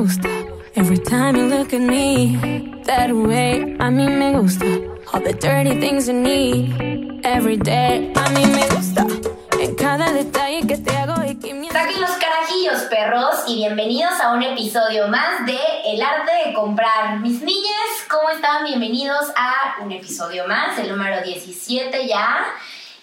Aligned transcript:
gusta. 0.00 0.28
Every 0.76 0.96
time 0.96 1.36
you 1.36 1.44
look 1.44 1.74
at 1.74 1.80
me, 1.80 2.80
that 2.86 3.12
way, 3.12 3.76
a 3.78 3.90
mí 3.90 4.08
me 4.08 4.32
gusta. 4.32 4.64
All 5.12 5.20
the 5.20 5.34
dirty 5.34 5.78
things 5.78 6.08
you 6.08 6.14
need, 6.14 7.20
every 7.22 7.58
day, 7.58 8.10
a 8.14 8.30
mí 8.30 8.46
me 8.46 8.66
gusta. 8.74 9.04
En 9.60 9.74
cada 9.74 10.10
detalle 10.12 10.66
que 10.66 10.78
te 10.78 10.96
hago 10.96 11.22
y 11.22 11.34
que 11.34 11.52
me... 11.52 11.68
Saquen 11.68 12.00
los 12.00 12.12
carajillos, 12.12 12.80
perros, 12.88 13.44
y 13.46 13.56
bienvenidos 13.56 14.18
a 14.22 14.32
un 14.32 14.42
episodio 14.42 15.08
más 15.08 15.44
de 15.44 15.58
El 15.84 16.00
arte 16.00 16.32
de 16.46 16.54
comprar. 16.54 17.18
Mis 17.20 17.42
niñas, 17.42 17.88
¿cómo 18.08 18.30
están? 18.30 18.64
Bienvenidos 18.64 19.26
a 19.36 19.82
un 19.82 19.92
episodio 19.92 20.48
más, 20.48 20.78
el 20.78 20.88
número 20.88 21.20
17 21.20 22.08
ya. 22.08 22.46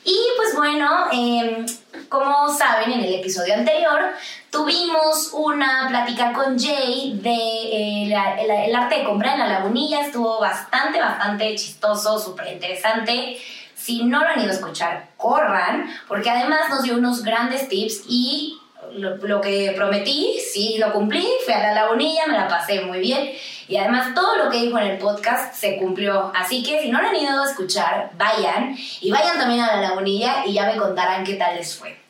Y 0.04 0.18
pues 0.38 0.56
bueno, 0.56 1.10
eh, 1.12 1.64
como 2.10 2.50
saben, 2.50 2.92
en 2.92 3.04
el 3.04 3.16
episodio 3.16 3.54
anterior 3.54 4.02
tuvimos 4.50 5.32
una 5.34 5.86
plática 5.90 6.34
con 6.34 6.58
Jay 6.58 7.20
de 7.22 7.32
eh, 7.32 8.04
el 8.04 8.76
arte 8.76 9.00
de 9.00 9.04
comprar 9.04 9.34
en 9.34 9.40
la 9.40 9.60
lagunilla. 9.60 10.02
Estuvo 10.02 10.40
bastante, 10.40 11.00
bastante 11.00 11.56
chistoso, 11.56 12.20
súper 12.20 12.48
interesante. 12.54 13.38
Si 13.76 14.04
no 14.04 14.20
lo 14.20 14.30
han 14.30 14.40
ido 14.40 14.50
a 14.50 14.54
escuchar, 14.54 15.10
corran, 15.18 15.90
porque 16.08 16.30
además 16.30 16.70
nos 16.70 16.84
dio 16.84 16.96
unos 16.96 17.24
grandes 17.24 17.70
tips 17.70 18.04
y 18.08 18.60
lo, 18.94 19.18
lo 19.18 19.42
que 19.42 19.74
prometí, 19.76 20.40
sí 20.40 20.78
lo 20.78 20.92
cumplí. 20.94 21.28
Fui 21.46 21.54
a 21.54 21.60
la 21.60 21.74
lagunilla, 21.74 22.28
me 22.28 22.38
la 22.38 22.48
pasé 22.48 22.82
muy 22.82 23.00
bien. 23.00 23.32
Y 23.68 23.76
además 23.76 24.14
todo 24.16 24.38
lo 24.38 24.50
que 24.50 24.62
dijo 24.62 24.80
en 24.80 24.88
el 24.88 24.98
podcast 24.98 25.54
se 25.54 25.78
cumplió. 25.78 26.32
Así 26.34 26.64
que 26.64 26.82
si 26.82 26.90
no 26.90 27.02
lo 27.02 27.10
han 27.10 27.16
ido 27.16 27.42
a 27.42 27.50
escuchar, 27.50 28.12
vayan. 28.18 28.76
Y 29.02 29.12
vayan 29.12 29.38
también 29.38 29.62
a 29.62 29.76
la 29.76 29.90
lagunilla 29.90 30.46
y 30.46 30.54
ya 30.54 30.66
me 30.66 30.78
contarán 30.78 31.24
qué 31.26 31.34
tal 31.34 31.56
les 31.56 31.76
fue. 31.76 32.07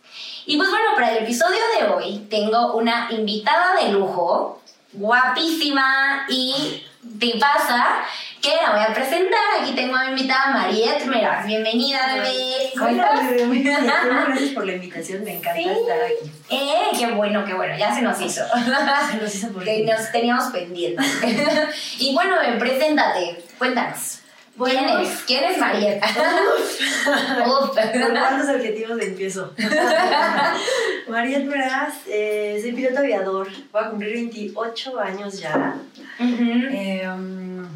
Y 0.50 0.56
pues 0.56 0.70
bueno, 0.70 0.86
para 0.96 1.12
el 1.12 1.24
episodio 1.24 1.60
de 1.78 1.88
hoy 1.90 2.20
tengo 2.30 2.76
una 2.76 3.08
invitada 3.12 3.76
de 3.82 3.90
lujo, 3.92 4.62
guapísima 4.94 6.26
y 6.30 6.86
tipaza, 7.20 7.86
que 8.42 8.56
la 8.56 8.72
voy 8.72 8.80
a 8.82 8.94
presentar. 8.94 9.40
Aquí 9.62 9.74
tengo 9.74 9.94
a 9.98 10.06
mi 10.06 10.12
invitada 10.12 10.52
Mariette 10.54 11.06
Meraz. 11.06 11.46
Bienvenida, 11.46 12.00
bebé. 12.14 12.72
¿Cómo 12.78 12.88
Hola, 12.92 13.12
bebé. 13.30 13.60
Gracias 13.62 14.50
por 14.52 14.66
la 14.66 14.72
invitación, 14.72 15.22
me 15.26 15.34
encanta 15.36 15.62
Sí. 15.62 15.68
estar 15.68 15.98
aquí. 16.02 16.32
Eh, 16.50 16.92
qué 16.98 17.08
bueno, 17.08 17.44
qué 17.44 17.54
bueno, 17.54 17.78
ya 17.78 17.94
se 17.94 18.02
nos 18.02 18.22
hizo. 18.22 18.44
Se 19.12 19.18
los 19.18 19.36
hice 19.36 19.48
por 19.48 19.66
que 19.66 19.74
ti. 19.76 19.84
nos 19.84 20.10
teníamos 20.14 20.46
pendientes. 20.54 21.06
y 22.00 22.14
bueno, 22.14 22.38
bebé, 22.40 22.58
preséntate, 22.58 23.44
cuéntanos. 23.58 24.20
Bueno. 24.58 24.80
¿Quién 24.80 24.90
eres? 25.00 25.24
¿Quién 25.28 25.44
es 25.44 25.58
Mariette? 25.60 26.04
Uf. 26.04 27.76
¿Con 27.76 28.12
cuántos 28.12 28.50
adjetivos 28.50 29.00
empiezo? 29.00 29.54
Mariette 31.08 31.46
Meraz, 31.46 31.94
eh, 32.08 32.58
soy 32.62 32.72
piloto 32.74 33.00
aviador. 33.00 33.48
Voy 33.72 33.84
a 33.84 33.90
cumplir 33.90 34.14
28 34.14 35.00
años 35.00 35.40
ya. 35.40 35.76
Eh, 36.20 37.08
um, 37.08 37.68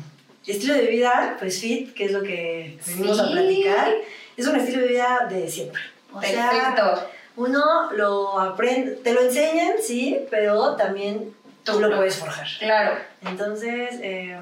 estilo 0.46 0.74
de 0.74 0.88
vida, 0.88 1.36
pues 1.40 1.62
fit, 1.62 1.94
que 1.94 2.06
es 2.06 2.12
lo 2.12 2.24
que 2.24 2.78
venimos 2.88 3.18
Sí. 3.18 3.24
a 3.24 3.32
platicar. 3.32 3.92
Es 4.36 4.48
un 4.48 4.56
estilo 4.56 4.82
de 4.82 4.88
vida 4.88 5.28
de 5.30 5.48
siempre. 5.50 5.82
O 6.12 6.22
sea, 6.22 6.50
Perfecto. 6.50 7.08
uno 7.38 7.92
lo 7.94 8.40
aprende, 8.40 8.94
te 9.04 9.14
lo 9.14 9.22
enseñan, 9.22 9.74
sí, 9.82 10.20
pero 10.32 10.76
también 10.76 11.34
tú 11.64 11.80
lo 11.80 11.96
puedes 11.96 12.16
forjar. 12.18 12.48
Claro. 12.59 12.98
Entonces, 13.24 14.00
eh, 14.02 14.36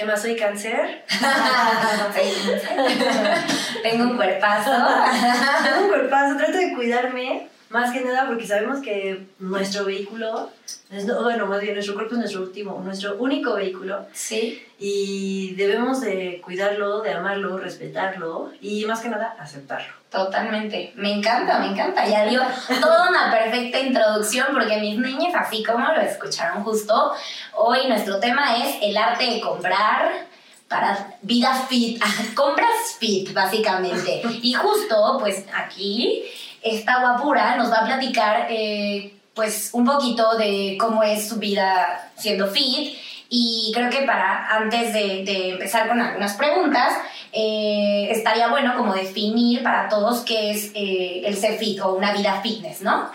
¿qué 0.00 0.06
más? 0.06 0.22
Soy 0.22 0.34
cáncer. 0.34 1.04
Tengo 3.82 4.04
un 4.04 4.16
cuerpazo. 4.16 4.70
Tengo 5.64 5.80
un 5.82 5.88
cuerpazo, 5.88 6.38
trato 6.38 6.56
de 6.56 6.72
cuidarme, 6.74 7.48
más 7.70 7.92
que 7.92 8.00
nada 8.04 8.26
porque 8.26 8.46
sabemos 8.46 8.80
que 8.80 9.26
nuestro 9.38 9.84
vehículo, 9.84 10.50
es- 10.90 11.04
no, 11.06 11.22
bueno, 11.22 11.46
más 11.46 11.60
bien 11.60 11.74
nuestro 11.74 11.94
cuerpo 11.94 12.14
es 12.14 12.18
nuestro 12.18 12.42
último, 12.42 12.80
nuestro 12.84 13.16
único 13.16 13.54
vehículo 13.54 14.06
Sí. 14.12 14.62
y 14.78 15.54
debemos 15.54 16.00
de 16.00 16.40
cuidarlo, 16.44 17.00
de 17.00 17.12
amarlo, 17.12 17.58
respetarlo 17.58 18.50
y 18.60 18.84
más 18.86 19.00
que 19.00 19.08
nada 19.08 19.36
aceptarlo. 19.38 19.94
Totalmente. 20.10 20.92
Me 20.96 21.12
encanta, 21.12 21.60
me 21.60 21.68
encanta. 21.68 22.04
Ya 22.06 22.26
dio 22.26 22.42
toda 22.80 23.08
una 23.08 23.30
perfecta 23.30 23.78
introducción 23.78 24.48
porque 24.52 24.78
mis 24.80 24.98
niñas, 24.98 25.32
así 25.36 25.62
como 25.62 25.86
lo 25.92 26.00
escucharon 26.00 26.64
justo, 26.64 27.12
hoy 27.54 27.86
nuestro 27.88 28.18
tema 28.18 28.56
es 28.56 28.76
el 28.82 28.96
arte 28.96 29.24
de 29.30 29.40
comprar 29.40 30.26
para 30.66 31.14
vida 31.22 31.54
fit. 31.68 32.02
Compras 32.34 32.96
fit, 32.98 33.32
básicamente. 33.32 34.22
Y 34.42 34.52
justo, 34.54 35.18
pues 35.20 35.44
aquí, 35.54 36.24
esta 36.62 37.00
guapura 37.00 37.56
nos 37.56 37.70
va 37.70 37.78
a 37.78 37.86
platicar, 37.86 38.46
eh, 38.50 39.14
pues, 39.34 39.70
un 39.72 39.84
poquito 39.84 40.36
de 40.36 40.76
cómo 40.78 41.02
es 41.02 41.28
su 41.28 41.36
vida 41.36 42.10
siendo 42.16 42.46
fit. 42.46 42.96
Y 43.28 43.70
creo 43.74 43.88
que 43.90 44.02
para, 44.02 44.48
antes 44.56 44.92
de, 44.92 45.50
empezar 45.50 45.88
con 45.88 46.00
algunas 46.00 46.34
preguntas, 46.34 46.92
eh, 47.32 48.08
estaría 48.10 48.48
bueno 48.48 48.76
como 48.76 48.92
definir 48.92 49.62
para 49.62 49.88
todos 49.88 50.20
qué 50.20 50.50
es 50.50 50.72
eh, 50.74 51.22
el 51.24 51.36
ser 51.36 51.56
fit 51.58 51.80
o 51.80 51.94
una 51.94 52.12
vida 52.12 52.40
fitness, 52.42 52.82
¿no? 52.82 53.10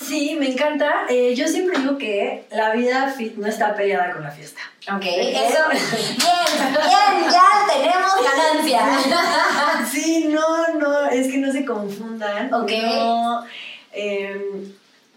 Sí, 0.00 0.36
me 0.38 0.50
encanta. 0.52 1.06
Eh, 1.08 1.34
yo 1.34 1.48
siempre 1.48 1.78
digo 1.78 1.98
que 1.98 2.44
la 2.50 2.72
vida 2.72 3.12
fit 3.16 3.36
no 3.36 3.46
está 3.46 3.74
peleada 3.74 4.12
con 4.12 4.22
la 4.22 4.30
fiesta. 4.30 4.60
Ok, 4.94 5.04
eso. 5.04 5.58
Bien, 5.70 7.18
bien, 7.18 7.30
ya 7.30 7.48
tenemos 7.72 8.12
ganancia. 8.24 8.80
Sí, 9.90 10.28
no, 10.28 10.74
no, 10.78 11.06
es 11.08 11.28
que 11.28 11.38
no 11.38 11.50
se 11.50 11.64
confundan. 11.64 12.52
Ok. 12.52 12.70
No, 12.82 13.44
eh, 13.92 14.64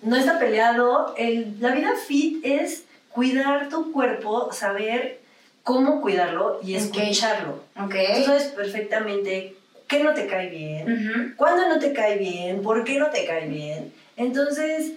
no 0.02 0.16
está 0.16 0.40
peleado. 0.40 1.14
El, 1.18 1.58
la 1.60 1.72
vida 1.72 1.92
fit 2.08 2.44
es 2.46 2.86
cuidar 3.10 3.70
tu 3.70 3.92
cuerpo, 3.92 4.52
saber 4.52 5.20
cómo 5.64 6.02
cuidarlo 6.02 6.60
y 6.64 6.76
escucharlo. 6.76 7.64
Ok. 7.80 7.96
Tú 8.16 8.24
sabes 8.24 8.46
perfectamente 8.46 9.56
qué 9.88 10.04
no 10.04 10.14
te 10.14 10.26
cae 10.26 10.50
bien, 10.50 10.92
Ujú. 10.92 11.36
cuándo 11.36 11.68
no 11.68 11.78
te 11.80 11.92
cae 11.92 12.18
bien, 12.18 12.62
por 12.62 12.84
qué 12.86 12.98
no 12.98 13.08
te 13.10 13.26
cae 13.26 13.48
bien. 13.48 13.94
Entonces, 14.22 14.94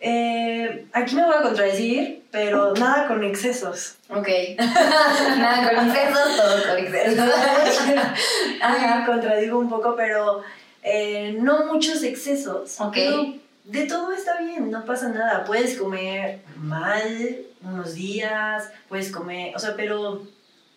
eh, 0.00 0.86
aquí 0.92 1.14
me 1.16 1.24
voy 1.24 1.34
a 1.36 1.42
contradecir, 1.42 2.24
pero 2.30 2.74
nada 2.74 3.08
con 3.08 3.24
excesos. 3.24 3.96
Ok. 4.10 4.28
Nada 4.58 5.70
con 5.74 5.88
excesos, 5.88 6.36
todo 6.36 6.68
con 6.68 6.78
excesos. 6.78 7.28
Ajá, 8.62 9.06
contradigo 9.06 9.58
un 9.58 9.68
poco, 9.68 9.94
pero 9.96 10.42
eh, 10.82 11.36
no 11.40 11.66
muchos 11.66 12.02
excesos. 12.02 12.80
Ok. 12.80 12.94
Pero 12.94 13.34
de 13.64 13.86
todo 13.86 14.12
está 14.12 14.38
bien, 14.40 14.70
no 14.70 14.84
pasa 14.84 15.08
nada. 15.08 15.44
Puedes 15.44 15.78
comer 15.78 16.40
mal 16.56 17.38
unos 17.62 17.94
días, 17.94 18.70
puedes 18.88 19.10
comer, 19.10 19.54
o 19.56 19.58
sea, 19.58 19.74
pero 19.76 20.22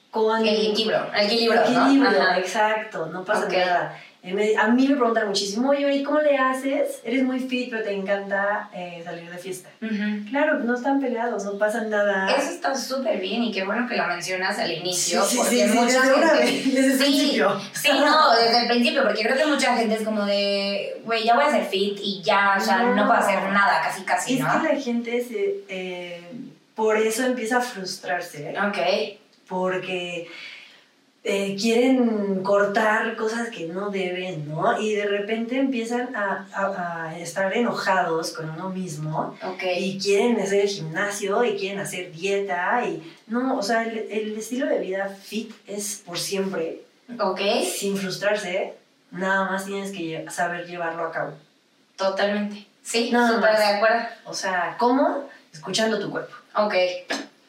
con... 0.09 0.45
El 0.45 0.71
equilibrio, 0.71 1.07
el 1.13 1.25
equilibrio, 1.25 2.11
exacto, 2.37 3.05
no 3.07 3.23
pasa 3.23 3.47
nada. 3.47 3.97
Eh, 4.23 4.53
A 4.55 4.67
mí 4.67 4.87
me 4.87 4.95
preguntan 4.95 5.27
muchísimo, 5.29 5.71
oye, 5.71 5.95
¿y 5.95 6.03
cómo 6.03 6.19
le 6.19 6.37
haces? 6.37 6.99
Eres 7.03 7.23
muy 7.23 7.39
fit, 7.39 7.71
pero 7.71 7.83
te 7.83 7.91
encanta 7.91 8.69
eh, 8.71 9.01
salir 9.03 9.27
de 9.31 9.37
fiesta. 9.39 9.69
Ujú. 9.81 10.29
Claro, 10.29 10.59
no 10.59 10.75
están 10.75 11.01
peleados, 11.01 11.43
no 11.43 11.57
pasa 11.57 11.81
nada. 11.85 12.27
Eso 12.35 12.51
está 12.51 12.75
súper 12.75 13.19
bien 13.19 13.43
y 13.43 13.51
qué 13.51 13.63
bueno 13.63 13.87
que 13.89 13.97
lo 13.97 14.05
mencionas 14.05 14.59
al 14.59 14.71
inicio. 14.71 15.23
Sí, 15.23 15.37
porque 15.37 15.49
sí, 15.55 15.69
sí, 15.69 15.75
mucha 15.77 16.01
desde 16.01 16.13
gente- 16.13 16.37
vez, 16.37 16.65
desde 16.75 16.85
el 16.93 16.97
sí, 16.99 17.03
principio. 17.03 17.61
Sí, 17.73 17.89
no, 17.93 18.35
desde 18.35 18.61
el 18.61 18.67
principio, 18.67 19.03
porque 19.03 19.23
creo 19.23 19.37
que 19.37 19.45
mucha 19.47 19.75
gente 19.75 19.95
es 19.95 20.03
como 20.03 20.23
de, 20.25 21.01
güey, 21.03 21.23
ya 21.23 21.33
voy 21.33 21.45
a 21.45 21.49
ser 21.51 21.65
fit 21.65 21.97
y 22.03 22.21
ya, 22.21 22.57
o 22.59 22.63
sea, 22.63 22.77
no, 22.83 22.95
No. 22.95 23.07
puedo 23.07 23.19
hacer 23.19 23.41
nada, 23.49 23.81
casi, 23.83 24.03
casi, 24.03 24.35
Es 24.35 24.41
¿no? 24.41 24.61
que 24.61 24.73
la 24.75 24.79
gente 24.79 25.23
se, 25.23 25.55
eh, 25.67 26.21
por 26.75 26.95
eso 26.95 27.25
empieza 27.25 27.57
a 27.57 27.61
frustrarse, 27.61 28.53
Ok, 28.67 28.77
porque 29.47 30.27
eh, 31.23 31.55
quieren 31.59 32.41
cortar 32.43 33.15
cosas 33.15 33.49
que 33.49 33.67
no 33.67 33.91
deben, 33.91 34.49
¿no? 34.49 34.79
Y 34.81 34.93
de 34.95 35.05
repente 35.05 35.57
empiezan 35.59 36.15
a, 36.15 36.47
a- 36.53 37.05
a 37.09 37.19
estar 37.19 37.55
enojados 37.55 38.31
con 38.31 38.49
uno 38.49 38.69
mismo 38.69 39.37
ok. 39.43 39.63
y 39.77 39.99
quieren 39.99 40.39
hacer 40.39 40.67
gimnasio 40.67 41.43
y 41.43 41.57
quieren 41.57 41.79
hacer 41.79 42.11
dieta 42.11 42.83
y 42.87 43.13
no, 43.27 43.57
o 43.57 43.61
sea, 43.61 43.83
el, 43.83 43.99
el 44.11 44.35
estilo 44.37 44.65
de 44.65 44.79
vida 44.79 45.15
fit 45.23 45.51
es 45.67 46.01
por 46.05 46.17
siempre, 46.17 46.81
Ok, 47.19 47.41
sin 47.71 47.97
frustrarse, 47.97 48.73
nada 49.11 49.45
más 49.51 49.65
tienes 49.65 49.91
que 49.91 50.25
saber 50.29 50.65
llevarlo 50.65 51.05
a 51.05 51.11
cabo. 51.11 51.33
totalmente. 51.97 52.65
Sí, 52.83 53.11
súper 53.11 53.57
de 53.57 53.63
acuerdo. 53.65 53.99
O 54.25 54.33
sea, 54.33 54.75
¿cómo? 54.79 55.29
Escuchando 55.53 55.99
tu 55.99 56.09
cuerpo. 56.09 56.33
Ok, 56.55 56.73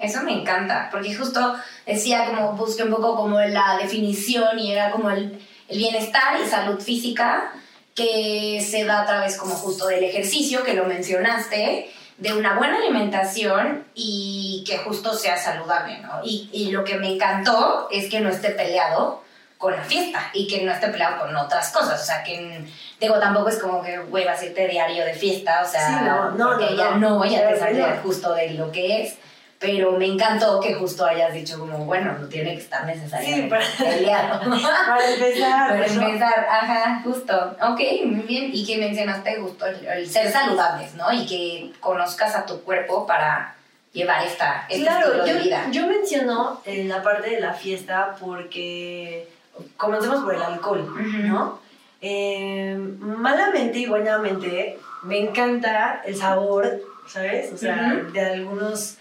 eso 0.02 0.22
me 0.22 0.32
encanta, 0.32 0.88
porque 0.90 1.14
justo 1.14 1.54
decía 1.87 2.26
como, 2.26 2.52
busqué 2.52 2.82
un 2.82 2.90
poco 2.90 3.16
como 3.16 3.40
la 3.40 3.78
definición 3.81 4.58
y 4.58 4.72
era 4.72 4.90
como 4.90 5.10
el, 5.10 5.40
el 5.69 5.78
bienestar 5.78 6.38
y 6.44 6.49
salud 6.49 6.81
física 6.81 7.52
que 7.94 8.64
se 8.69 8.84
da 8.84 9.02
a 9.02 9.06
través 9.06 9.37
como 9.37 9.54
justo 9.54 9.87
del 9.87 10.04
ejercicio, 10.04 10.62
que 10.64 10.75
lo 10.75 10.84
mencionaste, 10.84 11.90
de 12.19 12.32
una 12.32 12.54
buena 12.58 12.78
alimentación 12.78 13.84
y 13.94 14.64
que 14.66 14.78
justo 14.78 15.14
sea 15.14 15.37
saludable, 15.37 15.99
¿no? 15.99 16.20
Y, 16.25 16.48
y 16.52 16.70
lo 16.70 16.84
que 16.84 16.96
me 16.96 17.14
encantó 17.14 17.88
es 17.90 18.08
que 18.08 18.20
no 18.20 18.31
esté 18.31 18.50
peleado 18.50 19.22
con 19.62 19.76
la 19.76 19.84
fiesta 19.84 20.31
y 20.32 20.48
que 20.48 20.62
no 20.64 20.72
esté 20.72 20.88
peleado 20.88 21.20
con 21.20 21.37
otras 21.37 21.70
cosas. 21.70 22.02
O 22.02 22.05
sea, 22.05 22.25
que 22.25 22.64
digo, 23.00 23.19
tampoco 23.20 23.48
es 23.48 23.58
como 23.58 23.81
que, 23.82 23.98
güey, 23.98 24.25
vas 24.25 24.40
a 24.40 24.46
irte 24.46 24.66
diario 24.66 25.05
de 25.05 25.14
fiesta, 25.14 25.62
o 25.64 25.69
sea, 25.69 25.87
Sí, 25.87 25.94
no, 26.05 26.31
no, 26.32 26.58
no, 26.58 26.76
ya 26.76 26.96
no. 26.96 27.25
ya 27.25 27.48
te 27.48 27.75
no. 27.75 27.87
justo 28.02 28.34
de 28.34 28.50
lo 28.50 28.72
que 28.72 29.02
es. 29.02 29.19
Pero 29.62 29.92
me 29.92 30.06
encantó 30.06 30.58
que 30.60 30.74
justo 30.74 31.06
hayas 31.06 31.32
dicho 31.32 31.58
como, 31.58 31.84
bueno, 31.86 32.18
no 32.18 32.26
tiene 32.28 32.54
que 32.54 32.60
estar 32.60 32.84
necesariamente 32.84 33.48
para- 33.48 33.64
peleado. 33.78 34.40
Para 34.60 35.08
empezar, 35.14 35.68
Para 35.68 35.86
¿no? 35.86 36.02
empezar, 36.02 36.46
ajá, 36.50 37.00
justo. 37.04 37.56
Ok, 37.62 37.80
muy 38.06 38.22
bien. 38.26 38.50
Y 38.52 38.66
que 38.66 38.76
mencionaste 38.78 39.36
justo 39.40 39.64
el, 39.66 39.86
el 39.86 40.10
ser 40.10 40.30
saludables, 40.32 40.94
¿no? 40.96 41.12
Y 41.12 41.24
que 41.26 41.72
conozcas 41.80 42.34
a 42.34 42.44
tu 42.44 42.60
cuerpo 42.62 43.06
para 43.06 43.54
llevar 43.92 44.26
esta, 44.26 44.66
este 44.68 44.82
Claro, 44.84 45.06
estilo 45.14 45.26
yo, 45.26 45.34
de 45.34 45.40
vida. 45.40 45.66
yo 45.70 45.86
menciono 45.86 46.60
en 46.64 46.88
la 46.88 47.02
parte 47.02 47.30
de 47.30 47.40
la 47.40 47.52
fiesta 47.54 48.16
porque 48.18 49.28
comencemos 49.76 50.24
por 50.24 50.34
el 50.34 50.42
alcohol. 50.42 50.92
¿no? 51.28 51.60
Eh, 52.00 52.74
malamente 52.98 53.78
y 53.78 53.86
buenamente 53.86 54.78
me 55.04 55.18
encanta 55.20 56.02
el 56.04 56.16
sabor, 56.16 56.80
¿sabes? 57.06 57.52
O 57.52 57.56
sea, 57.56 57.94
de 58.12 58.20
algunos 58.20 58.96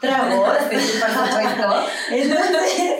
tragos. 0.00 0.56
Por 0.58 0.80
supuesto. 0.80 1.86
Entonces, 2.10 2.92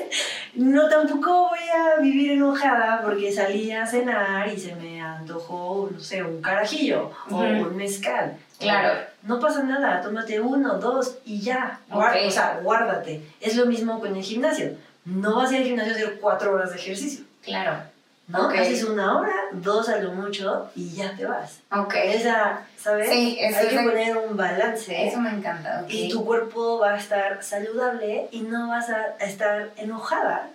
no 0.55 0.89
tampoco 0.89 1.49
voy 1.51 1.59
a 1.69 2.01
vivir 2.01 2.33
enojada 2.33 3.01
porque 3.03 3.33
salí 3.33 3.71
a 3.73 3.87
cenar 3.87 4.49
y 4.49 4.59
se 4.59 4.75
me 4.77 5.01
antojó, 5.01 5.89
no 5.93 6.01
sé, 6.01 6.23
un 6.23 6.41
carajillo 6.43 7.11
o 7.31 7.37
un 7.39 7.77
mezcal. 7.77 8.37
Claro. 8.59 8.99
No 9.23 9.39
pasa 9.41 9.63
nada, 9.63 10.01
tómate 10.03 10.41
uno, 10.41 10.79
dos 10.79 11.17
y 11.25 11.41
ya. 11.41 11.79
Guar- 11.91 12.11
Ok. 12.17 12.27
O 12.29 12.31
sea, 12.31 12.61
guárdate. 12.63 13.23
Es 13.41 13.57
lo 13.57 13.67
mismo 13.67 14.01
con 14.01 14.15
el 14.17 14.23
gimnasio. 14.23 14.73
No 15.05 15.37
vas 15.37 15.51
a 15.51 15.55
ir 15.55 15.61
al 15.63 15.67
gimnasio 15.69 15.93
a 15.93 15.97
hacer 15.97 16.19
cuatro 16.21 16.53
horas 16.53 16.71
de 16.71 16.77
ejercicio. 16.77 17.25
Claro. 17.43 17.79
¿No? 18.31 18.47
Ok. 18.47 18.55
Haces 18.55 18.85
una 18.85 19.19
hora, 19.19 19.35
dos 19.53 19.89
a 19.89 19.99
lo 19.99 20.13
mucho 20.13 20.71
y 20.75 20.91
ya 20.91 21.15
te 21.17 21.27
vas. 21.27 21.61
Ok. 21.73 21.95
Esa, 21.97 22.61
¿sabes? 22.79 23.11
Sí, 23.11 23.37
eso 23.41 23.59
Hay 23.59 23.67
es 23.67 23.73
que 23.73 23.79
poner 23.79 24.17
un 24.17 24.37
balance. 24.37 25.09
Eso 25.09 25.21
me 25.21 25.31
encanta. 25.31 25.85
Y 25.89 26.09
tu 26.09 26.25
cuerpo 26.25 26.79
va 26.79 26.95
a 26.95 26.97
estar 26.97 27.43
saludable 27.43 28.29
y 28.31 28.43
no 28.43 28.69
vas 28.69 28.89
a 28.91 29.17
estar 29.19 29.71
enojada 29.77 30.51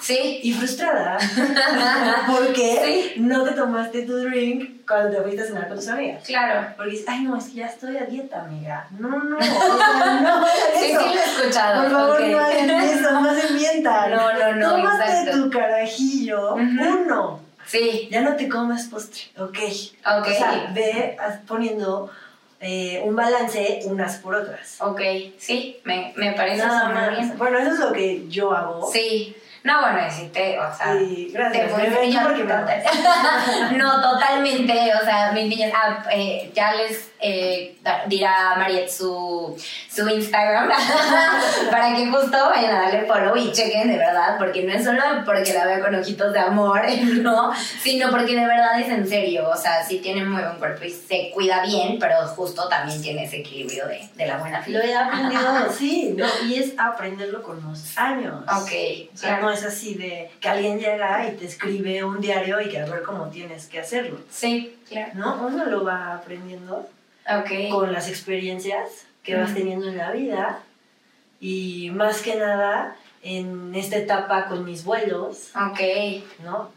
Sí. 0.00 0.40
y 0.42 0.52
frustrada 0.52 1.18
porque 2.26 3.14
no 3.18 3.44
te 3.44 3.52
tomaste 3.52 4.02
tu 4.02 4.16
drink 4.18 4.86
cuando 4.86 5.10
te 5.16 5.22
fuiste 5.22 5.42
a 5.42 5.46
cenar 5.46 5.68
con 5.68 5.76
tus 5.76 5.88
amigas. 5.88 6.22
Claro. 6.26 6.68
Porque 6.76 6.92
dices, 6.92 7.06
ay, 7.08 7.22
no, 7.22 7.36
es 7.36 7.44
que 7.44 7.54
ya 7.54 7.66
estoy 7.66 7.96
a 7.96 8.04
dieta, 8.04 8.42
amiga. 8.42 8.88
No, 8.98 9.08
no, 9.22 9.36
o 9.38 9.40
sea, 9.40 10.20
no 10.20 10.28
hagan 10.36 10.44
Sí, 10.78 10.86
sí 10.86 10.92
eso. 10.92 11.00
lo 11.00 11.10
he 11.12 11.24
escuchado. 11.24 11.82
Por 11.82 11.92
favor, 11.92 12.20
ok. 12.22 12.28
no 12.28 12.38
hagan 12.40 12.70
eso, 12.70 13.20
no 13.20 13.34
se 13.34 13.52
mientan. 13.52 14.10
No, 14.10 14.32
no, 14.32 14.52
no, 14.56 14.70
Tómate 14.70 15.04
exacto. 15.04 15.42
tu 15.44 15.50
carajillo, 15.50 16.54
Ujú. 16.54 17.02
uno. 17.04 17.40
Sí. 17.66 18.08
Ya 18.10 18.22
no 18.22 18.34
te 18.34 18.48
comas 18.48 18.84
postre, 18.88 19.22
ok. 19.38 19.58
Ok. 20.18 20.26
O 20.26 20.30
sea, 20.32 20.70
ve 20.74 21.16
poniendo 21.46 22.10
eh, 22.60 23.00
un 23.04 23.14
balance 23.14 23.80
unas 23.84 24.16
por 24.16 24.34
otras. 24.34 24.76
Ok. 24.80 25.00
Sí, 25.38 25.78
me, 25.84 26.12
me 26.16 26.32
parece 26.32 26.58
Nada 26.66 26.88
más. 26.88 27.10
bien. 27.10 27.38
Bueno, 27.38 27.58
eso 27.58 27.74
es 27.74 27.78
lo 27.78 27.92
que 27.92 28.26
yo 28.28 28.50
hago. 28.52 28.90
Sí. 28.92 29.36
No, 29.62 29.80
bueno, 29.82 30.02
decirte, 30.02 30.58
o 30.58 30.74
sea. 30.74 30.92
Te 30.94 31.28
gracias. 31.32 31.70
voy 31.72 31.82
Me 31.88 32.20
porque 32.22 32.44
me 32.44 32.52
total- 32.54 32.82
No, 33.76 34.00
totalmente. 34.00 34.92
O 35.00 35.04
sea, 35.04 35.32
mis 35.32 35.46
niñas, 35.48 35.72
ah, 35.74 36.02
eh, 36.10 36.50
ya 36.54 36.72
les 36.72 37.10
eh, 37.20 37.76
dirá 38.06 38.54
Mariette 38.56 38.88
su, 38.90 39.54
su 39.90 40.08
Instagram 40.08 40.70
para 41.70 41.94
que 41.94 42.06
justo 42.06 42.36
vayan 42.48 42.74
a 42.74 42.82
darle 42.82 43.02
follow 43.06 43.36
y 43.36 43.52
chequen 43.52 43.88
de 43.88 43.98
verdad, 43.98 44.36
porque 44.38 44.62
no 44.62 44.72
es 44.72 44.82
solo 44.84 45.02
porque 45.26 45.52
la 45.52 45.66
veo 45.66 45.84
con 45.84 45.94
ojitos 45.94 46.32
de 46.32 46.38
amor, 46.38 46.80
no, 47.20 47.52
sino 47.82 48.10
porque 48.10 48.34
de 48.34 48.46
verdad 48.46 48.80
es 48.80 48.88
en 48.88 49.06
serio. 49.06 49.48
O 49.50 49.56
sea, 49.56 49.84
sí 49.84 49.98
tiene 49.98 50.24
muy 50.24 50.40
buen 50.42 50.56
cuerpo 50.56 50.84
y 50.84 50.90
se 50.90 51.30
cuida 51.34 51.62
bien, 51.64 51.98
pero 51.98 52.16
justo 52.28 52.68
también 52.68 53.00
tiene 53.02 53.24
ese 53.24 53.38
equilibrio 53.40 53.86
de, 53.86 54.08
de 54.14 54.26
la 54.26 54.38
buena 54.38 54.60
Lo 54.66 54.80
vida. 54.80 54.84
he 54.84 54.96
aprendido, 54.96 55.72
sí, 55.72 56.14
no, 56.16 56.26
y 56.46 56.54
es 56.58 56.72
aprenderlo 56.78 57.42
con 57.42 57.62
los 57.62 57.98
años. 57.98 58.42
Ok, 58.44 58.70
O 59.12 59.16
sea, 59.16 59.36
claro. 59.36 59.49
no 59.49 59.49
es 59.52 59.64
así 59.64 59.94
de 59.94 60.30
que 60.40 60.48
alguien 60.48 60.78
llega 60.78 61.28
y 61.28 61.36
te 61.36 61.46
escribe 61.46 62.02
un 62.04 62.20
diario 62.20 62.60
y 62.60 62.68
que 62.68 62.80
a 62.80 62.86
ver 62.86 63.02
cómo 63.02 63.28
tienes 63.30 63.66
que 63.66 63.80
hacerlo. 63.80 64.18
Sí, 64.30 64.76
claro. 64.88 65.12
¿No? 65.14 65.46
Uno 65.46 65.64
lo 65.66 65.84
va 65.84 66.14
aprendiendo 66.14 66.88
Ok. 67.28 67.70
con 67.70 67.92
las 67.92 68.08
experiencias 68.08 68.88
que 69.22 69.36
vas 69.36 69.54
teniendo 69.54 69.86
en 69.88 69.98
la 69.98 70.10
vida 70.12 70.60
y 71.40 71.90
más 71.94 72.22
que 72.22 72.36
nada 72.36 72.96
en 73.22 73.74
esta 73.74 73.96
etapa 73.96 74.46
con 74.46 74.64
mis 74.64 74.84
vuelos, 74.84 75.50
Ok. 75.54 75.80
¿no? 76.42 76.70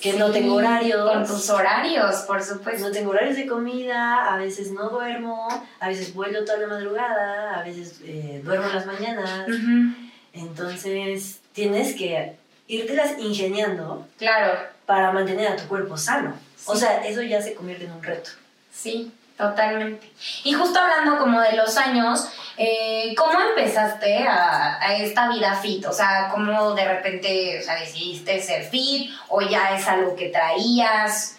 Que 0.00 0.10
Sí, 0.12 0.18
no 0.18 0.30
tengo 0.32 0.54
horarios. 0.56 1.08
Con 1.08 1.24
tus 1.26 1.48
horarios, 1.50 2.16
por 2.26 2.42
supuesto. 2.42 2.88
No 2.88 2.92
tengo 2.92 3.10
horarios 3.10 3.36
de 3.36 3.46
comida, 3.46 4.32
a 4.32 4.36
veces 4.38 4.72
no 4.72 4.88
duermo, 4.90 5.46
a 5.78 5.88
veces 5.88 6.12
vuelo 6.14 6.44
toda 6.44 6.58
la 6.58 6.66
madrugada, 6.66 7.60
a 7.60 7.62
veces 7.62 8.00
eh, 8.02 8.40
duermo 8.42 8.66
en 8.66 8.74
las 8.74 8.86
mañanas. 8.86 9.48
Ujú, 9.48 9.94
Entonces 10.32 11.40
tienes 11.54 11.94
que 11.94 12.36
irtelas 12.66 13.12
ingeniando 13.18 14.06
Claro, 14.18 14.58
para 14.86 15.12
mantener 15.12 15.48
a 15.48 15.56
tu 15.56 15.66
cuerpo 15.68 15.96
sano. 15.96 16.34
O 16.66 16.76
sea, 16.76 17.04
eso 17.06 17.22
ya 17.22 17.40
se 17.40 17.54
convierte 17.54 17.84
en 17.86 17.92
un 17.92 18.02
reto. 18.02 18.30
sí, 18.70 19.10
totalmente. 19.36 20.10
Y 20.44 20.52
justo 20.52 20.78
hablando 20.78 21.18
como 21.18 21.40
de 21.40 21.56
los 21.56 21.76
años, 21.76 22.28
eh, 22.56 23.14
¿cómo 23.16 23.38
empezaste 23.40 24.18
a, 24.18 24.78
a 24.80 24.96
esta 24.96 25.28
vida 25.28 25.54
fit? 25.56 25.84
O 25.86 25.92
sea, 25.92 26.28
¿cómo 26.32 26.72
de 26.74 26.84
repente 26.86 27.58
o 27.60 27.62
sea, 27.64 27.74
decidiste 27.80 28.40
ser 28.40 28.62
fit 28.64 29.10
o 29.28 29.40
ya 29.42 29.76
es 29.76 29.86
algo 29.88 30.14
que 30.14 30.28
traías? 30.28 31.38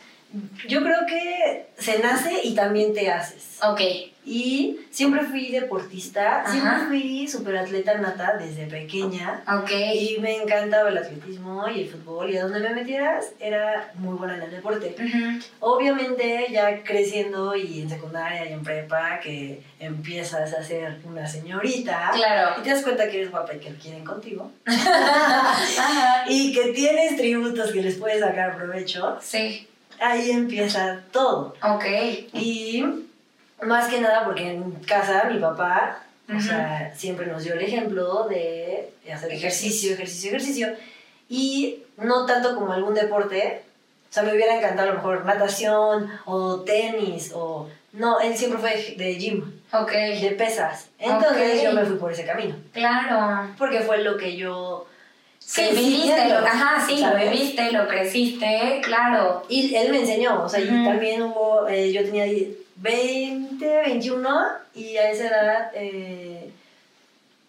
Yo 0.68 0.82
creo 0.84 1.06
que 1.08 1.68
se 1.78 2.00
nace 2.00 2.42
y 2.44 2.54
también 2.54 2.94
te 2.94 3.10
haces. 3.10 3.60
Ok, 3.64 3.80
Y 4.26 4.80
siempre 4.90 5.22
fui 5.24 5.52
deportista, 5.52 6.42
Ajá. 6.42 6.52
siempre 6.52 6.88
fui 6.88 7.28
superatleta 7.28 7.96
nata 8.00 8.38
desde 8.38 8.66
pequeña. 8.66 9.44
ok, 9.48 9.72
Y 9.94 10.18
me 10.20 10.36
encantaba 10.42 10.90
el 10.90 10.98
atletismo 10.98 11.68
y 11.70 11.82
el 11.82 11.90
fútbol 11.90 12.32
y 12.32 12.38
a 12.38 12.44
donde 12.44 12.60
me 12.62 12.74
metieras 12.74 13.32
era 13.40 13.92
muy 13.96 14.18
buena 14.18 14.36
en 14.38 14.42
el 14.44 14.52
deporte. 14.52 14.96
Obviamente 15.60 16.48
ya 16.52 16.84
creciendo 16.84 17.56
y 17.56 17.82
en 17.82 17.90
secundaria 17.90 18.50
y 18.50 18.54
en 18.54 18.64
prepa 18.64 19.20
que 19.20 19.62
empiezas 19.80 20.54
a 20.54 20.64
ser 20.64 21.00
una 21.06 21.28
señorita 21.28 22.12
claro. 22.14 22.60
y 22.60 22.64
te 22.64 22.70
das 22.72 22.82
cuenta 22.82 23.08
que 23.10 23.18
eres 23.18 23.32
guapa 23.32 23.54
y 23.54 23.60
que 23.60 23.76
quieren 23.76 24.04
contigo 24.04 24.52
Ajá, 24.66 26.26
y 26.28 26.54
que 26.54 26.68
tienes 26.74 27.16
tributos 27.18 27.72
que 27.72 27.82
les 27.82 27.96
puedes 27.96 28.20
sacar 28.22 28.56
provecho, 28.56 29.18
sí, 29.22 29.68
ahí 30.00 30.32
empieza 30.32 31.02
todo. 31.12 31.56
ok, 31.62 31.86
Y 32.34 32.84
más 33.64 33.88
que 33.88 34.02
nada 34.02 34.24
porque 34.26 34.52
en 34.52 34.72
casa 34.86 35.26
mi 35.32 35.40
papá, 35.40 36.00
Ujú. 36.28 36.38
o 36.38 36.42
sea, 36.42 36.92
siempre 36.96 37.28
nos 37.28 37.44
dio 37.44 37.54
el 37.54 37.62
ejemplo 37.62 38.28
de 38.28 38.92
hacer 39.12 39.32
ejercicio, 39.32 39.94
ejercicio, 39.94 40.30
ejercicio. 40.30 40.70
Y 41.30 41.84
no 41.98 42.26
tanto 42.26 42.56
como 42.56 42.74
algún 42.74 42.94
deporte. 42.94 43.62
O 44.10 44.14
sea, 44.16 44.24
me 44.24 44.34
hubiera 44.34 44.56
encantado 44.58 44.90
a 44.90 44.92
lo 44.94 44.98
mejor 45.00 45.26
natación 45.26 46.10
o 46.26 46.62
tenis 46.62 47.32
o... 47.34 47.68
No, 47.94 48.20
él 48.20 48.36
siempre 48.36 48.60
fue 48.60 48.96
de 48.98 49.16
gym, 49.16 49.54
ok, 49.72 49.92
de 49.92 50.36
pesas. 50.38 50.90
Entonces 51.00 51.60
Ok. 51.60 51.64
yo 51.64 51.72
me 51.74 51.86
fui 51.86 51.96
por 51.98 52.12
ese 52.12 52.26
camino. 52.26 52.56
claro. 52.74 53.50
Porque 53.58 53.80
fue 53.82 54.00
lo 54.00 54.18
que 54.18 54.36
yo... 54.36 54.86
Sí, 55.40 55.62
viviste, 55.72 56.28
lo, 56.30 56.38
ajá, 56.40 56.84
sí, 56.86 56.94
lo 56.98 57.08
¿sabes? 57.08 57.32
viviste, 57.32 57.72
lo 57.72 57.88
creciste, 57.88 58.82
claro. 58.84 59.44
Y 59.48 59.74
él 59.76 59.92
me 59.92 60.00
enseñó, 60.00 60.44
o 60.44 60.50
sea, 60.50 60.60
y 60.60 60.68
también 60.68 61.22
hubo, 61.22 61.68
eh, 61.68 61.92
yo 61.92 62.04
tenía 62.04 62.26
20, 62.76 63.66
21 63.86 64.30
y 64.76 64.98
a 64.98 65.10
esa 65.12 65.28
edad 65.28 65.72
eh, 65.74 66.50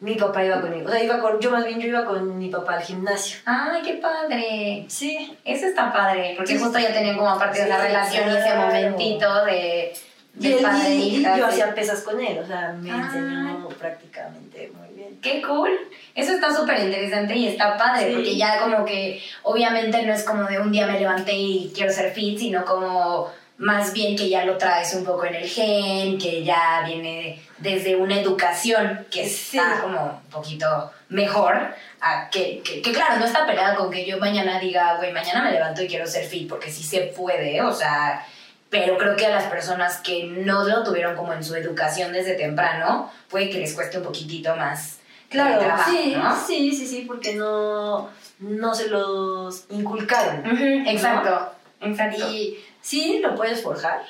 mi 0.00 0.14
papá 0.14 0.45
iba 0.45 0.61
conmigo. 0.61 0.88
O 0.88 0.92
sea, 0.92 1.02
iba 1.02 1.18
con, 1.21 1.40
yo 1.40 1.50
más 1.50 1.64
bien 1.64 1.80
yo 1.80 1.88
iba 1.88 2.04
con 2.04 2.38
mi 2.38 2.49
papá 2.49 2.75
al 2.75 2.83
gimnasio. 2.83 3.38
Ay, 3.47 3.83
qué 3.83 3.95
padre. 3.95 4.85
Sí. 4.88 5.37
Eso 5.45 5.66
está 5.66 5.92
padre, 5.92 6.35
porque 6.37 6.52
Sí. 6.56 6.62
justo 6.62 6.78
ya 6.78 6.92
tenían 6.92 7.16
como 7.16 7.30
aparte 7.30 7.62
de 7.62 7.68
la 7.68 7.76
Sí, 7.80 7.87
relación 7.88 8.28
y 8.28 8.37
ese 8.37 8.42
claro. 8.45 8.61
momentito 8.66 9.45
de, 9.47 9.92
Y, 10.38 10.49
de 10.49 10.52
él- 10.59 10.62
padre 10.62 10.90
y- 10.95 11.16
hija, 11.21 11.37
yo 11.38 11.47
sí. 11.47 11.52
hacía 11.52 11.75
pesas 11.75 12.02
con 12.02 12.21
él, 12.21 12.38
o 12.38 12.47
sea, 12.47 12.73
me 12.78 12.92
Ay. 12.92 13.00
enseñó 13.00 13.68
prácticamente 13.78 14.71
muy 14.78 14.95
bien. 14.95 15.18
Qué 15.23 15.40
cool. 15.42 15.71
Eso 16.14 16.33
está 16.33 16.54
súper 16.54 16.78
interesante 16.80 17.35
y 17.35 17.49
está 17.49 17.76
padre, 17.78 18.12
porque 18.12 18.37
ya 18.37 18.61
como 18.61 18.85
que 18.85 19.23
obviamente 19.42 20.02
no 20.02 20.12
es 20.12 20.23
como 20.25 20.45
de 20.45 20.61
un 20.61 20.71
día 20.71 20.87
me 20.87 21.00
levanté 21.00 21.33
y 21.33 21.73
quiero 21.75 21.90
ser 21.92 22.12
fit, 22.12 22.38
sino 22.38 22.64
como 22.66 23.30
más 23.59 23.93
bien 23.93 24.17
que 24.17 24.29
ya 24.29 24.45
lo 24.45 24.59
traes 24.59 24.93
un 24.95 25.05
poco 25.05 25.25
en 25.25 25.35
el 25.35 25.49
gen, 25.49 26.19
que 26.19 26.45
ya 26.45 26.83
viene 26.87 27.41
desde 27.59 27.97
una 27.97 28.21
educación 28.21 29.07
que 29.11 29.27
Sí. 29.29 29.57
está 29.57 29.81
como 29.81 30.21
un 30.25 30.31
poquito 30.31 30.91
mejor, 31.09 31.75
a 32.01 32.29
que, 32.31 32.61
que, 32.63 32.83
que 32.83 32.93
claro, 32.93 33.17
no 33.19 33.25
está 33.25 33.47
peleada 33.47 33.75
con 33.77 33.91
que 33.91 34.05
yo 34.05 34.19
mañana 34.19 34.59
diga, 34.61 34.97
güey, 34.99 35.13
mañana 35.13 35.43
me 35.43 35.53
levanto 35.53 35.83
y 35.83 35.89
quiero 35.89 36.07
ser 36.07 36.25
fit, 36.27 36.49
porque 36.49 36.71
sí 36.71 36.83
se 36.83 37.01
puede, 37.17 37.63
o 37.63 37.73
sea, 37.73 38.27
pero 38.69 38.99
creo 38.99 39.17
que 39.17 39.25
a 39.27 39.31
las 39.31 39.45
personas 39.45 39.99
que 39.99 40.25
no 40.25 40.65
lo 40.65 40.83
tuvieron 40.83 41.17
como 41.17 41.33
en 41.33 41.43
su 41.43 41.55
educación 41.55 42.13
desde 42.13 42.35
temprano, 42.35 43.11
puede 43.31 43.49
que 43.49 43.59
les 43.59 43.73
cueste 43.75 43.99
un 43.99 44.05
poquitito 44.05 44.55
más 44.57 44.99
Claro, 45.31 45.59
trabajo, 45.59 45.91
sí, 45.91 46.15
¿no? 46.17 46.47
sí, 46.47 46.73
sí, 46.73 46.87
sí, 46.87 47.05
porque 47.07 47.35
no, 47.35 48.11
no 48.39 48.75
se 48.75 48.89
los 48.89 49.65
inculcaron. 49.71 50.45
Exacto, 50.87 51.53
exacto. 51.81 52.31
Y 52.31 52.59
sí, 52.87 53.19
lo 53.23 53.35
puedes 53.35 53.62
forjar, 53.62 54.02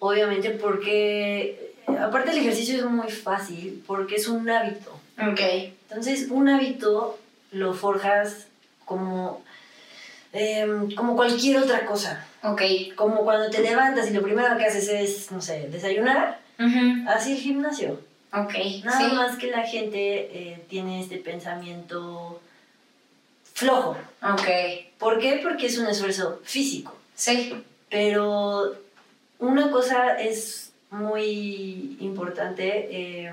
obviamente, 0.00 0.50
porque 0.50 1.72
aparte 1.86 2.32
el 2.32 2.38
ejercicio 2.38 2.76
es 2.78 2.84
muy 2.84 3.08
fácil, 3.10 3.82
porque 3.86 4.16
es 4.16 4.26
un 4.26 4.50
hábito. 4.50 4.90
Ok, 5.18 5.40
Entonces, 5.88 6.26
un 6.30 6.48
hábito 6.48 7.18
lo 7.52 7.72
forjas 7.72 8.48
como, 8.84 9.42
em, 10.32 10.92
como 10.96 11.14
cualquier 11.14 11.58
otra 11.58 11.86
cosa. 11.86 12.26
ok. 12.42 12.62
Como 12.96 13.22
cuando 13.24 13.48
te 13.48 13.62
levantas 13.62 14.10
y 14.10 14.14
lo 14.14 14.22
primero 14.22 14.56
que 14.58 14.64
haces 14.64 14.88
es, 14.88 15.30
no 15.30 15.40
sé, 15.40 15.68
desayunar, 15.68 16.40
Ujú, 16.58 17.08
así 17.08 17.32
el 17.32 17.38
gimnasio. 17.38 18.00
Ok, 18.32 18.54
Nada 18.84 19.08
sí. 19.10 19.14
más 19.14 19.36
que 19.38 19.46
la 19.52 19.62
gente 19.62 19.98
eh, 20.32 20.64
tiene 20.68 21.00
este 21.00 21.18
pensamiento 21.18 22.40
flojo. 23.52 23.96
Ok, 24.22 24.48
¿Por 24.98 25.20
qué? 25.20 25.38
Porque 25.42 25.66
es 25.66 25.78
un 25.78 25.86
esfuerzo 25.86 26.40
físico. 26.44 26.96
sí. 27.14 27.54
Pero 27.94 28.74
una 29.38 29.70
cosa 29.70 30.20
es 30.20 30.72
muy 30.90 31.96
importante 32.00 32.88
eh, 32.90 33.32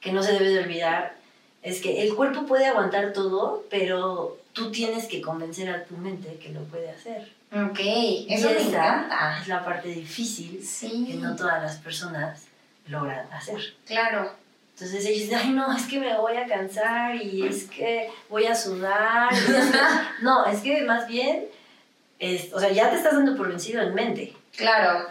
que 0.00 0.12
no 0.12 0.22
se 0.22 0.34
debe 0.34 0.50
de 0.50 0.60
olvidar, 0.60 1.16
es 1.60 1.80
que 1.80 2.04
el 2.04 2.14
cuerpo 2.14 2.46
puede 2.46 2.66
aguantar 2.66 3.12
todo, 3.12 3.64
pero 3.68 4.38
tú 4.52 4.70
tienes 4.70 5.06
que 5.06 5.20
convencer 5.20 5.68
a 5.70 5.82
tu 5.82 5.96
mente 5.96 6.38
que 6.40 6.50
lo 6.50 6.62
puede 6.66 6.88
hacer. 6.88 7.32
Ok, 7.50 7.80
eso 8.28 8.48
me 8.50 8.62
encanta. 8.62 9.40
Es 9.42 9.48
la 9.48 9.64
parte 9.64 9.88
difícil 9.88 10.64
que 11.04 11.14
no 11.14 11.34
todas 11.34 11.60
las 11.60 11.78
personas 11.78 12.44
logran 12.86 13.26
hacer. 13.32 13.60
claro. 13.86 14.30
Entonces 14.74 15.04
ella 15.04 15.18
dice, 15.18 15.34
ay 15.34 15.50
no, 15.50 15.74
es 15.74 15.86
que 15.86 15.98
me 15.98 16.16
voy 16.16 16.36
a 16.36 16.46
cansar 16.46 17.16
y 17.16 17.44
es 17.44 17.64
que 17.64 18.08
voy 18.28 18.46
a 18.46 18.54
sudar. 18.54 19.32
y 19.32 19.36
es 19.36 19.70
que-". 19.72 19.78
no, 20.22 20.44
es 20.46 20.60
que 20.60 20.82
más 20.82 21.08
bien, 21.08 21.46
es, 22.18 22.52
o 22.52 22.60
sea, 22.60 22.70
ya 22.70 22.90
te 22.90 22.96
estás 22.96 23.14
dando 23.14 23.36
por 23.36 23.48
vencido 23.48 23.82
en 23.82 23.94
mente, 23.94 24.32
Claro, 24.56 25.06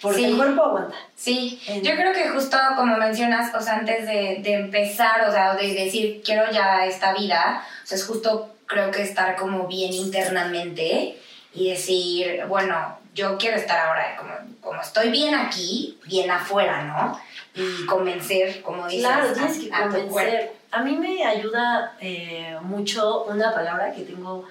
porque 0.00 0.18
Sí. 0.18 0.24
el 0.24 0.36
cuerpo 0.36 0.62
aguanta. 0.64 0.96
sí. 1.14 1.60
En- 1.68 1.82
Yo 1.84 1.92
creo 1.94 2.12
que 2.12 2.28
justo 2.30 2.56
como 2.76 2.96
mencionas, 2.96 3.54
o 3.54 3.60
sea, 3.60 3.74
antes 3.76 4.06
de, 4.06 4.38
de 4.42 4.54
empezar, 4.54 5.28
o 5.28 5.32
sea, 5.32 5.54
de 5.54 5.72
decir 5.72 6.20
quiero 6.24 6.50
ya 6.50 6.84
esta 6.86 7.12
vida, 7.14 7.64
o 7.82 7.86
sea, 7.86 7.96
es 7.96 8.04
justo 8.06 8.54
creo 8.66 8.90
que 8.90 9.02
estar 9.02 9.36
como 9.36 9.66
bien 9.68 9.92
internamente 9.92 11.18
y 11.54 11.70
decir, 11.70 12.44
bueno, 12.48 12.98
yo 13.14 13.36
quiero 13.38 13.56
estar 13.56 13.78
ahora 13.78 14.16
como, 14.16 14.32
como 14.60 14.80
estoy 14.80 15.10
bien 15.10 15.34
aquí, 15.34 15.98
bien 16.06 16.30
afuera, 16.30 16.82
¿no? 16.84 17.20
Y 17.54 17.84
convencer, 17.86 18.62
como 18.62 18.86
dices, 18.88 19.06
Claro, 19.06 19.28
a- 19.28 19.32
tienes 19.34 19.58
que 19.58 19.72
a 19.72 19.88
cuerpo. 19.88 20.08
convencer. 20.08 20.52
A 20.70 20.82
mí 20.82 20.96
me 20.96 21.22
ayuda 21.24 21.94
eh, 22.00 22.56
mucho 22.62 23.24
una 23.24 23.52
palabra 23.52 23.92
que 23.92 24.02
tengo 24.02 24.48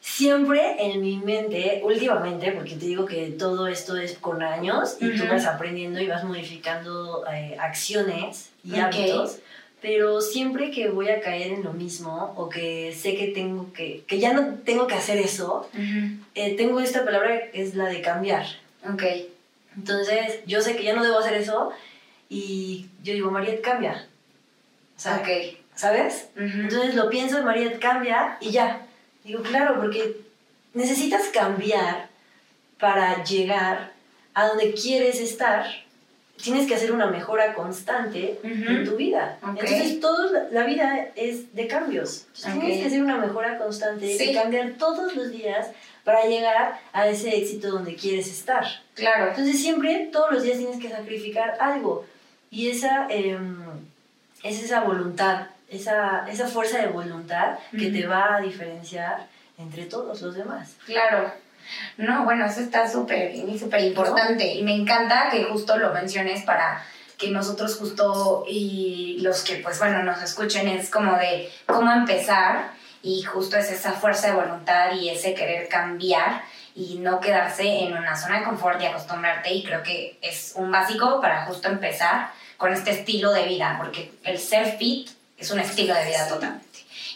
siempre 0.00 0.76
en 0.78 1.00
mi 1.00 1.16
mente, 1.18 1.80
últimamente, 1.84 2.52
porque 2.52 2.74
te 2.76 2.86
digo 2.86 3.04
que 3.04 3.26
todo 3.38 3.68
esto 3.68 3.96
es 3.96 4.16
con 4.18 4.42
años 4.42 4.96
y 5.00 5.10
tú 5.16 5.24
Ujú. 5.24 5.32
vas 5.32 5.46
aprendiendo 5.46 6.00
y 6.00 6.06
vas 6.06 6.24
modificando 6.24 7.24
eh, 7.32 7.56
acciones 7.60 8.50
y 8.64 8.72
Ok. 8.72 8.80
hábitos, 8.80 9.38
pero 9.82 10.20
siempre 10.20 10.70
que 10.70 10.88
voy 10.88 11.08
a 11.08 11.20
caer 11.20 11.52
en 11.52 11.62
lo 11.64 11.72
mismo 11.72 12.34
o 12.36 12.48
que 12.48 12.94
sé 12.94 13.16
que 13.16 13.28
tengo 13.28 13.72
que, 13.72 14.02
que 14.06 14.18
ya 14.18 14.32
no 14.32 14.54
tengo 14.64 14.86
que 14.86 14.94
hacer 14.94 15.18
eso, 15.18 15.68
eh, 16.34 16.56
tengo 16.56 16.80
esta 16.80 17.04
palabra 17.04 17.50
que 17.50 17.62
es 17.62 17.74
la 17.74 17.86
de 17.86 18.00
cambiar. 18.02 18.46
Ok, 18.90 19.02
Entonces, 19.76 20.40
yo 20.46 20.60
sé 20.62 20.76
que 20.76 20.84
ya 20.84 20.94
no 20.94 21.02
debo 21.02 21.18
hacer 21.18 21.34
eso 21.34 21.70
y 22.28 22.86
yo 23.02 23.12
digo, 23.14 23.30
Mariette, 23.30 23.60
cambia. 23.62 24.06
O 24.96 25.00
sea, 25.00 25.16
ok. 25.16 25.28
¿sabes? 25.74 26.28
Ujú. 26.36 26.44
Entonces 26.60 26.94
lo 26.94 27.08
pienso, 27.08 27.42
Mariette, 27.42 27.78
cambia 27.78 28.36
y 28.40 28.50
ya. 28.50 28.86
Digo, 29.24 29.42
claro, 29.42 29.76
porque 29.78 30.16
necesitas 30.74 31.28
cambiar 31.28 32.08
para 32.78 33.22
llegar 33.24 33.92
a 34.34 34.46
donde 34.48 34.72
quieres 34.74 35.20
estar. 35.20 35.66
Tienes 36.42 36.66
que 36.66 36.74
hacer 36.74 36.90
una 36.92 37.06
mejora 37.06 37.52
constante 37.52 38.38
en 38.42 38.84
tu 38.86 38.96
vida. 38.96 39.38
Entonces, 39.46 40.00
todo, 40.00 40.30
la- 40.50 40.64
vida 40.64 41.08
es 41.14 41.54
de 41.54 41.66
cambios. 41.66 42.24
Entonces. 42.28 42.60
Tienes 42.60 42.80
que 42.80 42.86
hacer 42.86 43.02
una 43.02 43.18
mejora 43.18 43.58
constante 43.58 44.16
Sí. 44.16 44.30
y 44.30 44.34
cambiar 44.34 44.72
todos 44.78 45.14
los 45.14 45.30
días 45.30 45.68
para 46.02 46.24
llegar 46.24 46.80
a 46.94 47.08
ese 47.08 47.36
éxito 47.36 47.68
donde 47.68 47.94
quieres 47.94 48.26
estar. 48.28 48.64
Claro. 48.94 49.28
Entonces 49.28 49.60
siempre, 49.60 50.08
todos 50.10 50.32
los 50.32 50.42
días 50.42 50.56
tienes 50.56 50.80
que 50.80 50.88
sacrificar 50.88 51.58
algo. 51.60 52.06
Y 52.50 52.70
esa 52.70 53.06
em, 53.10 53.58
es 54.42 54.62
esa 54.64 54.80
voluntad, 54.80 55.48
esa, 55.70 56.26
esa 56.28 56.46
fuerza 56.48 56.78
de 56.78 56.88
voluntad 56.88 57.58
que 57.70 57.88
Ujú. 57.88 57.92
te 57.92 58.06
va 58.06 58.36
a 58.36 58.40
diferenciar 58.40 59.26
entre 59.58 59.86
todos 59.86 60.20
los 60.20 60.34
demás. 60.34 60.74
Claro. 60.86 61.32
No, 61.96 62.24
bueno, 62.24 62.44
eso 62.46 62.60
está 62.60 62.90
súper 62.90 63.32
súper 63.58 63.80
importante. 63.84 64.54
Y 64.54 64.62
me 64.62 64.74
encanta 64.74 65.28
que 65.30 65.44
justo 65.44 65.76
lo 65.78 65.92
menciones 65.92 66.42
para 66.42 66.82
que 67.16 67.30
nosotros 67.30 67.76
justo 67.76 68.44
y 68.48 69.18
los 69.20 69.42
que 69.42 69.56
pues 69.56 69.78
bueno 69.78 70.02
nos 70.02 70.22
escuchen 70.22 70.66
es 70.68 70.90
como 70.90 71.16
de 71.18 71.50
cómo 71.66 71.92
empezar 71.92 72.70
y 73.02 73.22
justo 73.22 73.58
es 73.58 73.70
esa 73.70 73.92
fuerza 73.92 74.28
de 74.28 74.34
voluntad 74.34 74.92
y 74.94 75.10
ese 75.10 75.34
querer 75.34 75.68
cambiar 75.68 76.42
y 76.74 76.96
no 76.98 77.20
quedarse 77.20 77.80
en 77.84 77.96
una 77.96 78.16
zona 78.16 78.38
de 78.38 78.44
confort 78.44 78.80
y 78.80 78.86
acostumbrarte 78.86 79.52
y 79.52 79.62
creo 79.62 79.82
que 79.82 80.18
es 80.22 80.54
un 80.56 80.72
básico 80.72 81.20
para 81.20 81.44
justo 81.44 81.68
empezar 81.68 82.30
con 82.56 82.72
este 82.72 82.90
estilo 82.92 83.32
de 83.32 83.44
vida 83.44 83.76
porque 83.78 84.12
el 84.24 84.38
ser 84.38 84.78
fit 84.78 85.10
es 85.40 85.50
un 85.50 85.58
estilo 85.58 85.94
de 85.94 86.04
vida 86.04 86.28
totalmente 86.28 86.70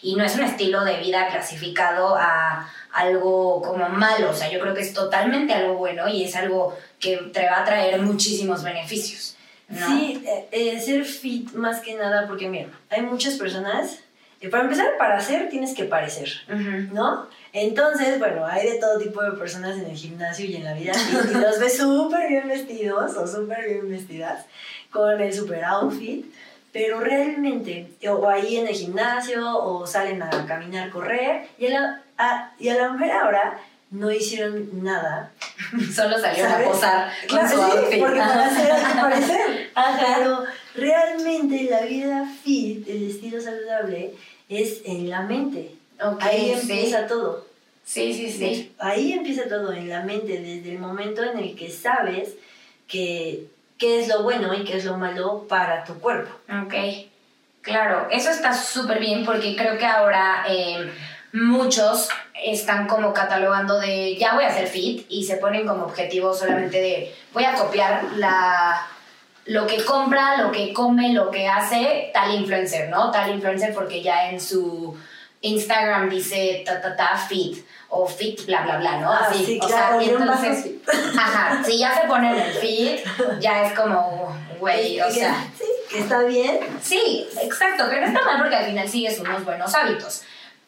y 0.04 0.16
no 0.16 0.24
es 0.24 0.34
un 0.34 0.44
estilo 0.44 0.84
de 0.84 0.98
vida 0.98 1.28
clasificado 1.28 2.14
a 2.14 2.68
algo 2.92 3.60
como 3.62 3.88
malo, 3.88 4.30
o 4.30 4.34
sea, 4.34 4.50
yo 4.50 4.60
creo 4.60 4.74
que 4.74 4.82
es 4.82 4.92
totalmente 4.92 5.52
algo 5.52 5.74
bueno 5.76 6.08
y 6.08 6.24
es 6.24 6.36
algo 6.36 6.76
que 7.00 7.16
te 7.32 7.44
va 7.46 7.62
a 7.62 7.64
traer 7.64 8.00
muchísimos 8.00 8.62
beneficios. 8.62 9.36
¿no? 9.68 9.86
Sí, 9.86 10.22
eh, 10.26 10.48
eh, 10.52 10.80
ser 10.80 11.04
fit 11.04 11.52
más 11.54 11.80
que 11.80 11.94
nada, 11.94 12.28
porque 12.28 12.48
mira, 12.48 12.68
hay 12.90 13.00
muchas 13.00 13.34
personas, 13.34 13.98
eh, 14.40 14.48
para 14.48 14.64
empezar, 14.64 14.98
para 14.98 15.16
hacer 15.16 15.48
tienes 15.48 15.74
que 15.74 15.84
parecer. 15.84 16.30
Ujú. 16.48 16.94
¿no? 16.94 17.26
Entonces, 17.52 18.18
bueno, 18.18 18.46
hay 18.46 18.68
de 18.68 18.78
todo 18.78 18.98
tipo 18.98 19.22
de 19.22 19.32
personas 19.32 19.76
en 19.78 19.86
el 19.86 19.96
gimnasio 19.96 20.44
y 20.44 20.56
en 20.56 20.64
la 20.64 20.74
vida 20.74 20.92
y 20.92 21.34
los 21.34 21.58
ves 21.58 21.76
súper 21.78 22.28
bien 22.28 22.46
vestidos 22.46 23.16
o 23.16 23.26
súper 23.26 23.68
bien 23.68 23.90
vestidas 23.90 24.44
con 24.90 25.20
el 25.20 25.32
super 25.32 25.64
outfit, 25.64 26.26
pero 26.74 26.98
realmente, 26.98 27.86
o 28.10 28.28
ahí 28.28 28.56
en 28.56 28.66
el 28.66 28.74
gimnasio 28.74 29.56
o 29.58 29.86
salen 29.86 30.20
a 30.20 30.28
caminar, 30.44 30.90
correr 30.90 31.46
y 31.56 31.66
a 31.66 31.70
la, 31.70 32.02
a, 32.18 32.52
y 32.58 32.68
a 32.68 32.74
la 32.74 32.90
mera 32.90 33.28
hora 33.28 33.60
no 33.92 34.10
hicieron 34.10 34.82
nada. 34.82 35.30
Solo 35.94 36.18
salieron 36.18 36.50
¿Sabes? 36.50 36.66
a 36.66 36.70
posar 36.70 37.12
con 37.28 37.38
Claro, 37.38 37.48
su 37.48 37.54
sí, 37.54 37.78
outfit. 37.78 38.00
porque 38.00 38.18
para 38.18 38.46
hacer 38.46 38.66
que 38.74 39.00
parecer. 39.00 39.70
Pero 40.16 40.44
realmente 40.74 41.62
la 41.70 41.82
vida 41.82 42.28
fit, 42.42 42.88
el 42.88 43.08
estilo 43.08 43.40
saludable, 43.40 44.10
es 44.48 44.82
en 44.84 45.08
la 45.08 45.22
mente. 45.22 45.76
Ahí 46.20 46.54
sí. 46.56 46.60
empieza 46.72 47.06
todo. 47.06 47.46
Sí, 47.84 48.12
sí, 48.14 48.32
sí. 48.32 48.72
Ahí 48.80 49.12
empieza 49.12 49.48
todo 49.48 49.72
en 49.72 49.88
la 49.88 50.02
mente, 50.02 50.40
desde 50.40 50.72
el 50.72 50.80
momento 50.80 51.22
en 51.22 51.38
el 51.38 51.54
que 51.54 51.70
sabes 51.70 52.30
que 52.88 53.46
qué 53.78 54.00
es 54.00 54.08
lo 54.08 54.22
bueno 54.22 54.54
y 54.54 54.64
qué 54.64 54.76
es 54.76 54.84
lo 54.84 54.96
malo 54.96 55.46
para 55.48 55.84
tu 55.84 55.98
cuerpo. 56.00 56.30
Ok, 56.64 56.74
claro, 57.60 58.08
eso 58.10 58.30
está 58.30 58.54
súper 58.54 59.00
bien 59.00 59.24
porque 59.24 59.56
creo 59.56 59.78
que 59.78 59.86
ahora 59.86 60.44
eh, 60.48 60.92
muchos 61.32 62.08
están 62.44 62.86
como 62.86 63.12
catalogando 63.12 63.78
de 63.78 64.16
ya 64.16 64.34
voy 64.34 64.44
a 64.44 64.52
ser 64.52 64.66
fit 64.66 65.06
y 65.08 65.24
se 65.24 65.36
ponen 65.36 65.66
como 65.66 65.84
objetivo 65.84 66.34
solamente 66.34 66.80
de 66.80 67.14
voy 67.32 67.44
a 67.44 67.54
copiar 67.54 68.04
la 68.16 68.86
lo 69.46 69.66
que 69.66 69.84
compra, 69.84 70.38
lo 70.38 70.50
que 70.50 70.72
come, 70.72 71.12
lo 71.12 71.30
que 71.30 71.46
hace 71.46 72.10
tal 72.14 72.34
influencer, 72.34 72.88
¿no? 72.88 73.10
Tal 73.10 73.30
influencer 73.30 73.74
porque 73.74 74.02
ya 74.02 74.30
en 74.30 74.40
su 74.40 74.96
Instagram 75.42 76.08
dice 76.08 76.62
ta 76.64 76.80
ta 76.80 76.96
ta 76.96 77.16
fit 77.16 77.64
o 77.96 78.06
fit 78.06 78.44
bla 78.46 78.62
bla 78.62 78.78
bla, 78.78 78.98
¿no? 78.98 79.10
Ah, 79.12 79.28
Así, 79.30 79.44
sí, 79.44 79.58
o 79.62 79.66
claro, 79.66 80.00
sea, 80.00 80.06
y 80.06 80.10
entonces, 80.14 80.66
ajá, 81.16 81.62
si 81.64 81.78
ya 81.78 81.94
se 82.00 82.06
ponen 82.08 82.34
el 82.34 82.52
fit, 82.54 83.00
ya 83.40 83.62
es 83.66 83.78
como, 83.78 84.36
güey, 84.58 85.00
o 85.00 85.06
Que- 85.06 85.12
sea, 85.12 85.46
sí, 85.56 85.64
que 85.90 85.98
está 86.00 86.22
bien. 86.22 86.58
Sí, 86.82 87.26
exacto, 87.42 87.88
que 87.88 88.00
no 88.00 88.06
está 88.06 88.22
mal 88.24 88.38
porque 88.40 88.56
al 88.56 88.66
final 88.66 88.88
sigues 88.88 89.18
unos 89.20 89.44
buenos 89.44 89.74
hábitos. 89.74 90.22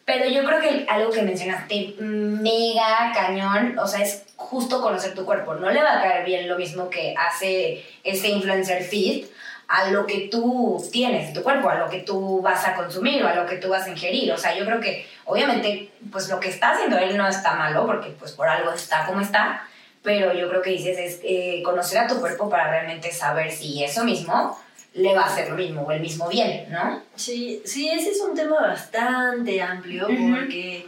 Pero 0.04 0.28
yo 0.28 0.44
creo 0.44 0.60
que 0.60 0.86
algo 0.88 1.10
que 1.10 1.22
mencionaste 1.22 1.96
mega 1.98 3.10
cañón, 3.12 3.76
o 3.76 3.86
sea, 3.88 4.02
es 4.04 4.22
justo 4.36 4.80
conocer 4.80 5.14
tu 5.14 5.24
cuerpo. 5.24 5.54
No 5.54 5.68
le 5.70 5.82
va 5.82 5.98
a 5.98 6.00
caer 6.02 6.24
bien 6.24 6.48
lo 6.48 6.56
mismo 6.56 6.88
que 6.88 7.12
hace 7.18 7.84
ese 8.04 8.28
influencer 8.28 8.84
fit 8.84 9.26
a 9.68 9.90
lo 9.90 10.06
que 10.06 10.28
tú 10.30 10.80
tienes 10.92 11.28
en 11.28 11.34
tu 11.34 11.42
cuerpo, 11.42 11.68
a 11.68 11.74
lo 11.74 11.88
que 11.90 11.98
tú 12.00 12.40
vas 12.40 12.64
a 12.66 12.74
consumir 12.74 13.22
o 13.24 13.28
a 13.28 13.34
lo 13.34 13.46
que 13.46 13.56
tú 13.56 13.68
vas 13.68 13.86
a 13.86 13.90
ingerir. 13.90 14.30
O 14.32 14.36
sea, 14.38 14.56
yo 14.56 14.64
creo 14.64 14.80
que 14.80 15.06
obviamente 15.24 15.90
pues 16.12 16.28
lo 16.28 16.38
que 16.38 16.48
está 16.48 16.72
haciendo 16.72 16.98
él 16.98 17.16
no 17.16 17.26
está 17.28 17.54
malo 17.54 17.84
porque 17.86 18.10
pues 18.18 18.32
por 18.32 18.48
algo 18.48 18.70
está 18.72 19.04
como 19.06 19.20
está, 19.20 19.66
pero 20.02 20.32
yo 20.32 20.48
creo 20.48 20.62
que 20.62 20.70
dices 20.70 20.98
es 20.98 21.20
eh, 21.24 21.62
conocer 21.64 21.98
a 21.98 22.06
tu 22.06 22.20
cuerpo 22.20 22.48
para 22.48 22.70
realmente 22.70 23.10
saber 23.10 23.50
si 23.50 23.82
eso 23.82 24.04
mismo 24.04 24.56
le 24.94 25.14
va 25.14 25.22
a 25.22 25.26
hacer 25.26 25.50
lo 25.50 25.56
mismo 25.56 25.82
o 25.82 25.90
el 25.90 26.00
mismo 26.00 26.28
bien, 26.28 26.68
¿no? 26.70 27.02
Sí, 27.16 27.60
sí, 27.66 27.88
ese 27.88 28.10
es 28.12 28.20
un 28.20 28.34
tema 28.34 28.60
bastante 28.60 29.60
amplio 29.60 30.06
Ujú. 30.08 30.34
porque 30.36 30.86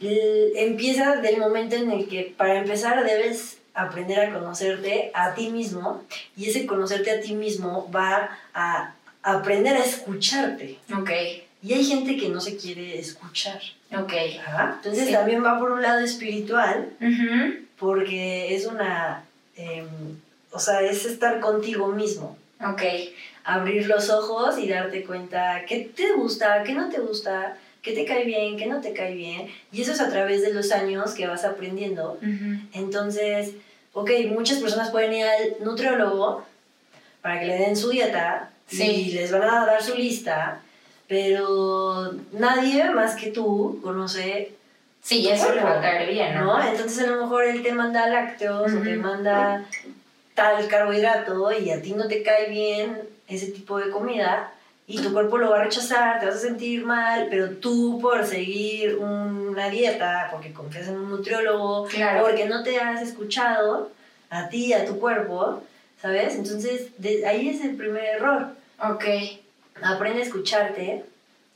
l- 0.00 0.50
empieza 0.64 1.16
del 1.16 1.36
momento 1.38 1.76
en 1.76 1.90
el 1.92 2.08
que 2.08 2.34
para 2.36 2.56
empezar 2.56 3.04
debes 3.04 3.58
aprender 3.76 4.18
a 4.20 4.32
conocerte 4.32 5.10
a 5.14 5.34
ti 5.34 5.50
mismo 5.50 6.02
y 6.36 6.48
ese 6.50 6.66
conocerte 6.66 7.10
a 7.10 7.20
ti 7.20 7.34
mismo 7.34 7.90
va 7.94 8.30
a 8.54 8.94
aprender 9.22 9.76
a 9.76 9.84
escucharte. 9.84 10.78
Ok, 10.96 11.10
Y 11.62 11.72
hay 11.74 11.84
gente 11.84 12.16
que 12.16 12.28
no 12.28 12.40
se 12.40 12.56
quiere 12.56 12.98
escuchar. 12.98 13.60
ok. 13.92 14.12
Ajá. 14.46 14.74
Entonces 14.76 15.06
Sí. 15.08 15.12
también 15.12 15.44
va 15.44 15.58
por 15.58 15.70
un 15.72 15.82
lado 15.82 16.00
espiritual 16.00 16.90
porque 17.78 18.54
es 18.54 18.66
una, 18.66 19.24
em, 19.56 19.86
o 20.52 20.58
sea, 20.58 20.80
es 20.82 21.04
estar 21.04 21.40
contigo 21.40 21.88
mismo. 21.88 22.36
Ok, 22.66 22.82
abrir 23.44 23.86
los 23.86 24.08
ojos 24.10 24.58
y 24.58 24.68
darte 24.68 25.04
cuenta 25.04 25.64
qué 25.68 25.90
te 25.94 26.12
gusta, 26.12 26.62
qué 26.62 26.72
no 26.72 26.88
te 26.88 27.00
gusta, 27.00 27.56
qué 27.82 27.92
te 27.92 28.04
cae 28.06 28.24
bien, 28.24 28.56
qué 28.56 28.66
no 28.66 28.80
te 28.80 28.92
cae 28.94 29.14
bien. 29.14 29.48
Y 29.72 29.82
eso 29.82 29.92
es 29.92 30.00
a 30.00 30.08
través 30.08 30.42
de 30.42 30.52
los 30.54 30.72
años 30.72 31.12
que 31.14 31.26
vas 31.26 31.44
aprendiendo. 31.44 32.18
Entonces, 32.72 33.52
ok, 33.96 34.10
muchas 34.30 34.58
personas 34.58 34.90
pueden 34.90 35.14
ir 35.14 35.24
al 35.24 35.56
nutriólogo 35.64 36.44
para 37.22 37.40
que 37.40 37.46
le 37.46 37.58
den 37.58 37.76
su 37.76 37.88
dieta 37.90 38.50
Sí. 38.68 38.82
y 38.82 39.12
les 39.12 39.30
van 39.32 39.42
a 39.44 39.64
dar 39.64 39.82
su 39.82 39.94
lista, 39.94 40.60
pero 41.08 42.12
nadie 42.32 42.90
más 42.90 43.14
que 43.16 43.30
tú 43.30 43.80
conoce 43.82 44.52
Sí, 45.00 45.28
eso 45.28 45.54
le 45.54 45.62
va 45.62 45.78
a 45.78 45.80
caer 45.80 46.10
bien, 46.10 46.34
¿no? 46.34 46.58
¿no? 46.58 46.68
Entonces 46.68 47.04
a 47.04 47.10
lo 47.12 47.22
mejor 47.22 47.44
él 47.44 47.62
te 47.62 47.72
manda 47.72 48.08
lácteos 48.08 48.72
o 48.74 48.78
te 48.82 48.96
manda 48.96 49.64
tal 50.34 50.66
carbohidrato 50.66 51.52
y 51.52 51.70
a 51.70 51.80
ti 51.80 51.92
no 51.92 52.08
te 52.08 52.24
cae 52.24 52.50
bien 52.50 53.00
ese 53.28 53.46
tipo 53.52 53.78
de 53.78 53.90
comida 53.90 54.52
y 54.88 55.02
tu 55.02 55.12
cuerpo 55.12 55.38
lo 55.38 55.50
va 55.50 55.60
a 55.60 55.64
rechazar, 55.64 56.20
te 56.20 56.26
vas 56.26 56.36
a 56.36 56.38
sentir 56.40 56.84
mal, 56.84 57.26
pero 57.28 57.50
tú 57.56 57.98
por 58.00 58.24
seguir 58.24 58.96
una 58.98 59.68
dieta, 59.68 60.28
porque 60.30 60.52
confías 60.52 60.88
en 60.88 60.96
un 60.96 61.10
nutriólogo, 61.10 61.86
Claro. 61.88 62.24
porque 62.24 62.46
no 62.46 62.62
te 62.62 62.78
has 62.78 63.02
escuchado 63.02 63.90
a 64.30 64.48
ti, 64.48 64.72
a 64.72 64.84
tu 64.86 64.98
cuerpo, 65.00 65.62
¿sabes? 66.00 66.36
Entonces 66.36 66.88
de- 66.98 67.26
ahí 67.26 67.48
es 67.48 67.62
el 67.64 67.76
primer 67.76 68.04
error. 68.04 68.48
Ok, 68.80 69.04
Aprende 69.82 70.20
a 70.20 70.24
escucharte 70.24 71.04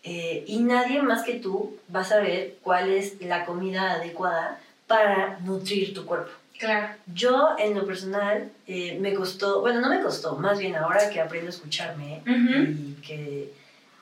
eh, 0.03 0.45
y 0.47 0.59
nadie 0.61 1.01
más 1.03 1.23
que 1.25 1.35
tú 1.35 1.77
va 1.95 2.01
a 2.01 2.05
saber 2.05 2.57
cuál 2.63 2.91
es 2.91 3.21
la 3.23 3.45
comida 3.47 3.93
adecuada 3.93 4.59
para 4.87 5.39
nutrir 5.41 5.95
tu 5.95 6.05
cuerpo. 6.05 6.31
Claro. 6.61 6.89
Yo, 7.13 7.57
en 7.59 7.75
lo 7.75 7.87
personal, 7.87 8.51
eh, 8.67 8.99
me 9.01 9.15
costó, 9.15 9.61
bueno, 9.63 9.81
no 9.81 9.89
me 9.89 10.01
costó, 10.03 10.37
más 10.37 10.59
bien 10.59 10.77
ahora 10.77 11.09
que 11.11 11.21
aprendo 11.21 11.47
a 11.47 11.51
escucharme 11.51 12.21
Ujú. 12.23 12.63
y 12.71 12.97
que 13.05 13.53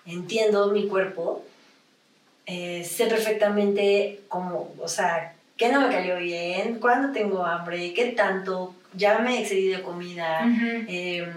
entiendo 0.05 0.71
mi 0.73 0.89
cuerpo, 0.89 1.45
eh, 2.47 2.85
sé 2.85 3.07
perfectamente 3.07 4.21
cómo, 4.29 4.75
o 4.81 4.89
sea, 4.89 5.35
qué 5.57 5.71
no 5.71 5.81
me 5.81 5.89
cayó 5.89 6.17
bien, 6.19 6.79
cuándo 6.81 7.13
tengo 7.13 7.45
hambre, 7.47 7.93
qué 7.95 8.07
tanto, 8.13 8.75
ya 8.95 9.19
me 9.19 9.41
excedí 9.41 9.69
de 9.69 9.83
comida, 9.83 10.41
Ujú. 10.45 10.85
eh, 10.89 11.33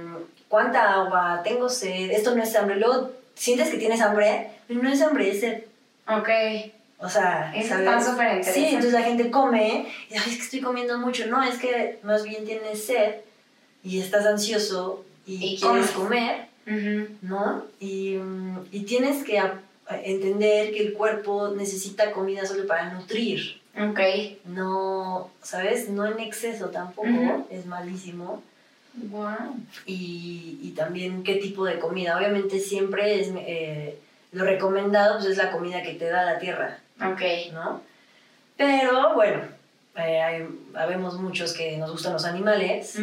cuánta 0.48 0.94
agua, 0.94 1.42
tengo 1.44 1.70
sed, 1.70 2.12
esto 2.12 2.36
no 2.36 2.44
es 2.44 2.56
hambre. 2.56 2.78
Luego 2.78 3.12
sientes 3.36 3.70
que 3.70 3.78
tienes 3.78 4.02
hambre, 4.02 4.48
no 4.70 4.90
es 4.90 5.02
hambre, 5.02 5.30
es 5.30 5.40
sed. 5.42 5.64
Ok, 6.08 6.30
O 7.02 7.10
sea, 7.10 7.52
Eso 7.56 7.70
¿sabes? 7.70 7.88
está 7.88 8.02
súper 8.12 8.28
interesante. 8.38 8.60
Sí, 8.60 8.66
entonces 8.68 8.94
la 8.94 9.02
gente 9.04 9.32
come 9.32 9.88
y 10.10 10.14
"Ay, 10.14 10.30
es 10.32 10.38
que 10.38 10.44
estoy 10.44 10.62
comiendo 10.62 10.98
mucho. 11.00 11.26
No, 11.28 11.42
es 11.44 11.58
que 11.58 12.00
más 12.04 12.24
bien 12.24 12.46
tienes 12.46 12.86
sed 12.86 13.16
y 13.84 14.00
estás 14.00 14.26
ansioso 14.26 15.04
y, 15.26 15.54
Y 15.54 15.58
quieres 15.60 15.92
comer. 15.92 16.48
¿no? 17.22 17.66
Y, 17.80 18.18
y 18.72 18.82
tienes 18.82 19.24
que 19.24 19.42
entender 20.04 20.72
que 20.72 20.88
el 20.88 20.94
cuerpo 20.94 21.50
necesita 21.50 22.12
comida 22.12 22.46
solo 22.46 22.66
para 22.68 22.94
nutrir. 22.94 23.60
ok, 23.76 24.00
No, 24.46 25.30
¿sabes? 25.42 25.90
No 25.90 26.06
en 26.06 26.20
exceso 26.20 26.68
tampoco, 26.70 27.48
es 27.50 27.66
malísimo. 27.66 28.42
wow. 28.94 29.56
y, 29.86 30.60
y 30.62 30.72
también 30.78 31.24
qué 31.24 31.36
tipo 31.36 31.66
de 31.66 31.80
comida. 31.80 32.18
Obviamente 32.18 32.60
siempre 32.60 33.20
es 33.20 33.30
eh, 33.36 33.98
lo 34.32 34.46
recomendado 34.46 35.16
pues 35.18 35.32
es 35.32 35.38
la 35.38 35.52
comida 35.52 35.82
que 35.84 35.94
te 35.96 36.06
da 36.10 36.24
la 36.26 36.40
tierra, 36.40 36.80
Ok, 37.06 37.22
¿no? 37.54 37.82
Pero 38.58 39.14
bueno, 39.16 39.42
eh, 39.96 40.22
hay, 40.22 40.48
habemos 40.76 41.16
muchos 41.16 41.54
que 41.54 41.78
nos 41.78 41.92
gustan 41.92 42.14
los 42.14 42.26
animales 42.26 42.98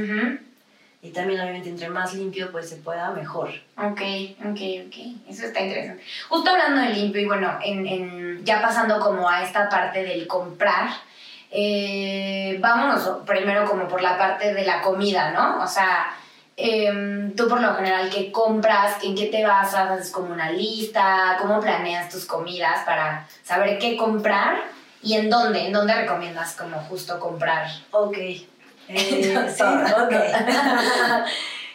y 1.02 1.10
también 1.10 1.40
obviamente 1.40 1.68
entre 1.68 1.88
más 1.88 2.14
limpio 2.14 2.50
pues 2.52 2.68
se 2.68 2.76
pueda 2.76 3.10
mejor. 3.10 3.50
Ok, 3.76 4.00
ok, 4.40 4.60
ok. 4.86 4.96
Eso 5.28 5.46
está 5.46 5.60
interesante. 5.60 6.02
Justo 6.28 6.50
hablando 6.50 6.80
de 6.82 6.90
limpio 6.90 7.20
y 7.22 7.26
bueno, 7.26 7.58
en, 7.64 7.86
en- 7.86 8.44
ya 8.44 8.60
pasando 8.62 9.00
como 9.00 9.28
a 9.28 9.42
esta 9.42 9.68
parte 9.68 10.02
del 10.04 10.26
comprar, 10.26 10.88
eh, 11.50 12.56
vámonos 12.60 13.22
primero 13.26 13.64
como 13.68 13.88
por 13.88 14.02
la 14.02 14.16
parte 14.18 14.54
de 14.54 14.64
la 14.64 14.80
comida, 14.82 15.30
¿no? 15.32 15.62
O 15.62 15.66
sea, 15.66 16.14
em, 16.60 17.34
tú 17.36 17.48
por 17.48 17.60
lo 17.60 17.74
general, 17.76 18.10
¿qué 18.10 18.32
compras? 18.32 18.96
¿En 19.04 19.14
qué 19.14 19.26
te 19.26 19.44
basas? 19.44 19.90
¿Haces 19.92 20.10
como 20.10 20.32
una 20.32 20.50
lista? 20.50 21.36
¿Cómo 21.40 21.60
planeas 21.60 22.08
tus 22.10 22.26
comidas 22.26 22.84
para 22.84 23.26
saber 23.44 23.78
qué 23.78 23.96
comprar? 23.96 24.58
¿Y 25.02 25.14
en 25.14 25.30
dónde? 25.30 25.66
¿En 25.66 25.72
dónde 25.72 25.94
recomiendas 25.94 26.54
como 26.56 26.76
justo 26.80 27.18
comprar? 27.20 27.68
Ok. 27.92 28.16
Eh, 28.18 28.44
sí, 29.48 29.58
Todo. 29.58 30.04
ok. 30.04 30.12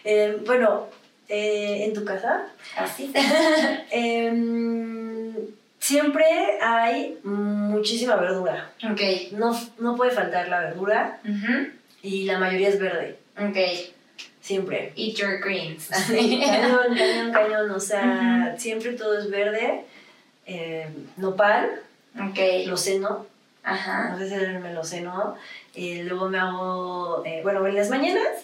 Eh, 0.06 0.38
bueno, 0.46 0.88
eh, 1.30 1.86
en 1.86 1.94
tu 1.94 2.04
casa 2.04 2.44
Así. 2.76 3.10
em, 3.92 5.34
siempre 5.80 6.26
hay 6.62 7.18
muchísima 7.24 8.18
verdura. 8.18 8.70
ok. 8.84 9.00
No, 9.32 9.58
no 9.80 9.96
puede 9.96 10.12
faltar 10.12 10.50
la 10.50 10.60
verdura 10.60 11.20
y 12.02 12.26
la 12.26 12.38
mayoría 12.38 12.68
es 12.68 12.80
verde. 12.80 13.18
Ok. 13.38 13.58
Siempre. 14.44 14.92
Eat 14.98 15.16
your 15.16 15.40
greens. 15.40 15.84
Sí, 16.06 16.42
cañón, 16.46 16.94
cañón, 16.98 17.32
cañón. 17.32 17.72
O 17.72 17.80
sea, 17.80 18.54
siempre 18.58 18.92
todo 18.94 19.18
es 19.18 19.30
verde. 19.30 19.86
Eh, 20.46 20.86
nopal, 21.16 21.82
ok. 22.16 22.68
loceno. 22.68 23.26
Ajá. 23.64 24.10
No 24.10 24.18
sé 24.20 24.28
si 24.28 24.36
el 24.36 24.60
meloceno. 24.60 25.36
Eh, 25.74 26.04
luego 26.06 26.28
me 26.28 26.38
hago, 26.40 27.24
eh, 27.26 27.40
bueno, 27.42 27.66
en 27.66 27.76
las 27.76 27.90
mañanas, 27.90 28.44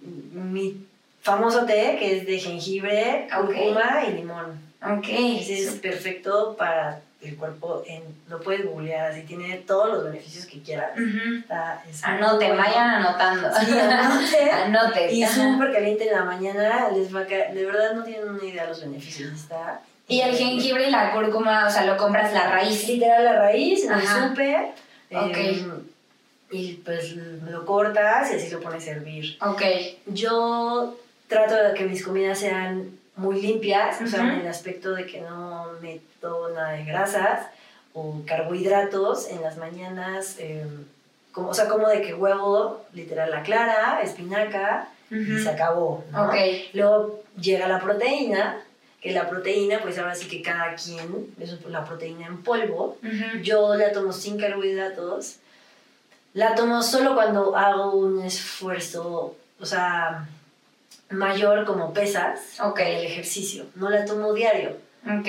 mi 0.00 0.86
famoso 1.20 1.66
té 1.66 1.96
que 1.98 2.18
es 2.18 2.26
de 2.26 2.38
jengibre, 2.38 3.26
Ok. 3.36 3.46
cúrcuma 3.46 4.04
y 4.08 4.12
limón. 4.12 4.60
Ok. 4.82 5.06
Ese 5.08 5.54
es 5.64 5.70
perfecto 5.80 6.54
para 6.56 7.00
el 7.28 7.36
cuerpo. 7.36 7.82
En, 7.86 8.02
lo 8.28 8.40
puedes 8.40 8.64
googlear, 8.66 9.10
así 9.12 9.22
tiene 9.22 9.56
todos 9.58 9.88
los 9.92 10.04
beneficios 10.04 10.46
que 10.46 10.60
quieras. 10.62 10.92
Ujú. 10.92 11.38
Está, 11.40 11.82
es 11.88 12.04
Anoten, 12.04 12.48
bueno. 12.48 12.62
vayan 12.62 12.90
anotando. 12.90 13.48
Sí, 13.60 13.78
anoten. 13.78 14.48
Anoten. 14.64 15.10
Y 15.14 15.26
súper 15.26 15.72
caliente 15.72 16.06
en 16.08 16.12
la 16.14 16.24
mañana, 16.24 16.88
les 16.90 17.14
va 17.14 17.20
a 17.20 17.26
caer, 17.26 17.54
de 17.54 17.64
verdad 17.64 17.94
no 17.94 18.02
tienen 18.04 18.28
una 18.28 18.44
idea 18.44 18.62
de 18.62 18.68
los 18.68 18.80
beneficios, 18.80 19.32
está... 19.32 19.80
Y 20.06 20.20
el 20.20 20.36
jengibre 20.36 20.88
y 20.88 20.90
la 20.90 21.12
cúrcuma, 21.12 21.66
o 21.66 21.70
sea, 21.70 21.86
lo 21.86 21.96
compras 21.96 22.32
la 22.34 22.50
raíz. 22.50 22.86
literal 22.88 23.24
la 23.24 23.38
raíz, 23.40 23.84
en 23.84 23.92
el 23.94 24.06
súper, 24.06 24.66
Ok. 25.10 25.36
em, 25.36 25.72
y 26.50 26.74
pues 26.74 27.16
lo 27.16 27.64
cortas 27.64 28.30
y 28.30 28.36
así 28.36 28.50
lo 28.50 28.60
pones 28.60 28.86
a 28.86 28.90
hervir. 28.90 29.36
Ok. 29.40 29.62
Yo 30.06 30.96
trato 31.26 31.54
de 31.54 31.72
que 31.74 31.84
mis 31.84 32.04
comidas 32.04 32.38
sean 32.38 32.90
muy 33.16 33.40
limpias, 33.40 34.00
o 34.00 34.06
sea, 34.06 34.20
en 34.34 34.40
el 34.40 34.48
aspecto 34.48 34.92
de 34.94 35.06
que 35.06 35.20
no 35.20 35.68
meto 35.80 36.50
nada 36.54 36.72
de 36.72 36.84
grasas 36.84 37.46
o 37.92 38.22
carbohidratos 38.26 39.28
en 39.28 39.40
las 39.42 39.56
mañanas, 39.56 40.36
em, 40.38 40.84
como, 41.32 41.50
o 41.50 41.54
sea, 41.54 41.68
como 41.68 41.88
de 41.88 42.02
que 42.02 42.14
huevo, 42.14 42.84
literal 42.92 43.30
la 43.30 43.42
clara, 43.42 44.00
espinaca, 44.02 44.88
y 45.10 45.38
se 45.38 45.48
acabó, 45.48 46.04
¿no? 46.10 46.30
Luego 46.72 47.22
llega 47.40 47.68
la 47.68 47.78
proteína, 47.80 48.60
que 49.00 49.12
la 49.12 49.28
proteína, 49.28 49.80
pues 49.82 49.98
ahora 49.98 50.14
sí 50.14 50.26
que 50.28 50.42
cada 50.42 50.74
quien, 50.74 51.34
eso 51.38 51.54
es 51.56 51.66
la 51.66 51.84
proteína 51.84 52.26
en 52.26 52.42
polvo. 52.42 52.96
Yo 53.42 53.74
la 53.74 53.92
tomo 53.92 54.12
sin 54.12 54.38
carbohidratos. 54.38 55.36
La 56.32 56.54
tomo 56.54 56.82
solo 56.82 57.14
cuando 57.14 57.54
hago 57.54 57.92
un 57.92 58.24
esfuerzo, 58.24 59.36
o 59.60 59.66
sea, 59.66 60.26
mayor 61.10 61.64
como 61.64 61.92
pesas, 61.92 62.60
Ok. 62.60 62.80
el 62.80 63.04
ejercicio. 63.06 63.66
No 63.74 63.90
la 63.90 64.04
tomo 64.04 64.32
diario. 64.32 64.76
Ok. 65.06 65.28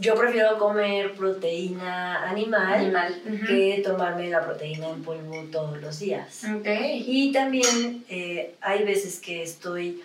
Yo 0.00 0.14
prefiero 0.14 0.58
comer 0.58 1.14
proteína 1.14 2.28
animal 2.30 2.72
Animal. 2.74 3.20
Ujú. 3.26 3.46
que 3.46 3.82
tomarme 3.84 4.28
la 4.30 4.44
proteína 4.44 4.88
en 4.90 5.02
polvo 5.02 5.44
todos 5.50 5.80
los 5.80 5.98
días. 5.98 6.44
Ok. 6.56 6.66
Y 7.06 7.32
también 7.32 8.04
eh, 8.08 8.54
hay 8.60 8.84
veces 8.84 9.18
que 9.18 9.42
estoy 9.42 10.00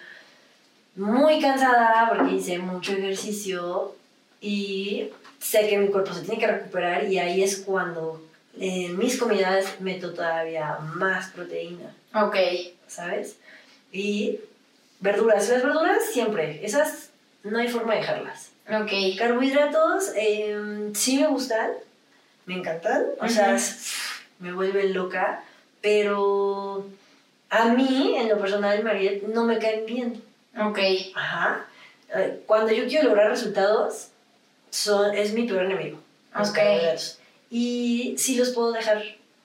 muy 0.95 1.39
cansada 1.39 2.09
porque 2.09 2.35
hice 2.35 2.57
mucho 2.59 2.93
ejercicio 2.93 3.95
y 4.41 5.09
sé 5.39 5.67
que 5.67 5.77
mi 5.77 5.87
cuerpo 5.89 6.13
se 6.13 6.21
tiene 6.21 6.39
que 6.39 6.47
recuperar 6.47 7.07
y 7.11 7.19
ahí 7.19 7.43
es 7.43 7.57
cuando 7.57 8.21
en 8.59 8.97
mis 8.97 9.17
comidas 9.17 9.79
meto 9.79 10.13
todavía 10.13 10.77
más 10.95 11.29
proteína, 11.31 11.93
Ok. 12.15 12.35
¿sabes? 12.87 13.37
Y 13.91 14.39
verduras. 15.03 15.49
Las 15.49 15.63
verduras 15.63 15.97
siempre, 16.11 16.65
esas 16.65 17.09
no 17.43 17.59
hay 17.59 17.67
forma 17.67 17.93
de 17.93 17.99
dejarlas. 17.99 18.49
Ok. 18.69 18.91
Carbohidratos, 19.17 20.11
eh, 20.15 20.89
sí 20.95 21.17
me 21.19 21.27
gustan, 21.27 21.71
me 22.45 22.55
encantan, 22.55 23.05
o 23.19 23.27
sea, 23.27 23.57
me 24.39 24.53
vuelven 24.53 24.93
loca, 24.93 25.43
pero 25.81 26.87
a 27.49 27.65
mí, 27.65 28.15
en 28.17 28.29
lo 28.29 28.39
personal, 28.39 28.81
Mariette, 28.83 29.23
no 29.27 29.43
me 29.43 29.59
caen 29.59 29.85
bien. 29.85 30.23
Ok. 30.59 30.79
Ajá. 31.15 31.65
Eh, 32.15 32.41
Cuando 32.45 32.71
yo 32.71 32.87
quiero 32.87 33.09
lograr 33.09 33.29
resultados, 33.29 34.07
son, 34.69 35.13
es 35.15 35.33
mi 35.33 35.43
peor 35.47 35.63
enemigo. 35.65 35.99
Los 36.37 36.49
Ok. 36.49 36.55
carbohidratos. 36.55 37.19
Y 37.51 38.15
sí 38.17 38.35
los 38.37 38.49
puedo 38.51 38.71
dejar. 38.71 39.03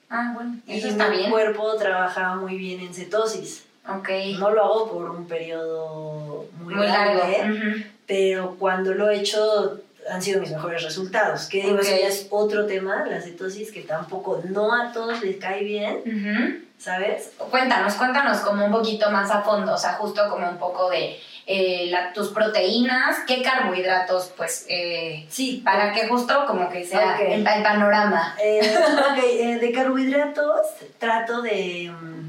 Ah, 0.08 0.32
bueno. 0.34 0.56
Y 0.66 0.78
Eso 0.78 0.88
está 0.88 1.08
mi 1.10 1.18
bien. 1.18 1.30
cuerpo 1.30 1.74
trabaja 1.76 2.34
muy 2.36 2.56
bien 2.56 2.80
en 2.80 2.94
cetosis. 2.94 3.64
Ok. 3.88 4.08
No 4.38 4.50
lo 4.50 4.64
hago 4.64 4.90
por 4.92 5.10
un 5.10 5.26
periodo 5.26 6.46
muy, 6.60 6.74
Muy 6.74 6.86
largo. 6.86 7.22
Ujú. 7.22 7.82
pero 8.06 8.56
cuando 8.58 8.92
lo 8.94 9.10
he 9.10 9.18
hecho 9.18 9.80
han 10.10 10.22
sido 10.22 10.40
mis 10.40 10.50
mejores 10.52 10.82
resultados. 10.82 11.46
Que 11.46 11.62
digo, 11.62 11.78
eso 11.78 11.92
Ok. 11.92 12.00
ya 12.00 12.08
es 12.08 12.26
otro 12.30 12.64
tema, 12.66 13.04
la 13.06 13.20
cetosis, 13.20 13.70
que 13.70 13.82
tampoco, 13.82 14.40
no 14.48 14.72
a 14.74 14.90
todos 14.92 15.22
les 15.22 15.36
cae 15.36 15.62
bien. 15.64 16.64
¿sabes? 16.78 17.32
Cuéntanos, 17.50 17.94
cuéntanos 17.94 18.38
como 18.38 18.64
un 18.64 18.70
poquito 18.72 19.10
más 19.10 19.30
a 19.32 19.42
fondo, 19.42 19.74
o 19.74 19.76
sea, 19.76 19.94
justo 19.94 20.22
como 20.30 20.48
un 20.48 20.58
poco 20.58 20.88
de 20.90 21.18
eh, 21.50 21.86
la- 21.90 22.12
tus 22.12 22.28
proteínas, 22.28 23.16
qué 23.26 23.42
carbohidratos, 23.42 24.32
pues, 24.36 24.64
eh, 24.68 25.26
Sí, 25.28 25.60
para 25.64 25.92
que 25.92 26.06
justo 26.06 26.44
como 26.46 26.68
que 26.70 26.84
sea 26.86 27.18
el, 27.20 27.44
el 27.46 27.62
panorama. 27.64 28.36
Eh, 28.42 28.60
ok, 29.10 29.18
eh, 29.24 29.58
de 29.60 29.72
carbohidratos 29.72 30.66
trato 30.98 31.42
de 31.42 31.90
mm, 31.90 32.27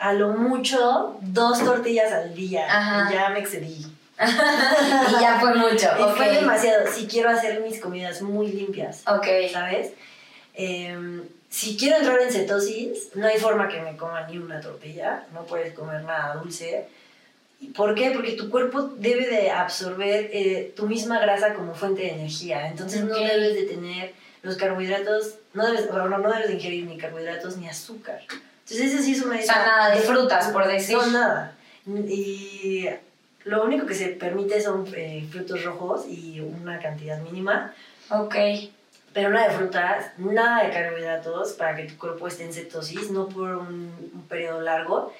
a 0.00 0.14
lo 0.14 0.30
mucho 0.30 1.18
dos 1.20 1.62
tortillas 1.62 2.10
al 2.10 2.34
día. 2.34 2.66
Ajá. 2.68 3.12
Ya 3.12 3.28
me 3.28 3.40
excedí. 3.40 3.86
y 4.20 5.20
ya 5.20 5.38
fue 5.40 5.54
mucho, 5.54 5.88
Y 5.98 6.16
fue 6.16 6.30
demasiado. 6.34 6.90
Si 6.90 7.06
quiero 7.06 7.30
hacer 7.30 7.60
mis 7.60 7.80
comidas 7.80 8.20
muy 8.22 8.48
limpias, 8.48 9.02
Ok, 9.06 9.26
¿sabes? 9.52 9.92
Em, 10.54 11.22
si 11.48 11.76
quiero 11.76 11.96
entrar 11.96 12.20
en 12.20 12.30
cetosis, 12.30 13.10
no 13.14 13.26
hay 13.26 13.38
forma 13.38 13.68
que 13.68 13.80
me 13.80 13.96
coma 13.96 14.26
ni 14.26 14.38
una 14.38 14.60
tortilla. 14.60 15.26
No 15.32 15.44
puedes 15.44 15.74
comer 15.74 16.02
nada 16.04 16.34
dulce. 16.34 16.88
¿Y 17.60 17.68
¿Por 17.68 17.94
qué? 17.94 18.10
Porque 18.10 18.32
tu 18.32 18.50
cuerpo 18.50 18.82
debe 18.82 19.26
de 19.26 19.50
absorber 19.50 20.30
eh, 20.32 20.72
tu 20.74 20.86
misma 20.86 21.18
grasa 21.20 21.52
como 21.54 21.74
fuente 21.74 22.02
de 22.02 22.12
energía. 22.12 22.68
Entonces 22.68 23.04
no 23.04 23.16
debes 23.16 23.54
de 23.54 23.62
tener 23.64 24.14
los 24.42 24.56
carbohidratos, 24.56 25.34
no 25.52 25.66
debes, 25.66 25.90
no, 25.90 26.08
no 26.08 26.32
debes 26.32 26.48
de 26.48 26.54
ingerir 26.54 26.86
ni 26.86 26.96
carbohidratos 26.96 27.58
ni 27.58 27.68
azúcar. 27.68 28.22
Entonces 28.70 28.94
esa 28.94 29.02
sí 29.02 29.12
es 29.12 29.22
una 29.22 29.36
o 29.36 29.42
sea, 29.42 29.66
nada 29.66 29.94
de 29.94 30.00
frutas, 30.00 30.48
por 30.48 30.66
decir. 30.66 30.96
No, 30.96 31.06
nada. 31.06 31.52
Y 31.86 32.86
lo 33.44 33.64
único 33.64 33.86
que 33.86 33.94
se 33.94 34.08
permite 34.08 34.60
son 34.60 34.86
eh, 34.94 35.26
frutos 35.30 35.64
rojos 35.64 36.06
y 36.08 36.40
una 36.40 36.78
cantidad 36.78 37.20
mínima. 37.20 37.74
Ok, 38.10 38.34
Pero 39.12 39.30
nada 39.30 39.48
de 39.48 39.54
frutas, 39.56 40.12
nada 40.18 40.64
de 40.64 40.72
carbohidratos 40.72 41.52
para 41.54 41.74
que 41.74 41.84
tu 41.84 41.98
cuerpo 41.98 42.28
esté 42.28 42.44
en 42.44 42.52
cetosis, 42.52 43.10
no 43.10 43.28
por 43.28 43.56
un, 43.56 43.92
un 44.14 44.26
periodo 44.28 44.60
largo. 44.60 45.12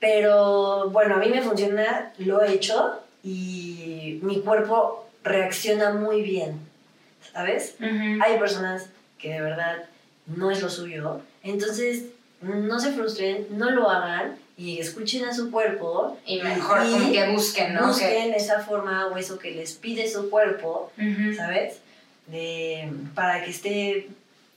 Pero 0.00 0.90
bueno, 0.90 1.14
a 1.14 1.18
mí 1.18 1.28
me 1.28 1.42
funciona, 1.42 2.12
lo 2.18 2.42
he 2.42 2.52
hecho 2.52 3.00
y 3.22 4.18
mi 4.22 4.40
cuerpo 4.40 5.08
reacciona 5.24 5.92
muy 5.92 6.22
bien, 6.22 6.60
¿sabes? 7.32 7.76
Hay 7.80 8.38
personas 8.38 8.88
que 9.18 9.30
de 9.30 9.40
verdad 9.40 9.84
no 10.26 10.50
es 10.50 10.62
lo 10.62 10.68
suyo, 10.68 11.20
entonces 11.42 12.04
no 12.40 12.78
se 12.80 12.92
frustren, 12.92 13.46
no 13.50 13.70
lo 13.70 13.90
hagan 13.90 14.36
y 14.56 14.78
escuchen 14.78 15.24
a 15.24 15.34
su 15.34 15.50
cuerpo 15.50 16.18
y 16.26 16.40
mejor 16.40 16.80
y 16.86 16.92
como 16.92 17.12
que 17.12 17.28
busquen, 17.28 17.74
¿no? 17.74 17.88
busquen 17.88 18.34
esa 18.34 18.60
forma 18.60 19.06
o 19.08 19.16
eso 19.16 19.38
que 19.38 19.50
les 19.50 19.74
pide 19.74 20.08
su 20.08 20.30
cuerpo. 20.30 20.92
¿sabes? 21.36 21.80
De, 22.26 22.90
para 23.14 23.44
que 23.44 23.50
esté 23.50 24.08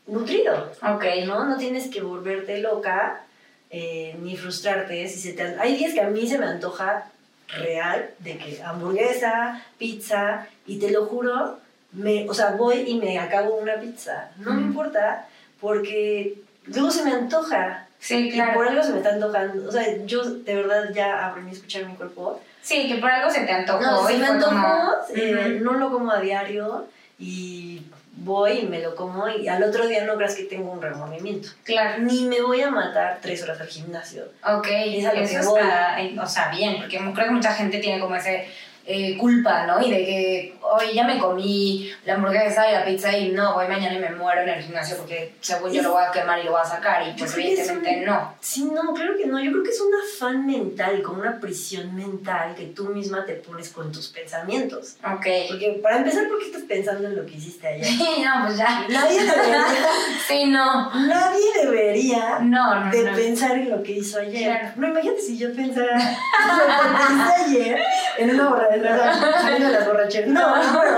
nutrido, 0.08 0.72
Ok, 0.82 1.06
¿no? 1.26 1.46
No 1.46 1.58
tienes 1.58 1.88
que 1.90 2.02
volverte 2.02 2.60
loca 2.60 3.22
eh, 3.70 4.16
ni 4.22 4.36
frustrarte. 4.36 5.08
Si 5.08 5.20
se 5.20 5.34
te 5.34 5.44
Hay 5.60 5.78
días 5.78 5.94
que 5.94 6.02
a 6.02 6.10
mí 6.10 6.28
se 6.28 6.40
me 6.40 6.46
antoja 6.46 7.12
real 7.50 8.10
de 8.20 8.38
que 8.38 8.62
hamburguesa, 8.64 9.64
pizza, 9.78 10.48
y 10.66 10.80
te 10.80 10.92
lo 10.92 11.06
juro, 11.06 11.60
me, 11.92 12.30
o 12.30 12.34
sea, 12.34 12.52
voy 12.52 12.84
y 12.88 12.96
me 12.96 13.20
acabo 13.20 13.56
una 13.56 13.76
pizza. 13.76 14.32
No 14.38 14.54
me 14.54 14.62
importa 14.62 15.28
porque 15.60 16.36
luego 16.74 16.92
se 16.92 17.04
me 17.04 17.12
antoja. 17.12 17.86
sí, 18.00 18.30
Y 18.34 18.42
por 18.54 18.68
algo 18.68 18.82
se 18.84 18.92
me 18.92 18.98
está 18.98 19.10
antojando. 19.14 19.68
O 19.68 19.72
sea, 19.72 19.84
yo 20.06 20.24
de 20.24 20.56
verdad 20.56 20.90
ya 20.94 21.28
aprendí 21.28 21.52
a 21.52 21.54
escuchar 21.54 21.86
mi 21.86 21.96
cuerpo. 21.96 22.42
Sí, 22.62 22.88
que 22.88 22.96
por 23.00 23.10
algo 23.10 23.30
se 23.32 23.42
te 23.42 23.52
antojó. 23.52 23.82
No, 23.82 24.08
si 24.08 24.18
me 24.18 24.28
antojó, 24.28 24.52
como- 24.52 24.94
eh, 25.16 25.60
no 25.62 25.74
lo 25.74 25.90
como 25.92 26.12
a 26.12 26.20
diario 26.20 26.86
y 27.18 27.82
voy 28.22 28.60
y 28.60 28.66
me 28.68 28.80
lo 28.82 28.96
como 28.96 29.28
y 29.30 29.48
al 29.48 29.64
otro 29.64 29.88
día 29.88 30.04
no 30.06 30.16
creas 30.16 30.36
que 30.36 30.44
tengo 30.44 30.72
un 30.72 30.82
remordimiento. 30.82 31.50
Claro. 31.64 32.00
Ni 32.04 32.26
me 32.26 32.42
voy 32.42 32.62
a 32.62 32.70
matar 32.70 33.20
tres 33.22 33.42
horas 33.44 33.60
al 33.62 33.68
gimnasio. 33.68 34.24
Ok, 34.46 34.68
Es 34.70 35.06
a 35.06 35.14
lo 35.14 35.22
eso 35.22 35.40
que 35.40 35.46
voy. 35.48 35.62
está, 35.62 36.24
o 36.24 36.28
sea, 36.28 36.50
bien, 36.52 36.78
porque 36.78 36.98
creo 36.98 37.26
que 37.28 37.32
mucha 37.32 37.54
gente 37.54 37.78
tiene 37.80 38.00
como 38.02 38.16
ese 38.16 38.48
eh, 38.92 39.16
culpa, 39.18 39.68
¿no? 39.68 39.80
Y 39.86 39.92
de 39.92 39.98
que, 39.98 40.56
hoy 40.62 40.94
ya 40.96 41.04
me 41.04 41.20
comí 41.20 41.92
la 42.06 42.16
hamburguesa 42.16 42.68
y 42.70 42.74
la 42.74 42.84
pizza 42.86 43.16
y 43.16 43.30
no, 43.30 43.54
voy 43.54 43.68
mañana 43.68 43.94
y 43.96 44.00
me 44.00 44.10
muero 44.10 44.42
en 44.42 44.50
el 44.50 44.64
gimnasio 44.64 44.98
porque 44.98 45.34
según 45.42 45.72
yo 45.72 45.84
lo 45.84 45.92
voy 45.94 46.04
a 46.04 46.12
quemar 46.12 46.40
y 46.40 46.44
lo 46.44 46.52
voy 46.54 46.62
a 46.62 46.66
sacar 46.66 47.08
y 47.08 47.14
pues 47.18 47.34
evidentemente 47.36 48.00
un- 48.00 48.06
no. 48.06 48.34
Sí, 48.42 48.64
no, 48.66 48.92
claro 48.96 49.14
que 49.16 49.28
no. 49.28 49.40
Yo 49.40 49.52
creo 49.52 49.64
que 49.64 49.70
es 49.70 49.80
un 49.80 49.92
afán 49.94 50.46
mental, 50.48 51.04
como 51.04 51.20
una 51.22 51.40
prisión 51.40 51.96
mental 51.96 52.56
que 52.56 52.66
tú 52.66 52.86
misma 52.86 53.26
te 53.26 53.34
pones 53.36 53.70
con 53.70 53.92
tus 53.92 54.08
pensamientos. 54.08 54.96
Ok. 55.04 55.26
Porque 55.50 55.80
para 55.84 55.98
empezar, 55.98 56.28
¿por 56.28 56.40
qué 56.40 56.46
estás 56.48 56.64
pensando 56.64 57.08
en 57.10 57.16
lo 57.16 57.26
que 57.28 57.36
hiciste 57.36 57.68
ayer? 57.68 57.86
Sí, 57.86 58.08
no, 58.26 58.46
pues 58.46 58.58
ya. 58.58 58.86
Nadie 58.90 59.20
debería, 59.24 59.66
Sí, 60.28 60.46
no. 60.48 60.90
nadie 61.08 61.46
debería 61.64 62.40
No, 62.42 62.86
no, 62.86 62.92
de 62.92 63.04
no. 63.04 63.16
pensar 63.16 63.52
en 63.58 63.70
lo 63.70 63.84
que 63.84 63.92
hizo 63.94 64.20
ayer. 64.20 64.44
Claro. 64.60 64.74
No, 64.78 64.88
imagínate 64.88 65.22
si 65.22 65.38
yo 65.38 65.54
pensara 65.54 65.94
en 65.94 66.00
lo 66.58 66.66
que 66.98 67.14
hice 67.14 67.58
ayer 67.58 67.80
en 68.18 68.30
una 68.32 68.50
de 69.60 69.72
las 69.72 69.86
borracheras. 69.88 70.30
No, 70.30 70.56
me 70.56 70.72
muero. 70.72 70.98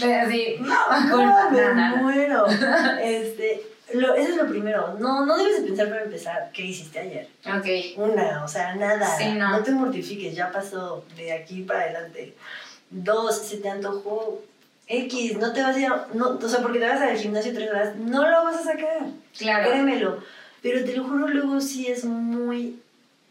Pero 0.00 0.30
sí, 0.30 0.56
no, 0.60 1.00
No, 1.06 1.16
culpa, 1.16 1.48
me 1.50 1.60
no, 1.60 1.74
no, 1.74 1.88
no. 1.90 1.96
muero. 2.02 2.46
Este, 3.02 3.62
lo, 3.94 4.14
eso 4.14 4.30
es 4.30 4.36
lo 4.36 4.46
primero. 4.46 4.96
No, 4.98 5.26
no 5.26 5.36
debes 5.36 5.60
de 5.62 5.66
pensar 5.68 5.88
para 5.88 6.02
empezar 6.04 6.50
qué 6.52 6.62
hiciste 6.62 6.98
ayer. 7.00 7.28
Ok. 7.46 7.98
Una, 7.98 8.44
o 8.44 8.48
sea, 8.48 8.74
nada. 8.76 9.06
Sí, 9.18 9.32
no. 9.32 9.62
te 9.62 9.72
mortifiques, 9.72 10.34
ya 10.34 10.50
pasó 10.52 11.04
de 11.16 11.32
aquí 11.32 11.62
para 11.62 11.80
adelante. 11.82 12.34
Dos, 12.90 13.38
se 13.46 13.58
te 13.58 13.68
antojó 13.68 14.40
X, 14.86 15.36
no 15.38 15.52
te 15.52 15.62
vas 15.62 15.76
a 15.76 15.78
ir, 15.80 15.86
a- 15.86 16.06
no, 16.14 16.38
o 16.42 16.48
sea, 16.48 16.60
porque 16.60 16.78
te 16.80 16.88
vas 16.88 17.00
al 17.00 17.16
gimnasio 17.16 17.52
tres 17.54 17.70
horas, 17.70 17.94
no 17.96 18.28
lo 18.28 18.44
vas 18.44 18.56
a 18.56 18.64
sacar. 18.64 18.98
Claro. 19.38 19.68
Créemelo. 19.70 20.18
Pero 20.62 20.84
te 20.84 20.94
lo 20.96 21.04
juro, 21.04 21.28
luego 21.28 21.60
sí 21.60 21.86
es 21.86 22.04
muy 22.04 22.80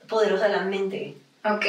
poderosa 0.08 0.48
la 0.48 0.62
mente. 0.62 1.16
Ok. 1.46 1.66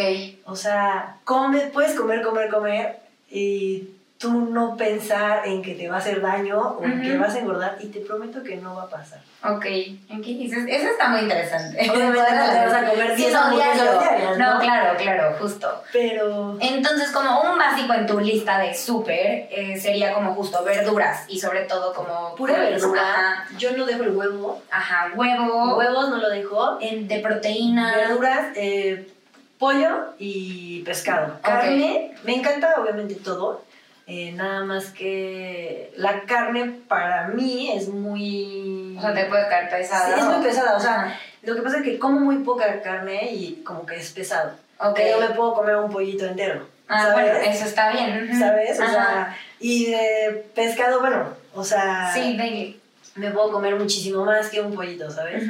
O 0.47 0.57
sea, 0.57 1.17
come, 1.25 1.61
puedes 1.73 1.95
comer, 1.95 2.23
comer, 2.23 2.51
comer 2.51 2.97
y 3.31 3.91
tú 4.19 4.33
no 4.33 4.77
pensar 4.77 5.47
en 5.47 5.63
que 5.63 5.75
te 5.75 5.89
va 5.89 5.95
a 5.97 5.99
hacer 5.99 6.21
daño 6.21 6.59
o 6.61 6.85
en 6.85 7.01
que 7.01 7.17
vas 7.17 7.35
a 7.35 7.39
engordar 7.39 7.79
y 7.81 7.87
te 7.87 8.01
prometo 8.01 8.43
que 8.43 8.57
no 8.57 8.75
va 8.75 8.83
a 8.83 8.89
pasar. 8.91 9.21
Ok, 9.43 9.65
¿en 9.65 10.21
qué 10.23 10.35
dices? 10.35 10.65
Eso 10.69 10.89
está 10.91 11.09
muy 11.09 11.21
interesante. 11.21 11.91
Obviamente 11.91 12.21
te 12.31 12.67
vas 12.67 12.75
a 12.75 12.91
comer 12.91 13.17
Sí, 13.17 13.23
10 13.23 13.33
no, 13.33 13.39
hamburguesas 13.41 13.75
diario. 13.77 13.99
diarias, 14.01 14.39
No, 14.39 14.55
¿no? 14.55 14.61
claro, 14.61 14.99
claro, 14.99 15.37
justo. 15.41 15.83
Pero 15.91 16.59
Entonces, 16.61 17.11
como 17.13 17.41
un 17.51 17.57
básico 17.59 17.95
en 17.95 18.07
tu 18.07 18.21
lista 18.21 18.59
de 18.59 18.75
súper, 18.75 19.49
eh, 19.51 19.79
sería 19.81 20.13
como 20.13 20.35
justo 20.35 20.63
verduras 20.65 21.25
y 21.29 21.41
sobre 21.41 21.63
todo 21.63 21.95
como... 21.95 22.35
pura 22.35 22.59
verdura, 22.59 23.01
Ajá, 23.01 23.47
yo 23.57 23.75
no 23.75 23.87
dejo 23.87 24.03
el 24.03 24.11
huevo. 24.15 24.61
ajá, 24.71 25.13
huevo, 25.15 25.79
Huevos 25.79 26.11
no 26.11 26.19
lo 26.19 26.29
dejo. 26.29 26.77
de 26.79 27.21
proteína. 27.21 27.97
Verduras, 27.97 28.49
eh, 28.55 29.09
pollo 29.61 30.15
y 30.19 30.83
pescado. 30.83 31.39
Carne, 31.43 32.15
me 32.25 32.35
encanta 32.35 32.75
obviamente 32.81 33.15
todo. 33.15 33.63
eh, 34.09 34.33
nada 34.33 34.65
más 34.65 34.87
que 34.91 35.93
la 35.97 36.23
carne 36.23 36.81
para 36.89 37.29
mí 37.29 37.71
es 37.73 37.87
muy... 37.89 38.97
O 38.99 39.01
sea, 39.01 39.15
te 39.15 39.27
puede 39.27 39.49
caer 39.49 39.71
pesada. 39.71 40.07
Sí, 40.15 40.21
es 40.21 40.27
muy 40.27 40.43
pesada, 40.45 40.77
o 40.77 40.81
sea, 40.81 41.17
Lo 41.43 41.55
que 41.55 41.63
pasa 41.63 41.77
es 41.79 41.85
que 41.85 41.99
como 42.01 42.19
muy 42.19 42.39
poca 42.39 42.83
carne 42.83 43.31
y 43.33 43.63
como 43.65 43.87
que 43.87 43.95
es 43.97 44.11
pesado. 44.11 44.51
Ok. 44.79 44.95
Pero 44.97 45.21
me 45.21 45.29
puedo 45.29 45.55
comer 45.55 45.77
un 45.77 45.91
pollito 45.93 46.27
entero. 46.27 46.67
Ah, 46.89 47.03
¿sabes? 47.03 47.15
bueno, 47.15 47.39
eso 47.51 47.65
está 47.67 47.93
bien. 47.93 48.37
¿Sabes? 48.37 48.81
O 48.81 48.83
Ajá. 48.83 48.93
sea, 48.93 49.37
y 49.61 49.87
de 49.93 50.45
pescado, 50.57 50.99
bueno, 51.01 51.29
o 51.55 51.63
sea, 51.63 52.11
Sí, 52.13 52.37
baby. 52.37 52.80
Me 53.15 53.31
puedo 53.31 53.51
comer 53.53 53.77
muchísimo 53.77 54.25
más 54.25 54.49
que 54.51 54.61
un 54.61 54.75
pollito, 54.75 55.11
¿sabes? 55.11 55.45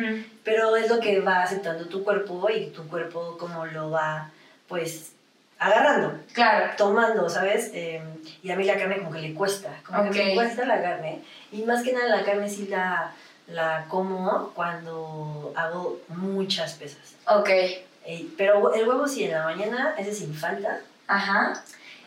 Pero 0.44 0.76
es 0.76 0.88
lo 0.88 0.98
que 1.00 1.20
va 1.20 1.42
aceptando 1.42 1.86
tu 1.86 2.02
cuerpo 2.04 2.48
y 2.50 2.66
tu 2.70 2.86
cuerpo 2.88 3.36
como 3.38 3.66
lo 3.66 3.90
va, 3.90 4.30
pues, 4.68 5.12
agarrando, 5.58 6.18
Claro. 6.32 6.72
tomando, 6.78 7.28
¿sabes? 7.28 7.70
Eh, 7.74 8.02
y 8.42 8.50
a 8.50 8.56
mí 8.56 8.64
la 8.64 8.78
carne 8.78 8.96
como 8.98 9.10
que 9.12 9.20
le 9.20 9.34
cuesta, 9.34 9.70
como 9.86 10.10
que 10.10 10.24
me 10.24 10.34
cuesta 10.34 10.64
la 10.64 10.80
carne. 10.80 11.20
Y 11.52 11.62
más 11.62 11.82
que 11.82 11.92
nada 11.92 12.06
la 12.16 12.24
carne 12.24 12.48
sí 12.48 12.66
la, 12.68 13.12
la 13.46 13.84
como 13.88 14.52
cuando 14.54 15.52
hago 15.54 16.00
muchas 16.08 16.74
pesas. 16.74 17.14
Ok. 17.26 17.48
Eh, 17.50 18.26
pero 18.38 18.72
el 18.72 18.88
huevo 18.88 19.06
sí, 19.06 19.24
en 19.24 19.32
la 19.32 19.44
mañana, 19.44 19.94
ese 19.98 20.14
sin 20.14 20.34
falta. 20.34 20.80
Ajá. 21.06 21.62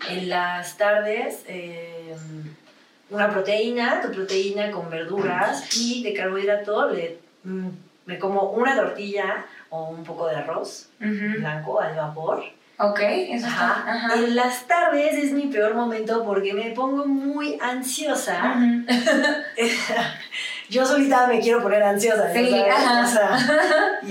En 0.10 0.30
las 0.30 0.76
tardes, 0.78 1.44
eh, 1.48 2.16
una 3.14 3.30
proteína, 3.30 4.02
tu 4.02 4.12
proteína 4.12 4.72
con 4.72 4.90
verduras 4.90 5.76
y 5.78 6.04
de 6.04 6.14
carbohidrato 6.14 6.90
le, 6.90 7.20
mm, 7.44 7.68
me 8.06 8.20
como 8.20 8.52
una 8.52 8.76
tortilla 8.76 9.46
o 9.70 9.90
un 9.90 10.04
poco 10.04 10.28
de 10.28 10.36
arroz 10.36 10.90
Ujú. 11.00 11.40
blanco 11.40 11.80
al 11.80 11.96
vapor. 11.96 12.44
Ok, 12.80 13.00
eso 13.02 13.46
está. 13.48 13.72
Ajá. 13.72 13.84
Ajá. 14.08 14.14
En 14.16 14.36
las 14.36 14.66
tardes 14.68 15.14
es 15.14 15.32
mi 15.32 15.44
peor 15.48 15.76
momento 15.76 16.24
porque 16.26 16.54
me 16.54 16.72
pongo 16.72 17.06
muy 17.06 17.58
ansiosa. 17.62 18.56
Ujú. 18.58 18.86
Yo 20.70 20.86
solita 20.86 21.28
me 21.28 21.40
quiero 21.40 21.62
poner 21.62 21.84
ansiosa. 21.84 22.30
¿no 22.30 22.34
Sí, 22.34 22.50
sabes? 22.50 22.74
ajá. 22.74 23.04
O 23.04 23.08
sea, 23.08 24.00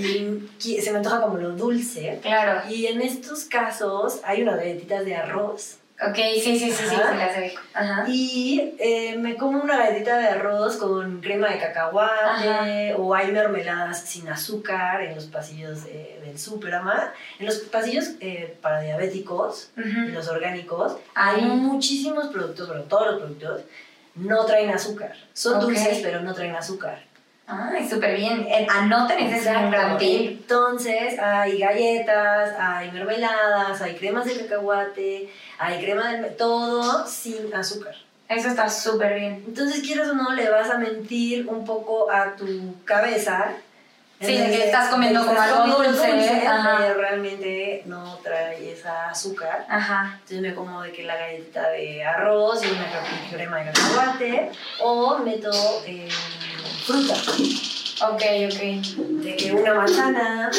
y 0.63 0.81
se 0.81 0.91
me 0.91 0.97
antoja 0.97 1.21
como 1.21 1.37
lo 1.37 1.51
dulce. 1.51 2.19
Claro. 2.21 2.61
Y 2.69 2.85
en 2.87 3.01
estos 3.01 3.43
casos 3.45 4.21
hay 4.23 4.43
unas 4.43 4.55
galletitas 4.57 5.03
de 5.03 5.15
arroz. 5.15 5.77
Ok, 6.01 6.15
sí, 6.15 6.41
sí, 6.41 6.59
sí, 6.59 6.71
sí, 6.71 6.83
sí, 6.89 6.95
Ajá. 6.95 7.13
las 7.15 7.33
sé. 7.35 7.55
Ajá. 7.73 8.05
Y 8.07 8.73
eh, 8.79 9.15
me 9.17 9.35
como 9.35 9.61
una 9.61 9.77
galletita 9.77 10.17
de 10.17 10.27
arroz 10.27 10.77
con 10.77 11.21
crema 11.21 11.49
de 11.49 11.59
cacahuate 11.59 12.95
o 12.97 13.13
hay 13.13 13.31
mermeladas 13.31 14.01
sin 14.01 14.27
azúcar 14.27 15.01
en 15.03 15.15
los 15.15 15.25
pasillos 15.25 15.79
eh, 15.87 16.19
del 16.25 16.37
Superama. 16.39 17.13
En 17.39 17.45
los 17.45 17.59
pasillos 17.59 18.11
eh, 18.19 18.57
para 18.61 18.81
diabéticos 18.81 19.69
y 19.77 19.81
Ujú. 19.81 20.09
los 20.13 20.27
orgánicos 20.27 20.97
hay 21.13 21.41
Ay. 21.41 21.45
muchísimos 21.45 22.27
productos, 22.27 22.67
bueno, 22.67 22.83
todos 22.83 23.07
los 23.11 23.21
productos 23.21 23.61
no 24.15 24.45
traen 24.45 24.71
azúcar. 24.71 25.15
Son 25.33 25.55
Ok. 25.57 25.61
dulces, 25.63 25.99
pero 26.01 26.21
no 26.21 26.33
traen 26.33 26.55
azúcar. 26.55 27.03
Ay, 27.45 27.87
súper 27.87 28.15
bien. 28.15 28.47
Eh, 28.47 28.65
Anoten, 28.69 29.19
ese 29.19 29.51
gran 29.51 29.97
tip. 29.97 30.31
Entonces, 30.31 31.19
hay 31.19 31.59
galletas, 31.59 32.53
hay 32.57 32.91
mermeladas, 32.91 33.81
hay 33.81 33.95
cremas 33.95 34.25
de 34.25 34.37
cacahuate, 34.37 35.29
hay 35.57 35.83
crema 35.83 36.13
de... 36.13 36.29
todo 36.31 37.05
sin 37.05 37.53
azúcar. 37.53 37.95
Eso 38.29 38.47
está 38.47 38.69
súper 38.69 39.19
bien. 39.19 39.43
Entonces, 39.45 39.81
quieras 39.81 40.09
o 40.09 40.13
no, 40.13 40.31
le 40.33 40.49
vas 40.49 40.69
a 40.69 40.77
mentir 40.77 41.47
un 41.47 41.65
poco 41.65 42.09
a 42.09 42.35
tu 42.35 42.81
cabeza. 42.85 43.51
Sí, 44.25 44.35
Entonces, 44.35 44.57
que 44.59 44.65
estás 44.65 44.89
comiendo 44.89 45.25
como 45.25 45.41
algo 45.41 45.61
comiendo 45.73 45.87
dulce, 45.97 46.47
ajá. 46.47 46.75
pero 46.79 46.93
realmente 46.99 47.83
no 47.85 48.17
trae 48.23 48.71
esa 48.71 49.09
azúcar. 49.09 49.65
Ajá. 49.69 50.13
Entonces 50.13 50.41
me 50.41 50.53
como 50.55 50.81
de 50.81 50.91
que 50.91 51.03
la 51.03 51.15
galletita 51.17 51.69
de 51.69 52.03
arroz 52.03 52.63
y 52.63 52.67
una 52.71 52.85
crema 53.31 53.57
de 53.59 53.71
cacahuate 53.71 54.51
o 54.81 55.17
meto 55.19 55.51
eh, 55.85 56.07
fruta. 56.85 57.13
Ok, 58.11 58.21
ok. 58.51 58.59
De 59.23 59.35
que 59.35 59.51
una 59.53 59.73
manzana, 59.73 60.49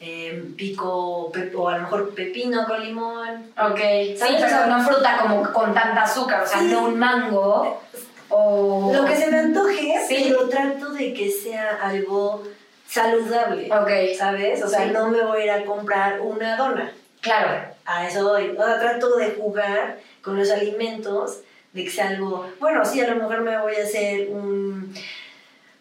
eh, 0.00 0.42
pico 0.56 1.30
pe- 1.32 1.52
o 1.54 1.68
a 1.68 1.76
lo 1.76 1.82
mejor 1.82 2.14
pepino 2.14 2.66
con 2.66 2.82
limón. 2.82 3.52
Ok. 3.58 3.78
Sí, 4.16 4.36
pero 4.38 4.66
no 4.66 4.82
fruta 4.82 5.18
como 5.20 5.52
con 5.52 5.74
tanta 5.74 6.02
azúcar, 6.02 6.42
o 6.42 6.46
sea, 6.46 6.62
no 6.62 6.84
un 6.84 6.98
mango 6.98 7.82
o... 8.30 8.90
Lo 8.94 9.04
que 9.04 9.16
se 9.16 9.30
me 9.30 9.38
antoje, 9.38 9.94
Sí. 10.08 10.26
pero 10.28 10.48
trato 10.48 10.90
de 10.92 11.12
que 11.12 11.30
sea 11.30 11.78
algo 11.82 12.42
saludable. 12.88 13.68
Ok, 13.72 14.16
¿Sabes? 14.18 14.62
O 14.62 14.68
sea, 14.68 14.84
Sí. 14.86 14.90
no 14.92 15.08
me 15.08 15.22
voy 15.22 15.42
a 15.42 15.44
ir 15.44 15.50
a 15.50 15.64
comprar 15.64 16.20
una 16.20 16.56
dona. 16.56 16.92
claro. 17.20 17.70
A 17.84 18.06
eso 18.06 18.28
voy. 18.28 18.50
O 18.56 18.64
sea, 18.64 18.78
trato 18.78 19.16
de 19.16 19.30
jugar 19.32 19.98
con 20.22 20.38
los 20.38 20.48
alimentos, 20.50 21.40
de 21.72 21.84
que 21.84 21.90
sea 21.90 22.08
algo. 22.10 22.46
Bueno, 22.60 22.84
sí, 22.84 23.00
a 23.00 23.08
lo 23.08 23.16
mejor 23.16 23.40
me 23.40 23.58
voy 23.58 23.74
a 23.74 23.82
hacer 23.82 24.28
un, 24.28 24.94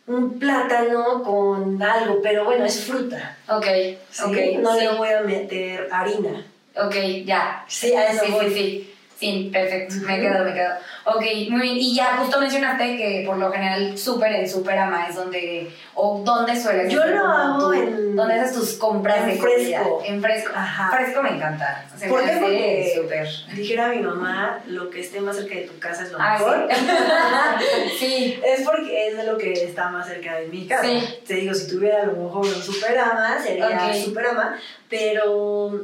un 0.07 0.39
plátano 0.39 1.21
con 1.23 1.81
algo, 1.83 2.19
pero 2.23 2.45
bueno, 2.45 2.65
es 2.65 2.83
fruta. 2.85 3.37
Ok, 3.47 3.65
¿sí? 4.09 4.23
ok. 4.23 4.59
no 4.61 4.73
sí. 4.73 4.79
le 4.81 4.89
voy 4.97 5.09
a 5.09 5.21
meter 5.21 5.87
harina. 5.91 6.45
Ok, 6.75 6.95
ya. 7.25 7.63
Sí, 7.67 7.93
a 7.93 8.07
eso 8.11 8.25
sí, 8.25 8.31
voy. 8.31 8.88
Sí, 9.19 9.49
perfecto. 9.51 9.95
Me 10.07 10.19
quedo, 10.19 10.43
me 10.45 10.53
quedo. 10.53 10.71
Ok, 11.05 11.23
muy 11.49 11.61
bien. 11.61 11.77
Y 11.77 11.93
ya 11.95 12.17
justo 12.17 12.39
mencionaste 12.39 12.95
que 12.97 13.23
por 13.25 13.37
lo 13.37 13.51
general 13.51 13.97
súper 13.97 14.31
en 14.33 14.49
Superama 14.49 15.07
es 15.09 15.15
donde... 15.15 15.69
¿O 16.01 16.21
dónde 16.23 16.55
sueles 16.59 16.91
Yo 16.93 17.05
lo 17.05 17.25
hago 17.25 17.73
en- 17.73 18.15
¿Dónde 18.15 18.35
haces 18.35 18.53
tus 18.55 18.73
compras 18.77 19.19
en 19.23 19.29
de 19.31 19.35
fresco. 19.37 19.83
comida? 19.97 20.07
En 20.07 20.21
fresco. 20.21 20.51
Ajá. 20.55 20.89
Fresco 20.95 21.21
me 21.21 21.29
encanta. 21.35 21.85
Se 21.97 22.07
¿Por 22.07 22.23
me 22.23 22.31
qué? 22.31 22.37
Porque- 22.39 22.93
súper. 22.95 23.27
Dijera 23.55 23.89
mi 23.89 23.99
mamá, 23.99 24.59
lo 24.67 24.89
que 24.89 25.01
esté 25.01 25.19
más 25.19 25.35
cerca 25.35 25.55
de 25.55 25.61
tu 25.63 25.77
casa 25.79 26.03
es 26.03 26.11
lo 26.13 26.17
Ah, 26.21 26.37
mejor. 26.39 26.67
sí. 26.71 27.97
sí. 27.99 28.39
Es 28.45 28.61
porque 28.61 29.09
es 29.09 29.17
de 29.17 29.23
lo 29.25 29.37
que 29.37 29.51
está 29.51 29.89
más 29.89 30.07
cerca 30.07 30.35
de 30.37 30.47
mi 30.47 30.65
casa. 30.67 30.83
Sí. 30.83 31.03
Te 31.27 31.33
digo, 31.35 31.53
si 31.53 31.67
tuviera 31.69 32.03
a 32.03 32.05
lo 32.05 32.13
mejor 32.13 32.45
un 32.45 32.61
Superama, 32.61 33.37
sería 33.43 33.67
Ok. 33.67 33.93
Superama, 34.05 34.55
pero 34.89 35.79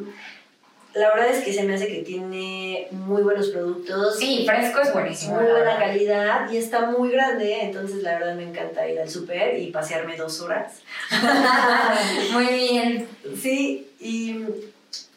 la 0.95 1.09
verdad 1.13 1.29
es 1.29 1.43
que 1.43 1.51
se 1.53 1.63
me 1.63 1.75
hace 1.75 1.87
que 1.87 2.01
tiene 2.03 2.87
muy 2.91 3.21
buenos 3.21 3.49
productos, 3.49 4.17
Sí, 4.17 4.43
fresco 4.47 4.79
es 4.81 4.93
buenísimo. 4.93 5.35
muy 5.35 5.51
buena 5.51 5.77
calidad 5.77 6.49
y 6.49 6.57
está 6.57 6.89
muy 6.89 7.11
grande, 7.11 7.61
entonces 7.63 8.01
la 8.01 8.13
verdad 8.17 8.35
me 8.35 8.43
encanta 8.43 8.87
ir 8.87 8.99
al 8.99 9.09
super 9.09 9.57
y 9.59 9.71
pasearme 9.71 10.15
dos 10.15 10.39
horas. 10.41 10.79
Muy 12.31 12.45
bien. 12.47 13.07
Sí, 13.41 13.89
y 13.99 14.39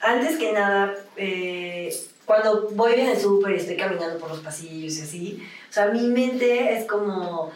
antes 0.00 0.36
que 0.36 0.52
nada, 0.52 0.94
eh, 1.16 1.94
cuando 2.24 2.68
voy 2.72 2.94
en 2.94 3.08
el 3.08 3.18
súper 3.18 3.52
y 3.52 3.56
estoy 3.58 3.76
caminando 3.76 4.18
por 4.18 4.30
los 4.30 4.40
pasillos 4.40 4.96
y 4.98 5.02
así, 5.02 5.42
o 5.70 5.72
sea, 5.72 5.86
mi 5.86 6.08
mente 6.08 6.76
es 6.76 6.86
como, 6.86 7.52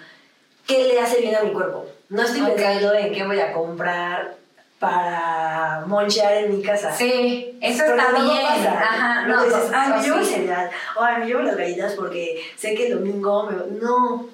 ¿qué 0.66 0.84
le 0.86 1.00
hace 1.00 1.20
bien 1.20 1.34
a 1.34 1.42
mi 1.42 1.52
cuerpo? 1.52 1.86
No 2.08 2.22
estoy 2.22 2.42
pensando 2.42 2.94
en 2.94 3.12
qué 3.12 3.24
voy 3.24 3.40
a 3.40 3.52
comprar 3.52 4.36
para 4.82 5.84
monchear 5.86 6.34
en 6.38 6.56
mi 6.56 6.60
casa. 6.60 6.92
Sí, 6.92 7.56
eso 7.60 7.84
Pero 7.86 7.96
está 7.96 8.10
luego 8.10 8.32
bien. 8.32 8.46
pasa. 8.48 8.72
Ajá, 8.80 9.22
Luego 9.28 9.42
no, 9.42 9.46
dices, 9.46 9.70
no, 9.70 9.78
ay, 9.78 9.88
no, 9.88 9.96
me 9.96 10.02
llevo 10.02 10.18
el 10.18 10.24
sí. 10.24 10.34
cereal, 10.34 10.70
o 10.96 11.02
ay, 11.04 11.18
me 11.20 11.26
llevo 11.26 11.42
las 11.42 11.56
galletas 11.56 11.92
porque 11.94 12.42
sé 12.56 12.74
que 12.74 12.88
el 12.88 12.94
domingo 12.98 13.44
me... 13.48 13.80
No, 13.80 14.26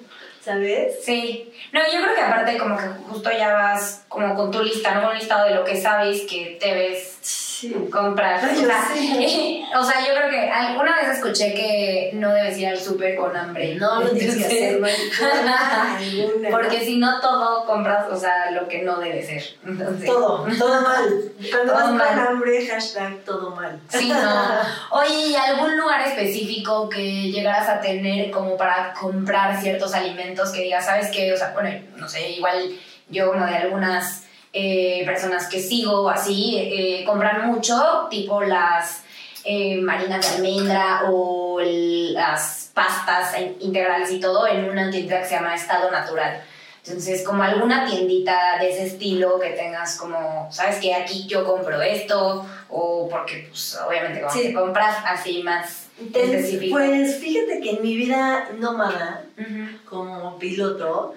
¿sabes? 0.43 1.05
Sí, 1.05 1.53
no, 1.71 1.81
yo 1.81 2.01
creo 2.01 2.15
que 2.15 2.21
aparte 2.21 2.57
como 2.57 2.75
que 2.75 2.87
justo 3.11 3.29
ya 3.31 3.53
vas 3.53 4.05
como 4.07 4.33
con 4.33 4.49
tu 4.49 4.63
lista, 4.63 4.95
¿no? 4.95 5.09
Un 5.11 5.17
listado 5.19 5.47
de 5.47 5.53
lo 5.53 5.63
que 5.63 5.79
sabes 5.79 6.23
que 6.23 6.57
debes 6.59 7.19
Sí. 7.59 7.75
comprar. 7.91 8.39
Ay, 8.43 9.65
o, 9.75 9.83
sea, 9.83 9.99
yo 9.99 10.13
creo 10.15 10.29
que 10.29 10.49
alguna 10.49 10.95
vez 10.95 11.17
escuché 11.17 11.53
que 11.53 12.11
no 12.13 12.31
debes 12.31 12.57
ir 12.57 12.67
al 12.67 12.79
súper 12.79 13.15
con 13.15 13.35
hambre. 13.35 13.75
No, 13.75 14.01
no 14.01 14.09
tienes 14.09 14.37
que 14.37 14.45
hacer. 14.45 14.81
Porque 16.51 16.79
si 16.85 16.97
no 16.97 17.19
todo 17.19 17.65
compras, 17.65 18.05
o 18.11 18.15
sea, 18.15 18.51
lo 18.51 18.67
que 18.67 18.83
no 18.83 18.99
debe 18.99 19.21
ser. 19.23 19.43
Entonces, 19.65 20.05
Todo, 20.05 20.47
todo 20.57 20.81
mal. 20.81 21.31
Cuando 21.51 21.73
Todo 21.73 21.83
vas 21.83 21.91
mal. 21.93 22.07
con 22.07 22.19
hambre, 22.19 22.67
hashtag 22.67 23.17
todo 23.25 23.55
mal. 23.55 23.79
Sí, 23.89 24.09
no. 24.09 24.99
Oye, 25.01 25.27
¿y 25.27 25.35
algún 25.35 25.77
lugar 25.77 26.01
específico 26.07 26.87
que 26.89 27.31
llegaras 27.31 27.67
a 27.67 27.81
tener 27.81 28.31
como 28.31 28.55
para 28.55 28.93
comprar 28.93 29.59
ciertos 29.59 29.93
alimentos 29.93 30.51
que 30.51 30.63
digas, 30.63 30.85
¿sabes 30.85 31.09
qué? 31.11 31.33
O 31.33 31.37
sea, 31.37 31.51
bueno, 31.53 31.69
no 31.97 32.07
sé, 32.07 32.31
igual 32.31 32.71
yo 33.09 33.31
como 33.31 33.45
de 33.45 33.55
algunas 33.55 34.23
eh, 34.53 35.03
personas 35.05 35.47
que 35.47 35.59
sigo 35.59 36.09
así, 36.09 36.55
eh, 36.57 37.03
compran 37.05 37.47
mucho, 37.47 38.07
tipo 38.09 38.41
las 38.41 39.03
eh, 39.45 39.77
marinas 39.77 40.21
de 40.29 40.35
almendra 40.37 41.03
o 41.09 41.59
las 41.61 42.71
pastas 42.73 43.35
integrales 43.59 44.11
y 44.11 44.19
todo 44.19 44.47
en 44.47 44.69
una 44.69 44.89
tienda 44.91 45.19
que 45.21 45.25
se 45.27 45.35
llama 45.35 45.55
Estado 45.55 45.89
Natural. 45.91 46.41
Entonces, 46.85 47.23
como 47.23 47.43
alguna 47.43 47.85
tiendita 47.85 48.57
de 48.59 48.69
ese 48.71 48.85
estilo 48.87 49.39
que 49.39 49.49
tengas 49.51 49.97
como, 49.97 50.47
¿sabes 50.51 50.77
qué? 50.77 50.95
Aquí 50.95 51.27
yo 51.27 51.43
compro 51.45 51.81
esto, 51.81 52.45
o 52.69 53.07
porque, 53.09 53.45
pues, 53.49 53.77
obviamente, 53.87 54.21
como 54.21 54.33
Sí. 54.33 54.41
que 54.41 54.53
compras 54.53 54.95
así 55.05 55.43
más 55.43 55.87
Te- 56.13 56.23
específico. 56.23 56.77
Pues 56.77 57.17
fíjate 57.19 57.59
que 57.61 57.71
en 57.71 57.81
mi 57.83 57.95
vida 57.95 58.47
nómada, 58.57 59.23
Ujú. 59.37 59.77
como 59.89 60.39
piloto, 60.39 61.13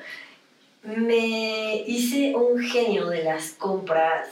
me 0.82 1.84
hice 1.86 2.34
un 2.34 2.58
genio 2.60 3.06
de 3.08 3.22
las 3.24 3.50
compras, 3.50 4.28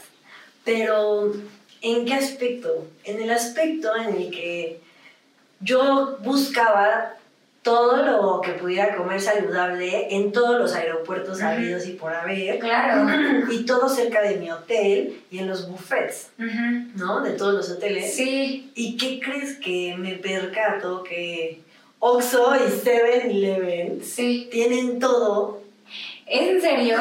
pero 0.65 1.33
¿en 1.81 2.05
qué 2.05 2.15
aspecto? 2.15 2.87
En 3.05 3.21
el 3.23 3.31
aspecto 3.31 3.91
en 3.97 4.17
el 4.17 4.31
que 4.31 4.81
yo 5.61 6.19
buscaba 6.23 7.15
todo 7.63 7.99
lo 8.05 8.41
que 8.41 8.53
pudiera 8.53 8.97
comer 8.97 9.21
saludable 9.21 10.15
en 10.17 10.33
todos 10.33 10.59
los 10.59 10.75
aeropuertos 10.75 11.39
Ujú. 11.39 11.47
habidos 11.47 11.87
y 11.87 11.93
por 11.93 12.13
haber, 12.15 12.59
Claro. 12.59 13.07
y 13.53 13.67
todo 13.67 13.87
cerca 13.89 14.23
de 14.23 14.37
mi 14.39 14.51
hotel 14.51 15.21
y 15.31 15.39
en 15.39 15.47
los 15.49 15.69
buffets. 15.69 16.31
¿no? 16.97 17.21
De 17.23 17.33
todos 17.33 17.55
los 17.55 17.71
hoteles. 17.71 18.15
Sí. 18.15 18.73
¿Y 18.75 18.97
qué 18.97 19.21
crees 19.21 19.57
que 19.59 19.95
me 19.99 20.15
percato 20.15 21.03
que 21.05 21.61
Oxxo 21.99 22.57
y 22.57 22.71
7-Eleven 22.71 24.03
Sí. 24.03 24.49
tienen 24.51 24.99
todo? 24.99 25.61
¿Es 26.31 26.49
en 26.49 26.61
serio? 26.61 26.97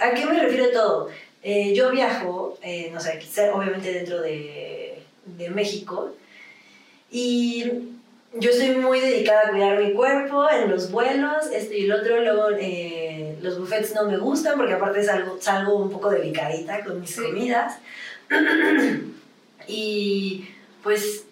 ¿A 0.00 0.10
qué 0.14 0.26
me 0.26 0.38
refiero 0.40 0.70
todo? 0.72 1.08
Eh, 1.44 1.72
yo 1.74 1.90
viajo, 1.90 2.58
eh, 2.62 2.90
no 2.92 3.00
sé, 3.00 3.18
quizá 3.18 3.54
obviamente 3.54 3.92
dentro 3.92 4.20
de, 4.20 5.00
de 5.26 5.50
México, 5.50 6.10
y 7.10 7.64
yo 8.34 8.50
estoy 8.50 8.70
muy 8.76 8.98
dedicada 9.00 9.42
a 9.46 9.50
cuidar 9.50 9.78
mi 9.78 9.92
cuerpo 9.92 10.48
en 10.50 10.70
los 10.70 10.90
vuelos, 10.90 11.46
esto 11.52 11.74
y 11.74 11.84
el 11.84 11.92
otro, 11.92 12.20
luego 12.20 12.48
eh, 12.58 13.36
los 13.42 13.58
buffets 13.60 13.94
no 13.94 14.04
me 14.08 14.16
gustan 14.18 14.56
porque 14.56 14.72
aparte 14.74 15.04
salgo, 15.04 15.36
salgo 15.40 15.76
un 15.76 15.90
poco 15.90 16.10
delicadita 16.10 16.82
con 16.84 17.00
mis 17.00 17.10
Sí. 17.14 17.22
comidas, 17.22 17.78
y 19.68 20.48
pues, 20.82 21.24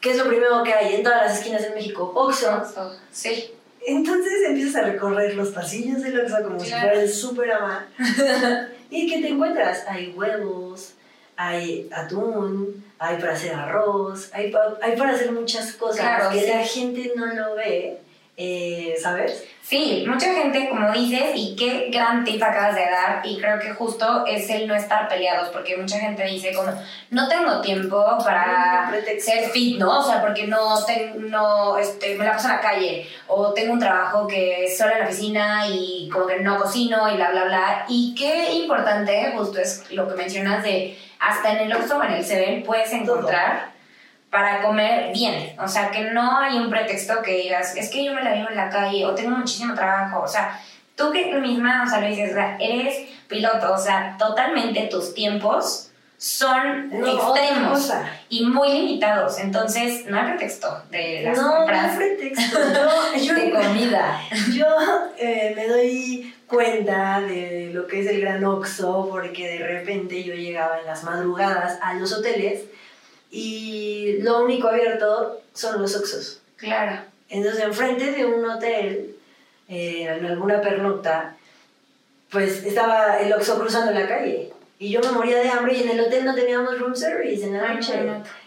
¿qué 0.00 0.10
es 0.12 0.16
lo 0.18 0.24
primero 0.28 0.62
que 0.62 0.72
hay 0.72 0.94
en 0.94 1.02
todas 1.02 1.26
las 1.26 1.38
esquinas 1.38 1.62
en 1.64 1.74
México? 1.74 2.10
Oxxo. 2.14 2.62
Sí. 3.10 3.50
Entonces 3.88 4.32
empiezas 4.46 4.76
a 4.82 4.86
recorrer 4.86 5.34
los 5.34 5.48
pasillos 5.48 6.02
del 6.02 6.20
Oxxo 6.20 6.42
como 6.44 6.60
si 6.60 6.66
Claro. 6.68 6.88
fuera 6.88 7.02
el 7.02 7.08
super 7.10 7.52
ama. 7.52 7.86
¿Y 8.90 9.06
qué 9.08 9.20
te 9.20 9.28
encuentras? 9.28 9.84
Hay 9.88 10.14
huevos, 10.16 10.92
hay 11.36 11.88
atún, 11.92 12.84
hay 12.98 13.16
para 13.18 13.32
hacer 13.32 13.54
arroz, 13.54 14.30
hay, 14.32 14.50
pa- 14.50 14.76
hay 14.82 14.96
para 14.96 15.12
hacer 15.12 15.30
muchas 15.32 15.72
cosas 15.74 16.00
Claro, 16.00 16.30
que 16.30 16.40
sí. 16.40 16.48
la 16.48 16.64
gente 16.64 17.12
no 17.16 17.26
lo 17.26 17.54
ve, 17.54 17.98
eh, 18.38 18.94
¿sabes? 19.02 19.44
Sí, 19.60 20.04
mucha 20.08 20.32
gente, 20.32 20.70
como 20.70 20.90
dices, 20.92 21.32
y 21.34 21.54
qué 21.54 21.90
gran 21.92 22.24
tip 22.24 22.42
acabas 22.42 22.74
de 22.74 22.86
dar, 22.86 23.20
y 23.22 23.38
creo 23.38 23.58
que 23.58 23.72
justo 23.72 24.24
es 24.26 24.48
el 24.48 24.66
no 24.66 24.74
estar 24.74 25.08
peleados, 25.08 25.48
porque 25.50 25.76
mucha 25.76 25.98
gente 25.98 26.24
dice 26.24 26.54
como, 26.54 26.70
no 27.10 27.28
tengo 27.28 27.60
tiempo 27.60 28.02
para 28.24 28.90
ser 29.18 29.50
fit, 29.50 29.78
¿no? 29.78 29.98
O 29.98 30.02
sea, 30.02 30.22
porque 30.22 30.46
no, 30.46 30.82
ten- 30.86 31.28
no 31.30 31.76
este, 31.76 32.14
me 32.14 32.24
la 32.24 32.32
paso 32.32 32.48
en 32.48 32.54
la 32.54 32.60
calle, 32.62 33.06
o 33.26 33.52
tengo 33.52 33.74
un 33.74 33.78
trabajo 33.80 34.26
que 34.26 34.64
es 34.64 34.78
solo 34.78 34.92
en 34.92 35.00
la 35.00 35.04
oficina 35.06 35.64
y 35.68 36.08
como 36.10 36.26
que 36.26 36.40
no 36.40 36.58
cocino 36.58 37.12
y 37.12 37.16
bla, 37.16 37.30
bla, 37.32 37.44
bla. 37.44 37.84
Y 37.88 38.14
qué 38.16 38.52
importante, 38.52 39.34
justo 39.36 39.58
es 39.60 39.90
lo 39.90 40.08
que 40.08 40.14
mencionas 40.14 40.62
de, 40.62 40.96
hasta 41.18 41.52
en 41.52 41.58
el 41.66 41.72
Oxxo 41.74 41.98
o 41.98 42.04
en 42.04 42.12
el 42.12 42.24
Seven 42.24 42.62
puedes 42.62 42.90
encontrar 42.94 43.76
para 44.30 44.62
comer 44.62 45.12
bien. 45.12 45.54
O 45.58 45.68
sea, 45.68 45.90
que 45.90 46.10
no 46.10 46.38
hay 46.38 46.58
un 46.58 46.70
pretexto 46.70 47.22
que 47.22 47.36
digas, 47.36 47.76
es 47.76 47.90
que 47.90 48.04
yo 48.04 48.14
me 48.14 48.22
la 48.22 48.34
vivo 48.34 48.48
en 48.50 48.56
la 48.56 48.68
calle 48.68 49.04
o 49.06 49.14
tengo 49.14 49.36
muchísimo 49.36 49.74
trabajo. 49.74 50.22
O 50.22 50.28
sea, 50.28 50.60
tú 50.96 51.10
que 51.10 51.30
tú 51.32 51.38
misma, 51.40 51.84
o 51.86 51.88
sea, 51.88 52.00
lo 52.00 52.08
dices, 52.08 52.32
o 52.32 52.34
sea, 52.34 52.56
eres 52.60 53.08
piloto, 53.28 53.72
o 53.72 53.78
sea, 53.78 54.16
totalmente 54.18 54.88
tus 54.90 55.14
tiempos 55.14 55.84
son 56.18 56.90
No, 56.90 57.06
extremos 57.06 57.92
y 58.28 58.44
muy 58.44 58.72
limitados. 58.72 59.38
Entonces, 59.38 60.04
no 60.06 60.18
hay 60.18 60.26
pretexto 60.26 60.82
de 60.90 61.22
las 61.22 61.36
No, 61.38 61.50
no 61.50 61.56
compras 61.58 61.92
es 61.92 61.96
pretexto. 61.96 62.58
Yo, 63.16 63.22
yo, 63.22 63.34
de 63.34 63.50
comida. 63.52 64.20
yo 64.52 64.66
eh, 65.16 65.52
me 65.54 65.68
doy 65.68 66.34
cuenta 66.48 67.20
de 67.20 67.70
lo 67.72 67.86
que 67.86 68.00
es 68.00 68.06
el 68.08 68.20
gran 68.20 68.44
Oxxo 68.44 69.08
porque 69.10 69.58
de 69.58 69.66
repente 69.66 70.24
yo 70.24 70.34
llegaba 70.34 70.80
en 70.80 70.86
las 70.86 71.04
madrugadas 71.04 71.78
a 71.82 71.94
los 71.94 72.12
hoteles 72.12 72.62
y 73.30 74.18
lo 74.20 74.44
único 74.44 74.68
abierto 74.68 75.40
son 75.52 75.80
los 75.80 75.96
Oxxos. 75.96 76.40
Claro. 76.56 77.02
Entonces, 77.28 77.62
enfrente 77.62 78.12
de 78.12 78.24
un 78.24 78.44
hotel, 78.48 79.16
eh, 79.68 80.04
en 80.08 80.24
alguna 80.26 80.60
pernocta, 80.60 81.36
pues 82.30 82.64
estaba 82.64 83.20
el 83.20 83.32
Oxxo 83.32 83.58
cruzando 83.58 83.92
la 83.92 84.08
calle. 84.08 84.52
Y 84.78 84.90
yo 84.90 85.00
me 85.00 85.10
moría 85.10 85.38
de 85.38 85.48
hambre 85.48 85.74
y 85.76 85.82
en 85.82 85.90
el 85.90 86.00
hotel 86.00 86.24
no 86.24 86.34
teníamos 86.34 86.78
room 86.78 86.94
service 86.94 87.44
en 87.44 87.56
la 87.56 87.74
noche. 87.74 87.94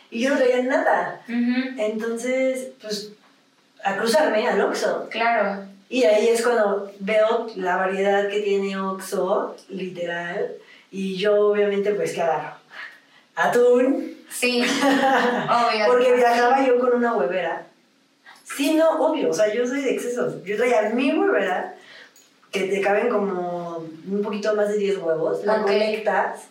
Y 0.10 0.22
yo 0.22 0.30
no 0.32 0.38
traía 0.38 0.64
nada. 0.64 1.22
Ujú, 1.28 1.80
Entonces, 1.82 2.70
pues, 2.82 3.12
a 3.84 3.98
cruzarme 3.98 4.48
al 4.48 4.62
Oxxo. 4.62 5.08
Claro. 5.10 5.66
Y 5.90 6.04
ahí 6.06 6.30
es 6.30 6.42
cuando 6.42 6.92
veo 7.00 7.50
la 7.56 7.76
variedad 7.76 8.30
que 8.30 8.40
tiene 8.40 8.80
Oxxo, 8.80 9.56
literal. 9.70 10.54
Y 10.90 11.18
yo, 11.18 11.50
obviamente, 11.50 11.94
pues, 11.94 12.14
¿qué 12.14 12.22
agarro? 12.22 12.56
Atún. 13.36 14.18
Sí. 14.32 14.62
Obvio. 14.84 15.86
Porque 15.88 16.14
viajaba 16.14 16.66
yo 16.66 16.80
con 16.80 16.94
una 16.96 17.14
huevera. 17.16 17.68
Sí, 18.44 18.74
no, 18.76 18.90
obvio. 19.00 19.30
O 19.30 19.34
sea, 19.34 19.54
yo 19.54 19.66
soy 19.66 19.82
de 19.82 19.92
excesos. 19.94 20.44
Yo 20.44 20.58
traía 20.58 20.90
mi 20.94 21.12
huevera, 21.14 21.76
que 22.52 22.64
te 22.64 22.82
caben 22.82 23.08
como 23.10 23.78
un 24.10 24.22
poquito 24.22 24.54
más 24.56 24.68
de 24.70 24.78
10 24.78 24.98
huevos. 24.98 25.46
La 25.46 25.56
Ok. 25.62 25.62
conectas 25.64 26.42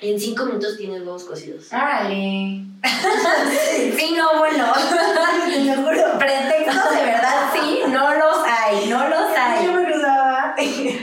y 0.00 0.12
en 0.12 0.20
5 0.20 0.46
minutos 0.46 0.76
tienes 0.78 1.00
huevos 1.00 1.24
cocidos. 1.24 1.66
Órale. 1.72 2.60
Sí, 3.96 4.14
no, 4.16 4.38
bueno. 4.38 4.66
Te 5.46 5.64
lo 5.64 5.82
juro. 5.82 6.18
Pretextos 6.18 6.90
de 6.96 7.02
verdad, 7.04 7.50
sí, 7.54 7.80
no 7.88 8.14
los 8.14 8.36
hay, 8.46 8.86
no 8.88 9.08
los 9.08 9.28
Yo 9.30 9.36
hay. 9.36 9.66
me 9.68 9.84
cruzaba 9.92 10.54
y 10.58 11.00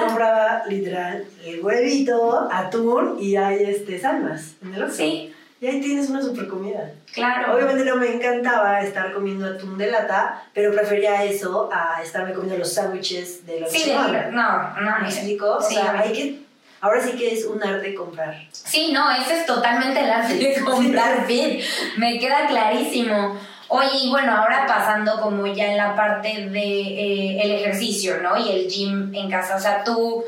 compraba 0.00 0.62
literal 0.68 1.24
el 1.44 1.60
huevito, 1.62 2.48
atún 2.50 3.16
y 3.20 3.36
hay 3.36 3.64
este, 3.64 3.98
salmas 4.00 4.52
Oxxo. 4.62 4.96
Sí, 4.96 5.33
Y 5.64 5.66
ahí 5.66 5.80
tienes 5.80 6.10
una 6.10 6.20
super 6.20 6.46
comida. 6.46 6.92
claro. 7.10 7.54
Obviamente 7.54 7.86
no 7.86 7.96
me 7.96 8.12
encantaba 8.12 8.82
estar 8.82 9.14
comiendo 9.14 9.46
atún 9.46 9.78
de 9.78 9.90
lata, 9.90 10.42
pero 10.52 10.70
prefería 10.74 11.24
eso 11.24 11.70
a 11.72 12.02
estarme 12.02 12.34
comiendo 12.34 12.58
los 12.58 12.70
sándwiches 12.74 13.46
de 13.46 13.60
la 13.60 13.66
Sí, 13.66 13.88
de, 13.88 13.94
no, 14.30 14.78
no, 14.78 14.98
¿Me 15.00 15.08
explico? 15.08 15.56
O 15.56 15.62
Sí, 15.62 15.74
sea, 15.76 15.98
hay 15.98 16.12
que... 16.12 16.40
Ahora 16.82 17.00
sí 17.00 17.12
que 17.12 17.32
es 17.32 17.46
un 17.46 17.62
arte 17.64 17.94
comprar. 17.94 18.36
Sí, 18.52 18.92
no, 18.92 19.10
ese 19.10 19.38
es 19.40 19.46
totalmente 19.46 20.00
el 20.00 20.10
arte 20.10 20.34
de 20.34 20.60
comprar 20.60 21.24
fit. 21.26 21.62
Me 21.96 22.18
queda 22.18 22.46
clarísimo. 22.46 23.38
Oye, 23.68 23.88
y 24.02 24.10
bueno, 24.10 24.32
ahora 24.36 24.66
pasando 24.66 25.18
como 25.18 25.46
ya 25.46 25.68
en 25.70 25.78
la 25.78 25.96
parte 25.96 26.28
de 26.50 26.60
eh, 26.60 27.40
el 27.42 27.52
ejercicio, 27.52 28.18
¿no? 28.22 28.36
Y 28.36 28.50
el 28.50 28.68
gym 28.68 29.14
en 29.14 29.30
casa. 29.30 29.56
O 29.56 29.60
sea, 29.60 29.82
tú 29.82 30.24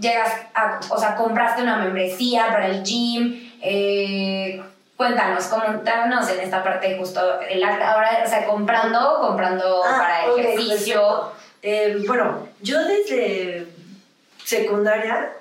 llegas 0.00 0.32
a, 0.52 0.80
o 0.88 0.98
sea, 0.98 1.14
compraste 1.14 1.62
una 1.62 1.76
membresía 1.76 2.48
para 2.48 2.66
el 2.66 2.82
gym. 2.82 3.48
eh, 3.62 4.60
cuéntanos, 5.00 5.44
coméntanos 5.46 6.28
en 6.28 6.40
esta 6.40 6.62
parte 6.62 6.94
justo 6.98 7.40
el. 7.48 7.64
Ahora, 7.64 8.22
o 8.22 8.28
sea, 8.28 8.44
comprando, 8.44 9.16
comprando 9.18 9.80
para 9.80 10.24
Ah, 10.24 10.30
ok, 10.30 10.38
ejercicio. 10.40 11.00
perfecto. 11.00 11.32
Eh, 11.62 12.04
bueno, 12.06 12.48
yo 12.60 12.84
desde 12.84 13.66
secundaria 14.44 15.32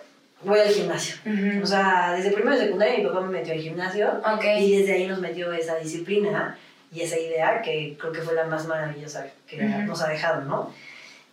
voy 0.43 0.59
al 0.59 0.69
gimnasio. 0.69 1.17
O 1.61 1.65
sea, 1.65 2.13
desde 2.15 2.31
primero 2.31 2.55
de 2.57 2.63
secundaria 2.67 2.99
mi 2.99 3.05
papá 3.05 3.19
me 3.19 3.39
metió 3.39 3.53
al 3.53 3.59
gimnasio 3.59 4.21
Ok. 4.33 4.45
y 4.59 4.77
desde 4.79 4.93
ahí 4.93 5.07
nos 5.07 5.19
metió 5.19 5.51
esa 5.51 5.75
disciplina 5.75 6.57
y 6.93 7.01
esa 7.01 7.19
idea 7.19 7.61
que 7.61 7.97
creo 7.99 8.13
que 8.13 8.21
fue 8.21 8.35
la 8.35 8.45
más 8.45 8.65
maravillosa 8.65 9.25
que 9.45 9.57
nos 9.61 10.01
ha 10.01 10.07
dejado, 10.07 10.41
¿no? 10.43 10.73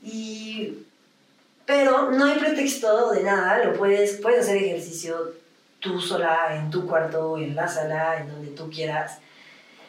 Y... 0.03 0.79
Pero 1.65 2.11
no 2.11 2.25
hay 2.25 2.39
pretexto 2.41 3.11
de 3.13 3.23
nada, 3.23 3.65
lo 3.65 3.73
puedes, 3.75 4.17
puedes 4.21 4.41
hacer 4.41 4.57
ejercicio 4.57 5.33
tú 5.87 6.01
sola, 6.01 6.49
en 6.57 6.71
tu 6.71 6.87
cuarto, 6.87 7.39
en 7.39 7.55
la 7.55 7.69
sala, 7.69 8.19
en 8.21 8.29
donde 8.29 8.49
tú 8.51 8.69
quieras. 8.71 9.19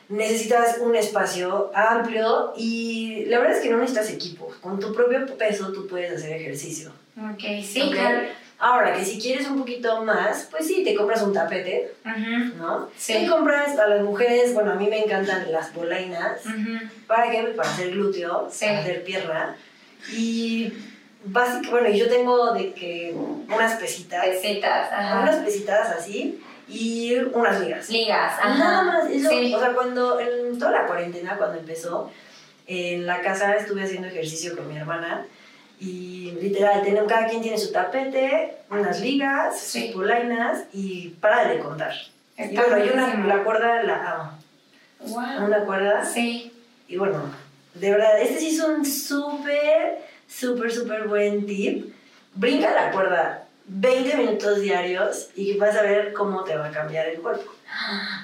Necesitas 0.10 0.78
un 0.80 0.96
espacio 0.96 1.70
amplio 1.76 2.54
y 2.56 3.26
la 3.26 3.40
verdad 3.40 3.58
es 3.58 3.64
que 3.64 3.70
no 3.70 3.78
necesitas 3.78 4.10
equipo. 4.10 4.50
Con 4.62 4.80
tu 4.80 4.94
propio 4.94 5.26
peso 5.38 5.72
tú 5.74 5.86
puedes 5.88 6.14
hacer 6.16 6.32
ejercicio. 6.34 6.92
Ok, 7.18 7.42
sí, 7.66 7.82
Ok. 7.82 7.92
claro. 7.94 8.20
Ahora, 8.60 8.94
que 8.96 9.06
si 9.06 9.20
quieres 9.20 9.48
un 9.48 9.60
poquito 9.60 10.04
más, 10.04 10.48
pues 10.50 10.66
sí, 10.66 10.84
te 10.84 10.96
compras 10.96 11.22
un 11.22 11.32
tapete, 11.34 11.94
Ujú, 12.04 12.56
¿no? 12.58 12.90
Sí. 12.98 13.14
Te 13.14 13.28
compras 13.28 13.78
a 13.78 13.88
las 13.88 14.02
mujeres, 14.02 14.54
bueno, 14.56 14.72
a 14.72 14.76
mí 14.76 14.88
me 14.90 15.04
encantan 15.04 15.52
las 15.52 15.68
polainas. 15.68 16.44
ujú. 16.46 16.80
¿Para 17.06 17.30
qué? 17.30 17.44
Para 17.56 17.70
hacer 17.70 17.92
glúteo, 17.92 18.48
Sí. 18.52 18.66
para 18.66 18.80
hacer 18.80 19.04
pierna. 19.04 19.56
Y 20.12 20.74
básicamente, 21.32 21.70
bueno, 21.72 21.90
y 21.90 21.98
yo 22.00 22.10
tengo 22.10 22.54
de 22.54 22.74
que 22.74 23.14
unas 23.48 23.74
pesitas, 23.76 24.26
Pesitas, 24.26 24.92
ajá. 24.92 25.22
unas 25.22 25.36
pesitas 25.38 25.90
así 25.90 26.42
y 26.68 27.14
unas 27.16 27.60
ligas. 27.62 27.90
Ligas, 27.90 28.34
ajá. 28.40 28.58
Nada 28.58 28.84
más, 28.84 29.10
eso, 29.10 29.30
Sí. 29.30 29.54
o 29.56 29.60
sea, 29.60 29.74
cuando 29.74 30.20
en 30.20 30.58
toda 30.60 30.72
la 30.72 30.86
cuarentena, 30.86 31.38
cuando 31.38 31.60
empezó, 31.60 32.12
en 32.68 33.06
la 33.06 33.22
casa 33.22 33.56
estuve 33.56 33.84
haciendo 33.84 34.08
ejercicio 34.10 34.56
con 34.56 34.68
mi 34.68 34.78
hermana 34.78 35.26
y 35.80 36.32
literal, 36.42 36.82
tenemos, 36.84 37.10
cada 37.12 37.28
quien 37.28 37.42
tiene 37.42 37.58
su 37.58 37.72
tapete, 37.72 38.58
unas 38.70 39.00
ligas, 39.00 39.58
Sí. 39.60 39.86
sus 39.88 39.96
polainas 39.96 40.64
y 40.74 41.10
para 41.22 41.48
de 41.50 41.60
contar. 41.60 41.94
Y 42.38 42.42
Está 42.44 42.64
bueno, 42.68 42.86
yo 42.86 42.94
una, 42.94 43.26
la 43.26 43.44
cuerda 43.44 43.84
la 43.84 44.12
amo, 44.12 44.32
Wow. 45.00 45.46
una 45.46 45.60
cuerda 45.66 46.04
Sí. 46.04 46.52
y 46.88 46.98
bueno, 46.98 47.22
de 47.76 47.92
verdad, 47.92 48.20
este 48.22 48.40
sí 48.40 48.56
es 48.56 48.60
un 48.64 48.84
súper, 48.84 50.00
súper, 50.28 50.72
súper 50.72 51.08
buen 51.08 51.46
tip. 51.46 51.94
Brinca 52.36 52.72
la 52.72 52.92
cuerda 52.92 53.44
20 53.66 54.16
minutos 54.18 54.62
diarios 54.62 55.30
y 55.36 55.58
vas 55.58 55.76
a 55.76 55.82
ver 55.82 56.14
cómo 56.14 56.44
te 56.44 56.56
va 56.56 56.68
a 56.68 56.72
cambiar 56.72 57.08
el 57.08 57.20
cuerpo. 57.20 57.52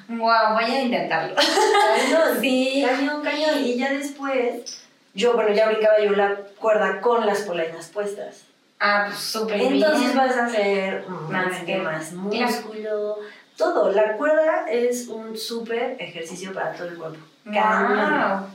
Wow, 0.07 0.53
voy 0.53 0.63
a 0.65 0.81
intentarlo. 0.83 1.35
Cañón, 1.35 2.37
Sí. 2.41 2.85
cañón, 2.87 3.21
cañón. 3.23 3.59
Y 3.63 3.77
ya 3.77 3.91
después, 3.91 4.85
yo, 5.13 5.33
bueno, 5.33 5.53
ya 5.53 5.67
brincaba 5.67 5.99
yo 5.99 6.11
la 6.11 6.35
cuerda 6.59 7.01
con 7.01 7.25
las 7.25 7.41
polainas 7.41 7.87
puestas. 7.89 8.43
Ah, 8.79 9.05
pues 9.07 9.19
súper 9.19 9.61
Entonces 9.61 9.99
bien. 10.13 10.17
vas 10.17 10.35
a 10.37 10.45
hacer 10.45 11.05
Más 11.29 11.59
que- 11.63 11.77
más 11.77 12.11
músculo, 12.13 13.17
todo. 13.57 13.91
La 13.91 14.17
cuerda 14.17 14.65
es 14.69 15.07
un 15.07 15.37
súper 15.37 15.95
ejercicio 15.99 16.53
para 16.53 16.73
todo 16.73 16.87
el 16.87 16.95
cuerpo. 16.97 17.19
Cañón. 17.45 18.47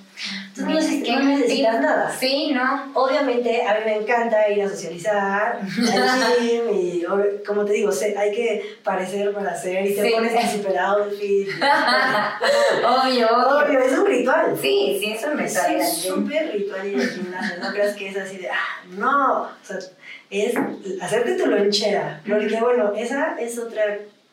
Tú 0.59 0.65
no 0.67 0.75
necesitas, 0.75 1.23
no 1.23 1.25
necesitas 1.31 1.81
nada. 1.81 2.11
Sí, 2.19 2.51
¿no? 2.53 2.91
Obviamente, 2.95 3.65
a 3.67 3.75
mí 3.75 3.81
me 3.85 3.97
encanta 3.97 4.49
ir 4.51 4.63
a 4.63 4.69
socializar, 4.69 5.61
al 5.93 6.41
gym, 6.41 6.63
y 6.75 7.05
como 7.47 7.65
te 7.65 7.75
digo, 7.75 7.91
hay 8.19 8.33
que 8.33 8.77
parecer 8.83 9.33
para 9.33 9.53
hacer, 9.53 9.87
y 9.87 9.95
te 9.95 10.03
Sí. 10.03 10.11
pones 10.13 10.35
el 10.35 10.49
super 10.61 10.79
outfit. 10.79 11.49
Obvio, 12.85 13.29
obvio. 13.29 13.79
Es 13.81 13.99
un 13.99 14.07
ritual. 14.07 14.57
Sí, 14.61 14.99
sí, 15.01 15.13
es 15.13 15.25
un 15.25 15.41
Es 15.41 15.55
ritual. 15.55 15.77
gym. 15.79 15.87
súper 15.87 16.53
ritual 16.53 16.87
ir 16.87 17.01
al 17.01 17.09
gimnasio, 17.09 17.57
no 17.63 17.73
creas 17.73 17.95
que 17.97 18.09
es 18.09 18.17
así 18.17 18.39
de, 18.39 18.49
ah, 18.51 18.83
no, 18.91 19.43
o 19.43 19.49
sea, 19.63 19.77
es 20.31 20.55
hacerte 21.01 21.35
tu 21.35 21.47
lonchera, 21.47 22.21
porque 22.29 22.59
bueno, 22.61 22.93
esa 22.95 23.37
es 23.39 23.59
otra 23.59 23.83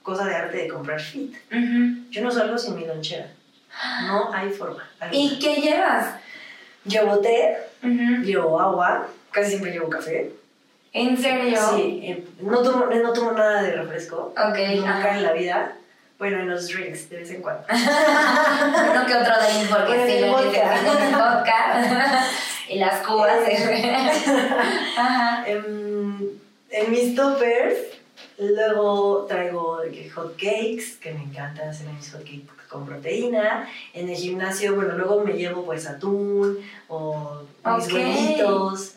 cosa 0.04 0.26
de 0.26 0.36
arte 0.36 0.58
de 0.58 0.68
comprar 0.68 1.00
fit. 1.00 1.34
Ujú. 1.52 2.10
Yo 2.12 2.22
no 2.22 2.32
salgo 2.32 2.58
sin 2.58 2.76
mi 2.76 2.86
lonchera. 2.86 3.28
No 4.08 4.34
hay 4.34 4.50
forma. 4.50 4.84
¿Y 5.12 5.40
qué 5.40 5.56
llevas? 5.62 6.16
Llevo 6.86 7.20
té, 7.20 7.58
llevo 7.82 8.60
agua, 8.60 9.08
casi 9.32 9.50
siempre 9.52 9.72
llevo 9.72 9.90
café. 9.90 10.32
¿En 10.94 11.18
serio? 11.18 11.60
Sí, 11.76 12.02
eh, 12.04 12.26
no 12.42 12.62
tomo, 12.62 12.86
no 12.86 13.12
tomo 13.12 13.32
nada 13.32 13.62
de 13.64 13.72
refresco. 13.74 14.34
Ok, 14.38 14.58
Nunca 14.78 15.18
en 15.18 15.24
la 15.24 15.34
vida. 15.34 15.74
Bueno, 16.18 16.40
en 16.40 16.50
los 16.50 16.68
drinks, 16.70 17.10
de 17.10 17.18
vez 17.18 17.32
en 17.32 17.42
cuando. 17.42 17.66
Uno 17.70 19.06
que 19.06 19.16
otro 19.16 19.34
drink, 19.36 19.70
porque 19.70 19.88
Bueno, 19.88 20.06
sí, 20.06 20.12
el 20.14 20.22
lo 20.22 20.32
vodka. 20.32 20.74
dicen, 20.80 21.04
el 21.10 21.16
vodka 21.16 22.26
y 22.70 22.80
las 22.80 23.06
cubas. 23.06 23.38
Ajá. 24.98 25.44
en, 25.48 26.30
en 26.70 26.92
mis 26.92 27.16
toppers, 27.16 27.78
luego 28.38 29.26
traigo 29.28 29.82
que 29.92 30.10
hot 30.12 30.36
cakes, 30.38 30.98
que 31.02 31.14
me 31.14 31.24
encanta 31.24 31.70
hacer 31.70 31.88
mis 31.88 32.12
hot 32.14 32.22
cakes 32.24 32.55
con 32.70 32.86
proteína. 32.86 33.68
En 33.94 34.10
el 34.10 34.16
gimnasio, 34.16 34.76
bueno, 34.76 34.98
luego 34.98 35.24
me 35.24 35.34
llevo 35.34 35.64
pues 35.66 35.88
atún 35.88 36.58
o 36.88 37.42
mis 37.76 37.86
Ok. 37.88 37.94
huevitos. 37.94 38.94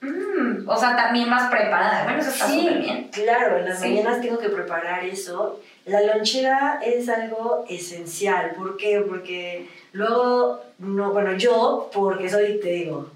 Mm, 0.00 0.68
o 0.68 0.76
sea, 0.76 0.94
también 0.96 1.28
más 1.28 1.50
preparada. 1.50 2.04
Bueno, 2.04 2.20
eso 2.20 2.30
está 2.30 2.46
súper 2.48 2.78
bien. 2.78 3.08
claro, 3.12 3.58
en 3.58 3.64
las 3.64 3.80
Sí. 3.80 3.88
mañanas 3.88 4.20
tengo 4.20 4.38
que 4.38 4.48
preparar 4.48 5.04
eso. 5.04 5.60
La 5.86 6.02
lonchera 6.02 6.80
es 6.84 7.08
algo 7.08 7.64
esencial. 7.68 8.52
¿Por 8.56 8.76
qué? 8.76 9.00
Porque 9.08 9.68
luego, 9.92 10.60
no, 10.78 11.12
bueno, 11.12 11.32
yo, 11.32 11.90
porque 11.92 12.28
soy, 12.28 12.60
te 12.60 12.68
digo, 12.68 13.10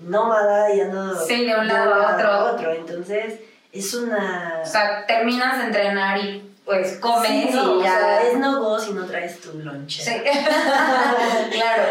nómada 0.00 0.72
y 0.72 0.80
ando 0.80 1.14
Sí, 1.26 1.44
de 1.44 1.56
un 1.58 1.66
lado 1.66 1.94
a 1.94 2.14
otro. 2.14 2.54
otro. 2.54 2.72
Entonces, 2.72 3.40
es 3.72 3.94
una... 3.94 4.60
O 4.62 4.66
sea, 4.66 5.06
terminas 5.06 5.58
de 5.58 5.64
entrenar 5.64 6.18
y 6.18 6.47
pues 6.68 6.98
comes 6.98 7.26
Sí, 7.30 7.50
no, 7.54 7.76
y 7.76 7.78
o 7.78 7.82
ya. 7.82 7.98
sea, 7.98 8.22
es 8.24 8.36
no 8.36 8.60
go 8.62 8.78
si 8.78 8.92
no 8.92 9.06
traes 9.06 9.40
tu 9.40 9.58
lonchera. 9.58 10.04
Sí. 10.12 10.22
claro. 11.52 11.82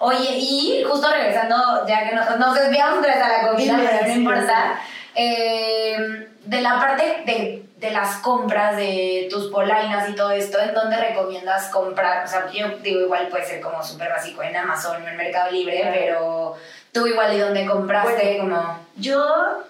Oye, 0.00 0.28
y 0.38 0.82
justo 0.82 1.08
regresando, 1.08 1.86
ya 1.86 2.08
que 2.08 2.16
nos, 2.16 2.36
nos 2.38 2.52
desviamos 2.54 3.00
vez 3.00 3.16
a 3.16 3.28
la 3.28 3.48
comida, 3.48 3.76
pero 3.78 4.06
no 4.08 4.12
importa. 4.12 4.80
eh, 5.14 6.28
de 6.44 6.60
la 6.60 6.80
parte 6.80 7.22
de, 7.24 7.64
de 7.78 7.90
las 7.92 8.16
compras, 8.16 8.76
de 8.76 9.28
tus 9.30 9.50
polainas 9.52 10.08
y 10.10 10.14
todo 10.14 10.32
esto, 10.32 10.58
¿en 10.58 10.74
dónde 10.74 10.96
recomiendas 10.96 11.68
comprar? 11.68 12.24
O 12.24 12.28
sea, 12.28 12.50
yo 12.50 12.68
digo, 12.82 13.02
igual 13.02 13.28
puede 13.28 13.44
ser 13.46 13.60
como 13.60 13.82
súper 13.84 14.08
básico 14.10 14.42
en 14.42 14.56
Amazon 14.56 15.00
o 15.02 15.08
en 15.08 15.16
Mercado 15.16 15.52
Libre, 15.52 15.78
Claro. 15.80 15.94
pero 15.96 16.54
tú 16.92 17.06
igual 17.06 17.32
y 17.34 17.38
dónde 17.38 17.64
compraste, 17.66 18.38
Bueno. 18.40 18.56
como... 18.56 18.78
Yo, 18.96 19.24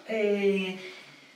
eh, 0.08 0.78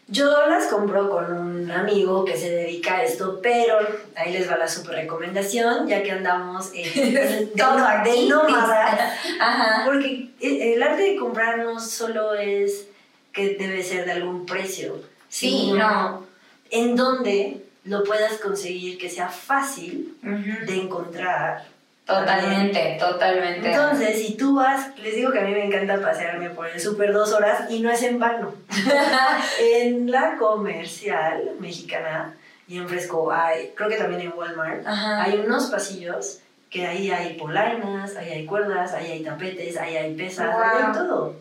yo 0.09 0.47
las 0.49 0.67
compro 0.69 1.11
con 1.11 1.33
un 1.33 1.71
amigo 1.71 2.25
que 2.25 2.37
se 2.37 2.51
dedica 2.51 2.97
a 2.97 3.05
esto, 3.05 3.41
pero 3.43 3.77
ahí 4.17 4.33
les 4.33 4.51
va 4.51 4.57
la 4.57 4.67
super 4.69 4.95
recomendación, 4.95 5.87
ya 5.87 6.03
que 6.03 6.13
andamos 6.13 6.71
en, 6.75 6.95
de, 7.15 7.47
de 7.55 7.63
aquí. 7.63 8.29
nómadas. 8.29 9.01
Ajá. 9.41 9.83
Porque 9.85 10.31
el 10.41 10.83
arte 10.83 11.03
de 11.03 11.17
comprar 11.17 11.59
no 11.59 11.79
solo 11.79 12.35
es 12.35 12.87
que 13.33 13.57
debe 13.57 13.83
ser 13.83 14.07
de 14.07 14.13
algún 14.13 14.47
precio, 14.47 14.97
Sí, 15.29 15.51
sino 15.67 15.77
no. 15.79 16.27
en 16.71 16.97
donde 16.97 17.65
lo 17.85 18.03
puedas 18.05 18.35
conseguir 18.39 18.99
que 18.99 19.11
sea 19.11 19.29
fácil 19.29 20.17
de 20.23 20.75
encontrar. 20.75 21.67
Totalmente, 22.09 22.97
totalmente. 22.99 23.71
Entonces, 23.71 24.19
si 24.19 24.35
tú 24.35 24.57
vas, 24.57 24.97
les 24.97 25.15
digo 25.15 25.31
que 25.31 25.41
a 25.41 25.43
mí 25.43 25.53
me 25.53 25.67
encanta 25.67 26.01
pasearme 26.01 26.49
por 26.49 26.67
el 26.67 26.81
super 26.81 27.13
dos 27.13 27.35
horas 27.35 27.71
y 27.71 27.81
no 27.81 27.91
es 27.91 28.03
en 28.03 28.19
vano. 28.19 28.55
en 29.61 30.11
la 30.11 30.37
comercial 30.39 31.51
mexicana 31.61 32.35
y 32.67 32.79
en 32.79 32.89
Fresco 32.89 33.31
hay, 33.31 33.73
creo 33.77 33.91
que 33.91 33.97
también 33.97 34.23
en 34.23 34.33
Walmart, 34.33 34.87
Ajá. 34.87 35.23
hay 35.23 35.37
unos 35.45 35.67
pasillos 35.67 36.39
que 36.71 36.87
ahí 36.87 37.11
hay 37.11 37.35
polainas, 37.35 38.17
ahí 38.17 38.31
hay 38.31 38.47
cuerdas, 38.47 38.95
ahí 38.95 39.13
hay 39.13 39.23
tapetes, 39.23 39.77
ahí 39.77 39.97
hay 39.97 40.15
pesas, 40.15 40.47
Wow. 40.55 40.63
ahí 40.63 40.85
hay 40.87 40.93
todo. 40.93 41.35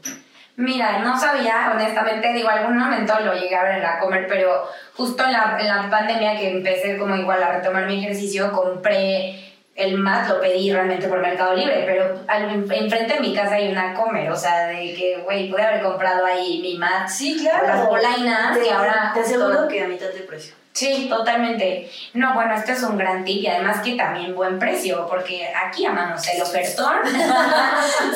Mira, 0.57 0.99
no 0.99 1.17
sabía, 1.17 1.71
honestamente, 1.73 2.33
digo, 2.33 2.49
algún 2.49 2.77
momento 2.77 3.13
lo 3.21 3.33
llegué 3.35 3.55
a 3.55 3.63
ver 3.63 3.75
en 3.75 3.83
la 3.83 3.99
comer, 3.99 4.25
pero 4.27 4.67
justo 4.95 5.23
en 5.23 5.31
la, 5.31 5.57
en 5.59 5.67
la 5.67 5.89
pandemia 5.89 6.37
que 6.37 6.49
empecé 6.51 6.97
como 6.97 7.15
igual 7.15 7.41
a 7.43 7.53
retomar 7.57 7.85
mi 7.85 8.03
ejercicio, 8.03 8.51
compré 8.51 9.46
el 9.77 9.95
mat, 9.95 10.27
lo 10.27 10.41
pedí 10.41 10.71
realmente 10.71 11.07
por 11.07 11.21
Mercado 11.21 11.53
Libre, 11.55 11.83
pero 11.85 12.19
al, 12.27 12.49
enfrente 12.49 13.13
de 13.13 13.19
mi 13.19 13.33
casa 13.33 13.55
hay 13.55 13.71
una 13.71 13.93
comer, 13.93 14.29
o 14.31 14.35
sea, 14.35 14.67
de 14.67 14.93
que, 14.95 15.21
güey, 15.23 15.51
pude 15.51 15.61
haber 15.61 15.83
comprado 15.83 16.25
ahí 16.25 16.59
mi 16.63 16.77
mat, 16.77 17.07
Sí, 17.07 17.37
las 17.43 17.85
polainas, 17.85 18.57
Te, 18.57 18.65
y 18.65 18.69
ahora 18.69 19.11
te 19.13 19.19
aseguro 19.19 19.67
que 19.67 19.83
a 19.83 19.87
mitad 19.87 20.09
de 20.09 20.21
precio. 20.21 20.55
Sí, 20.77 21.07
totalmente. 21.09 21.89
No, 22.13 22.35
bueno, 22.35 22.53
este 22.53 22.73
es 22.73 22.83
un 22.83 22.99
gran 22.99 23.25
tip 23.25 23.41
y 23.41 23.47
además 23.47 23.81
que 23.81 23.95
también 23.95 24.35
buen 24.35 24.59
precio, 24.59 25.07
porque 25.09 25.51
aquí 25.51 25.87
amamos 25.87 26.21
el 26.27 26.39
ofertón. 26.39 26.97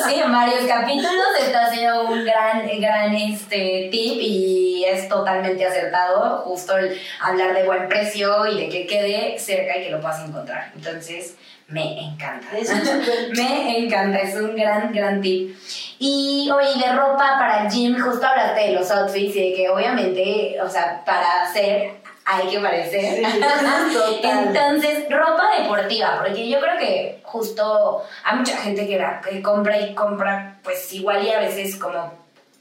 sí, 0.06 0.14
en 0.24 0.30
varios 0.30 0.64
capítulos 0.68 1.26
está 1.44 1.66
haciendo 1.66 2.04
un 2.04 2.24
gran, 2.24 2.62
gran 2.80 3.12
este, 3.16 3.88
tip 3.90 4.16
y 4.20 4.84
es 4.86 5.08
totalmente 5.08 5.66
acertado 5.66 6.42
justo 6.42 6.78
el 6.78 6.96
hablar 7.20 7.52
de 7.52 7.64
buen 7.64 7.88
precio 7.88 8.46
y 8.46 8.60
de 8.60 8.68
que 8.68 8.86
quede 8.86 9.40
cerca 9.40 9.76
y 9.78 9.82
que 9.86 9.90
lo 9.90 10.00
puedas 10.00 10.24
encontrar. 10.24 10.70
Entonces, 10.76 11.34
me 11.66 12.00
encanta. 12.00 12.46
Me 13.34 13.78
encanta, 13.78 14.18
es 14.18 14.36
un 14.36 14.54
gran, 14.54 14.92
gran 14.92 15.20
tip. 15.20 15.56
Y 15.98 16.48
oye, 16.54 16.78
de 16.78 16.92
ropa 16.92 17.36
para 17.38 17.64
el 17.64 17.70
gym, 17.72 17.98
justo 17.98 18.24
hablaste 18.24 18.68
de 18.68 18.72
los 18.72 18.88
outfits 18.90 19.34
y 19.34 19.50
de 19.50 19.56
que 19.56 19.68
obviamente, 19.68 20.56
o 20.62 20.68
sea, 20.68 21.02
para 21.04 21.44
hacer 21.44 22.01
hay 22.24 22.48
que 22.48 22.58
parecer. 22.60 23.24
Sí. 23.24 24.20
Entonces, 24.22 25.06
ropa 25.10 25.50
deportiva, 25.58 26.20
porque 26.22 26.48
yo 26.48 26.60
creo 26.60 26.78
que 26.78 27.20
justo 27.24 28.02
hay 28.24 28.38
mucha 28.38 28.56
gente 28.56 28.86
que, 28.86 28.98
la, 28.98 29.20
que 29.20 29.42
compra 29.42 29.78
y 29.80 29.94
compra, 29.94 30.58
pues 30.62 30.92
igual 30.92 31.24
y 31.24 31.30
a 31.30 31.40
veces 31.40 31.76
como, 31.76 32.14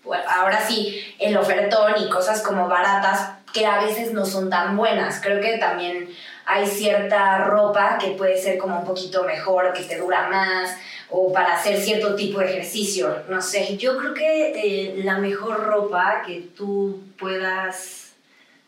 bueno, 0.03 0.23
ahora 0.27 0.59
sí, 0.61 1.15
el 1.19 1.37
ofertón 1.37 1.93
y 1.99 2.09
cosas 2.09 2.41
como 2.41 2.67
baratas 2.67 3.31
que 3.53 3.65
a 3.65 3.81
veces 3.81 4.13
no 4.13 4.25
son 4.25 4.49
tan 4.49 4.77
buenas. 4.77 5.19
Creo 5.21 5.41
que 5.41 5.57
también 5.57 6.09
hay 6.45 6.65
cierta 6.65 7.39
ropa 7.45 7.97
que 7.99 8.11
puede 8.11 8.37
ser 8.37 8.57
como 8.57 8.79
un 8.79 8.85
poquito 8.85 9.23
mejor, 9.23 9.73
que 9.73 9.83
te 9.83 9.97
dura 9.97 10.29
más, 10.29 10.75
o 11.09 11.31
para 11.31 11.55
hacer 11.55 11.77
cierto 11.77 12.15
tipo 12.15 12.39
de 12.39 12.45
ejercicio, 12.51 13.23
no 13.27 13.41
sé. 13.41 13.77
Yo 13.77 13.97
creo 13.97 14.13
que 14.13 14.51
eh, 14.55 15.01
la 15.03 15.17
mejor 15.17 15.63
ropa 15.65 16.23
que 16.25 16.49
tú 16.55 17.01
puedas 17.19 18.00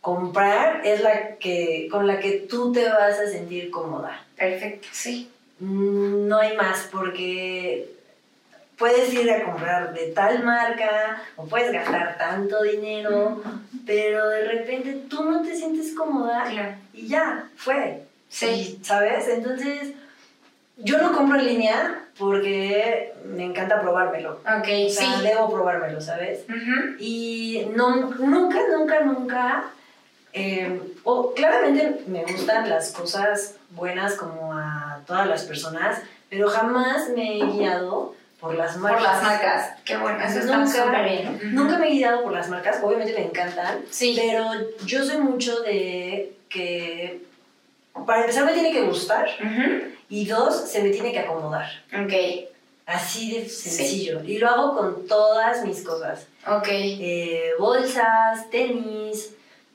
comprar 0.04 0.82
es 0.86 0.99
la 0.99 1.38
que 1.38 1.88
con 1.89 2.06
la 2.08 2.20
que 2.20 2.32
tú 2.49 2.74
te 2.74 2.88
vas 2.89 3.18
a 3.18 3.26
sentir 3.26 3.72
cómoda. 3.72 4.22
Perfecto, 4.36 4.89
sí. 4.91 5.32
Mm, 5.60 6.28
No 6.28 6.39
hay 6.39 6.58
más 6.58 6.89
porque 6.91 7.88
puedes 8.78 9.14
ir 9.14 9.32
a 9.32 9.45
comprar 9.45 9.93
de 9.93 10.08
tal 10.08 10.43
marca 10.43 11.22
o 11.38 11.45
puedes 11.45 11.72
gastar 11.72 12.18
tanto 12.18 12.62
dinero, 12.64 13.41
pero 13.86 14.28
de 14.28 14.43
repente 14.43 15.04
tú 15.10 15.24
no 15.24 15.41
te 15.41 15.56
sientes 15.56 15.95
cómoda 15.95 16.43
Claro. 16.51 16.76
y 16.93 17.08
ya, 17.08 17.47
fue. 17.56 18.01
Sí. 18.28 18.80
¿Sabes? 18.84 19.30
Entonces, 19.30 19.93
yo 20.76 20.97
no 20.97 21.14
compro 21.14 21.39
en 21.39 21.45
línea 21.45 22.04
porque 22.20 23.14
me 23.26 23.45
encanta 23.45 23.80
probármelo. 23.82 24.32
Ok, 24.41 24.68
O 24.88 24.89
sea, 24.89 25.18
sí. 25.20 25.24
debo 25.24 25.49
probármelo, 25.49 26.01
¿sabes? 26.01 26.41
Y 26.99 27.68
no, 27.74 27.95
nunca, 27.95 28.60
nunca, 28.70 28.99
nunca. 29.01 29.64
Eh, 30.34 30.82
o 31.04 31.34
claramente 31.34 32.02
me 32.08 32.24
gustan 32.24 32.70
las 32.70 32.92
cosas 32.92 33.56
buenas 33.72 34.16
como 34.16 34.54
a 34.54 35.00
todas 35.06 35.28
las 35.28 35.44
personas, 35.44 36.00
pero 36.30 36.50
jamás 36.50 37.10
me 37.10 37.38
he 37.40 37.46
guiado 37.46 38.16
por 38.40 38.56
las 38.56 38.76
marcas. 38.78 39.02
Por 39.02 39.10
las 39.12 39.24
marcas. 39.24 39.70
Qué 39.86 39.96
bueno, 39.98 40.20
eso 40.24 40.40
está 40.40 40.66
súper 40.68 41.04
bien. 41.10 41.40
Nunca 41.56 41.78
me 41.78 41.88
he 41.88 41.92
guiado 41.92 42.24
por 42.24 42.34
las 42.34 42.50
marcas, 42.50 42.80
obviamente 42.84 43.14
me 43.14 43.26
encantan, 43.26 43.82
Sí. 43.90 44.16
pero 44.20 44.50
yo 44.86 45.06
soy 45.06 45.18
mucho 45.20 45.62
de 45.62 46.36
que, 46.50 47.22
para 48.06 48.22
empezar, 48.22 48.46
me 48.46 48.54
tiene 48.54 48.72
que 48.72 48.82
gustar 48.84 49.28
Ujú. 49.40 49.84
y 50.10 50.26
dos, 50.26 50.70
se 50.70 50.82
me 50.84 50.90
tiene 50.90 51.12
que 51.12 51.20
acomodar. 51.20 51.70
Ok, 51.94 52.14
Así 52.86 53.32
de 53.40 53.48
sencillo. 53.48 54.22
Y 54.26 54.40
lo 54.40 54.50
hago 54.50 54.76
con 54.78 55.08
todas 55.08 55.64
mis 55.66 55.84
cosas. 55.84 56.28
ok. 56.46 56.68
eh, 56.70 57.52
bolsas, 57.58 58.50
tenis, 58.50 59.30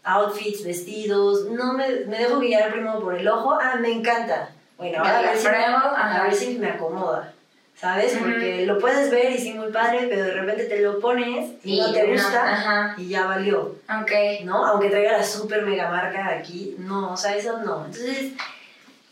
outfits, 0.08 0.64
vestidos. 0.64 1.46
No 1.46 1.72
me, 1.74 1.88
me 2.06 2.18
dejo 2.18 2.38
guiar 2.40 2.70
primero 2.72 3.00
por 3.00 3.14
el 3.14 3.28
ojo. 3.28 3.58
Ah, 3.60 3.76
me 3.80 3.92
encanta. 3.92 4.50
Bueno, 4.76 4.98
ahora 4.98 5.18
a 5.18 5.22
ver, 5.22 5.36
si, 5.36 5.46
pruebo, 5.46 5.78
a 5.96 6.22
ver 6.24 6.34
si 6.34 6.58
me 6.58 6.68
acomoda. 6.68 7.32
¿Sabes? 7.80 8.16
Porque 8.18 8.66
lo 8.66 8.78
puedes 8.80 9.08
ver 9.10 9.30
y 9.30 9.38
sí, 9.38 9.54
muy 9.54 9.70
padre, 9.70 10.06
pero 10.08 10.24
de 10.24 10.32
repente 10.34 10.64
te 10.64 10.80
lo 10.80 10.98
pones 10.98 11.52
y, 11.62 11.78
no 11.78 11.92
te 11.92 12.12
gusta 12.12 12.94
y 12.96 13.08
ya 13.08 13.26
valió. 13.26 13.76
ok. 13.88 14.42
¿No? 14.44 14.66
Aunque 14.66 14.90
traiga 14.90 15.12
la 15.12 15.22
super 15.22 15.62
mega 15.64 15.88
marca 15.88 16.26
aquí, 16.28 16.74
no, 16.78 17.12
o 17.12 17.16
sea, 17.16 17.36
eso 17.36 17.58
no. 17.58 17.84
Entonces, 17.86 18.32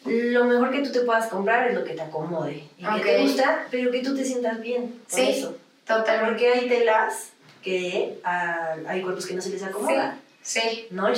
lo 0.05 0.45
mejor 0.47 0.73
que 0.73 0.83
tú 0.83 0.91
te 0.91 1.01
puedas 1.03 1.29
comprar 1.29 1.69
es 1.69 1.75
lo 1.75 1.85
que 1.85 1.95
te 1.95 2.03
acomode 2.03 2.65
y 2.79 2.85
que 2.85 3.01
te 3.05 3.23
gusta, 3.23 3.67
pero 3.71 3.93
que 3.93 4.03
tú 4.03 4.17
te 4.17 4.25
sientas 4.25 4.61
bien 4.61 5.01
con 5.09 5.21
Sí. 5.21 5.31
eso. 5.31 5.55
Totalmente. 5.87 6.27
Porque 6.31 6.53
hay 6.53 6.69
telas 6.69 7.31
que 7.63 8.19
ah, 8.25 8.75
hay 8.89 9.01
cuerpos 9.03 9.27
que 9.27 9.35
no 9.35 9.43
se 9.43 9.51
les 9.51 9.63
acomoda, 9.63 10.15
Sí. 10.17 10.21
¿No? 10.91 11.09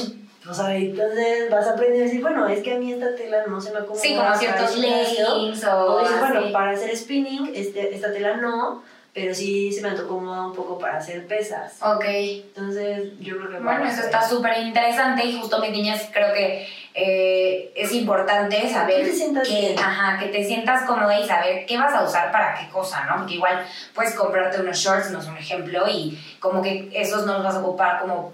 O 0.48 0.54
sea, 0.54 0.74
entonces 0.74 1.50
vas 1.50 1.66
a 1.66 1.72
aprender 1.72 2.02
a 2.02 2.04
decir, 2.04 2.22
bueno, 2.22 2.46
es 2.48 2.62
que 2.62 2.74
a 2.74 2.78
mí 2.78 2.92
esta 2.92 3.14
tela 3.14 3.44
no 3.46 3.60
se 3.60 3.70
me 3.72 3.78
acomoda. 3.80 4.00
Sí, 4.00 4.16
como 4.16 4.34
ciertos 4.36 4.76
leggings 4.78 5.64
o 5.64 5.96
O 5.96 6.00
dices, 6.00 6.18
bueno, 6.20 6.52
para 6.52 6.70
hacer 6.70 6.96
spinning, 6.96 7.50
este, 7.54 7.94
esta 7.94 8.10
tela 8.12 8.36
no, 8.38 8.82
pero 9.12 9.34
sí 9.34 9.72
se 9.72 9.82
me 9.82 9.90
acomoda 9.90 10.46
un 10.46 10.54
poco 10.54 10.78
para 10.78 10.96
hacer 10.98 11.26
pesas. 11.26 11.74
Ok. 11.82 12.04
Entonces, 12.06 13.10
yo 13.20 13.36
creo 13.36 13.50
que... 13.50 13.58
Bueno, 13.58 13.84
eso 13.84 13.94
hacer- 13.94 14.04
está 14.06 14.26
súper 14.26 14.58
interesante 14.58 15.24
y 15.26 15.38
justo 15.38 15.58
mis 15.60 15.70
niñas 15.72 16.08
creo 16.12 16.32
que 16.32 16.66
eh, 16.94 17.72
es 17.76 17.92
importante 17.92 18.68
saber 18.70 19.02
Que 19.02 19.10
te 19.10 19.16
sientas 19.16 19.48
que, 19.48 19.60
bien. 19.60 19.78
ajá, 19.78 20.18
que 20.18 20.26
te 20.28 20.44
sientas 20.44 20.84
cómoda 20.84 21.18
y 21.18 21.26
saber 21.26 21.66
qué 21.66 21.76
vas 21.76 21.92
a 21.92 22.04
usar 22.04 22.30
para 22.32 22.58
qué 22.58 22.68
cosa, 22.70 23.04
¿no? 23.04 23.16
Porque 23.18 23.34
igual 23.34 23.66
puedes 23.94 24.14
comprarte 24.14 24.60
unos 24.60 24.78
shorts, 24.78 25.10
no 25.10 25.18
es 25.20 25.26
un 25.26 25.36
ejemplo, 25.36 25.86
y 25.88 26.18
como 26.40 26.62
que 26.62 26.88
esos 26.94 27.26
no 27.26 27.34
los 27.34 27.44
vas 27.44 27.56
a 27.56 27.60
ocupar 27.60 28.00
como 28.00 28.32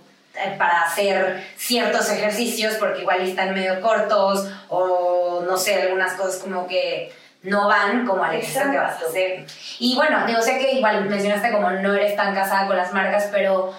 para 0.59 0.83
hacer 0.83 1.45
ciertos 1.57 2.11
ejercicios 2.11 2.75
porque 2.75 3.03
igual 3.03 3.21
están 3.21 3.55
medio 3.55 3.81
cortos 3.81 4.51
o 4.69 5.43
no 5.47 5.57
sé, 5.57 5.83
algunas 5.83 6.15
cosas 6.15 6.43
como 6.43 6.67
que 6.67 7.13
no 7.43 7.69
van 7.69 8.07
como 8.07 8.25
al 8.25 8.35
ejercicio 8.35 8.71
que 8.71 8.79
vas 8.79 9.03
a 9.03 9.07
hacer. 9.07 9.47
Y 9.79 9.95
bueno, 9.95 10.27
digo, 10.27 10.41
sé 10.43 10.59
que 10.59 10.73
igual 10.73 11.05
mencionaste 11.09 11.51
como 11.53 11.71
no 11.71 11.95
eres 11.95 12.17
tan 12.17 12.35
casada 12.35 12.67
con 12.67 12.77
las 12.77 12.93
marcas, 12.93 13.29
pero 13.31 13.73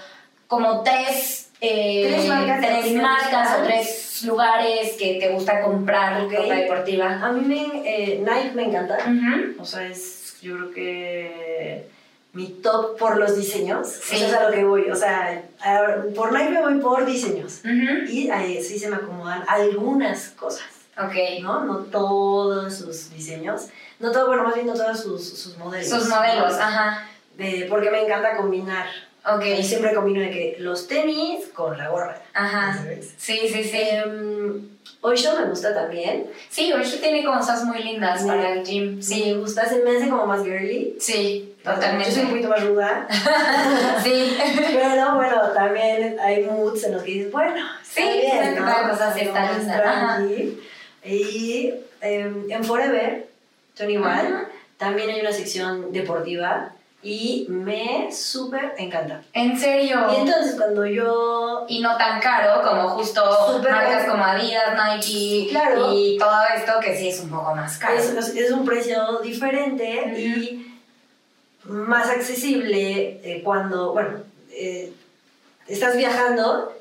como 0.48 0.84
tres, 0.84 1.50
eh, 1.62 2.08
Tres 2.10 2.28
marcas 2.28 2.60
tres 2.62 3.50
o 3.60 3.64
tres 3.64 4.24
lugares 4.24 4.94
que 5.00 5.16
te 5.16 5.30
gusta 5.30 5.62
comprar 5.62 6.22
Ok. 6.22 6.32
ropa 6.34 6.54
deportiva. 6.54 7.20
A 7.22 7.32
mí 7.32 7.42
me, 7.42 7.82
eh, 7.90 8.20
Nike 8.20 8.52
me 8.54 8.64
encanta. 8.66 8.98
O 9.60 9.66
sea, 9.66 9.88
es 9.88 10.38
yo 10.42 10.56
creo 10.58 10.72
que 10.72 11.88
mi 12.36 12.48
top 12.62 12.98
por 12.98 13.18
los 13.18 13.36
diseños. 13.36 13.88
Sí. 13.88 14.18
Eso 14.18 14.26
es 14.28 14.34
a 14.34 14.44
lo 14.48 14.52
que 14.54 14.64
voy. 14.64 14.90
O 14.92 14.96
sea, 14.96 15.44
a- 15.62 16.04
por 16.16 16.32
Nike 16.34 16.50
me 16.52 16.62
voy 16.62 16.76
por 16.80 17.06
diseños. 17.06 17.62
Ujú. 17.64 18.06
Y 18.12 18.30
ahí 18.30 18.62
sí 18.64 18.78
se 18.78 18.90
me 18.90 18.98
acomodan 18.98 19.44
algunas 19.48 20.30
cosas, 20.30 20.68
Ok. 20.98 21.42
¿no? 21.42 21.64
No 21.66 21.78
todos 21.78 22.74
sus 22.76 23.10
diseños. 23.12 23.68
No 24.00 24.12
todo, 24.12 24.28
bueno, 24.28 24.44
más 24.44 24.54
bien 24.56 24.68
no 24.68 24.74
todos 24.74 25.00
sus, 25.00 25.28
sus 25.38 25.58
modelos. 25.58 25.88
Sus 25.90 26.08
modelos, 26.10 26.52
¿no? 26.58 26.64
ajá. 26.64 27.10
De- 27.38 27.66
porque 27.70 27.90
me 27.90 28.04
encanta 28.04 28.38
combinar. 28.38 28.86
Ok. 29.26 29.44
Y 29.58 29.64
siempre 29.64 29.94
combino 29.96 30.20
de 30.20 30.30
que 30.30 30.56
los 30.60 30.88
tenis 30.88 31.48
con 31.54 31.78
la 31.78 31.90
gorra. 31.90 32.22
Ajá. 32.34 32.78
¿sabes? 32.78 33.14
Sí, 33.18 33.40
sí, 33.52 33.64
sí. 33.64 33.80
Em, 33.82 34.70
Oysho 35.02 35.36
me 35.40 35.46
gusta 35.50 35.74
también. 35.74 36.28
Sí, 36.50 36.72
Oysho 36.74 36.98
tiene 37.00 37.24
cosas 37.26 37.64
muy 37.64 37.82
lindas 37.82 38.22
Sí. 38.22 38.28
para 38.28 38.54
el 38.54 38.64
gym. 38.64 38.98
Me 38.98 39.02
Sí. 39.02 39.34
gusta, 39.34 39.68
se 39.68 39.82
me 39.84 39.98
hace 39.98 40.10
como 40.10 40.26
más 40.28 40.44
girly. 40.44 40.96
Sí, 41.00 41.55
Yo 41.66 41.72
soy 41.72 41.76
un 41.76 41.82
totalmente. 41.82 42.22
poquito 42.28 42.50
más 42.50 42.64
ruda. 42.64 43.08
Sí. 44.04 44.38
Pero 44.72 45.16
bueno, 45.16 45.42
también 45.54 46.18
hay 46.20 46.44
moods 46.44 46.84
en 46.84 46.94
los 46.94 47.04
que 47.04 47.12
dices, 47.12 47.32
bueno, 47.32 47.56
Sí, 47.84 48.02
está 48.04 48.42
bien, 48.52 48.56
¿no? 48.56 48.90
cosas 48.90 49.18
está 49.18 49.52
linda. 49.54 50.20
Y 51.04 51.74
em, 52.02 52.50
en 52.52 52.64
Forever, 52.64 53.28
Tony 53.78 53.98
One, 53.98 54.08
Ajá. 54.10 54.46
también 54.78 55.10
hay 55.10 55.22
una 55.22 55.32
sección 55.32 55.92
deportiva 55.92 56.72
y 57.04 57.46
me 57.50 58.10
súper 58.12 58.74
encanta. 58.78 59.22
En 59.34 59.58
serio. 59.60 60.08
Y 60.16 60.22
entonces 60.22 60.56
cuando 60.56 60.86
yo... 60.88 61.66
y 61.70 61.80
no 61.82 61.96
tan 61.98 62.20
caro 62.20 62.64
como 62.68 62.90
justo 62.90 63.22
Súper 63.56 63.72
marcas 63.72 63.98
bien. 64.04 64.10
como 64.10 64.24
Adidas, 64.24 64.74
Nike 64.96 65.48
Claro. 65.52 65.94
y 65.94 66.18
todo 66.18 66.36
esto 66.56 66.74
que 66.82 66.98
sí 66.98 67.10
es 67.10 67.20
un 67.20 67.30
poco 67.30 67.54
más 67.56 67.78
caro. 67.78 67.94
Es, 67.96 68.10
es- 68.10 68.36
es 68.36 68.52
un 68.52 68.66
precio 68.66 69.20
diferente 69.24 70.14
y 70.18 70.75
más 71.66 72.10
accesible 72.10 73.20
eh, 73.24 73.42
cuando, 73.44 73.94
bueno, 73.94 74.20
eh, 74.52 74.92
estás 75.68 75.98
viajando 75.98 76.74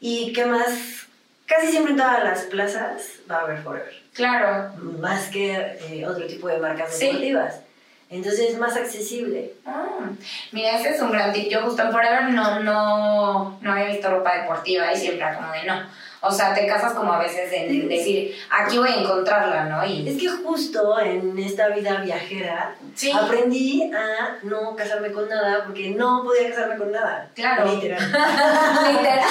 y 0.00 0.32
que 0.32 0.46
más, 0.46 1.06
casi 1.46 1.68
siempre 1.68 1.92
en 1.92 1.98
todas 1.98 2.22
las 2.24 2.40
plazas 2.44 3.02
va 3.30 3.36
a 3.36 3.40
haber 3.42 3.62
Forever, 3.62 3.94
Claro. 4.14 4.72
más 5.00 5.28
que 5.28 5.52
eh, 5.54 6.06
otro 6.06 6.26
tipo 6.26 6.48
de 6.48 6.58
marcas 6.58 6.96
Sí. 6.96 7.06
deportivas. 7.06 7.60
Entonces 8.10 8.50
es 8.50 8.58
más 8.58 8.76
accesible. 8.76 9.52
Ah, 9.64 9.86
mira, 10.50 10.76
ese 10.80 10.90
es 10.96 11.00
un 11.00 11.12
gran 11.12 11.32
tip. 11.32 11.48
Yo 11.48 11.62
justo 11.62 11.82
en 11.82 11.92
Forever 11.92 12.24
no, 12.30 12.58
no, 12.58 13.58
no 13.60 13.72
había 13.72 13.86
visto 13.86 14.10
ropa 14.10 14.36
deportiva 14.40 14.92
y 14.92 14.96
siempre 14.96 15.20
era 15.24 15.36
como 15.36 15.52
de 15.52 15.62
no. 15.64 15.74
O 16.22 16.30
sea, 16.30 16.52
te 16.52 16.66
casas 16.66 16.92
como 16.92 17.14
a 17.14 17.18
veces 17.18 17.50
en 17.50 17.88
decir, 17.88 18.36
aquí 18.50 18.76
voy 18.76 18.90
a 18.90 19.00
encontrarla, 19.00 19.64
¿no? 19.64 19.86
Y 19.86 20.06
Es 20.06 20.18
que 20.18 20.28
justo 20.28 21.00
en 21.00 21.38
esta 21.38 21.68
vida 21.68 22.02
viajera 22.02 22.74
sí, 22.94 23.10
aprendí 23.10 23.90
a 23.94 24.36
no 24.42 24.76
casarme 24.76 25.12
con 25.12 25.30
nada 25.30 25.64
porque 25.64 25.90
no 25.90 26.22
podía 26.22 26.50
casarme 26.50 26.76
con 26.76 26.92
nada. 26.92 27.30
Claro. 27.34 27.72
Literal. 27.74 28.00
literal. 28.92 29.28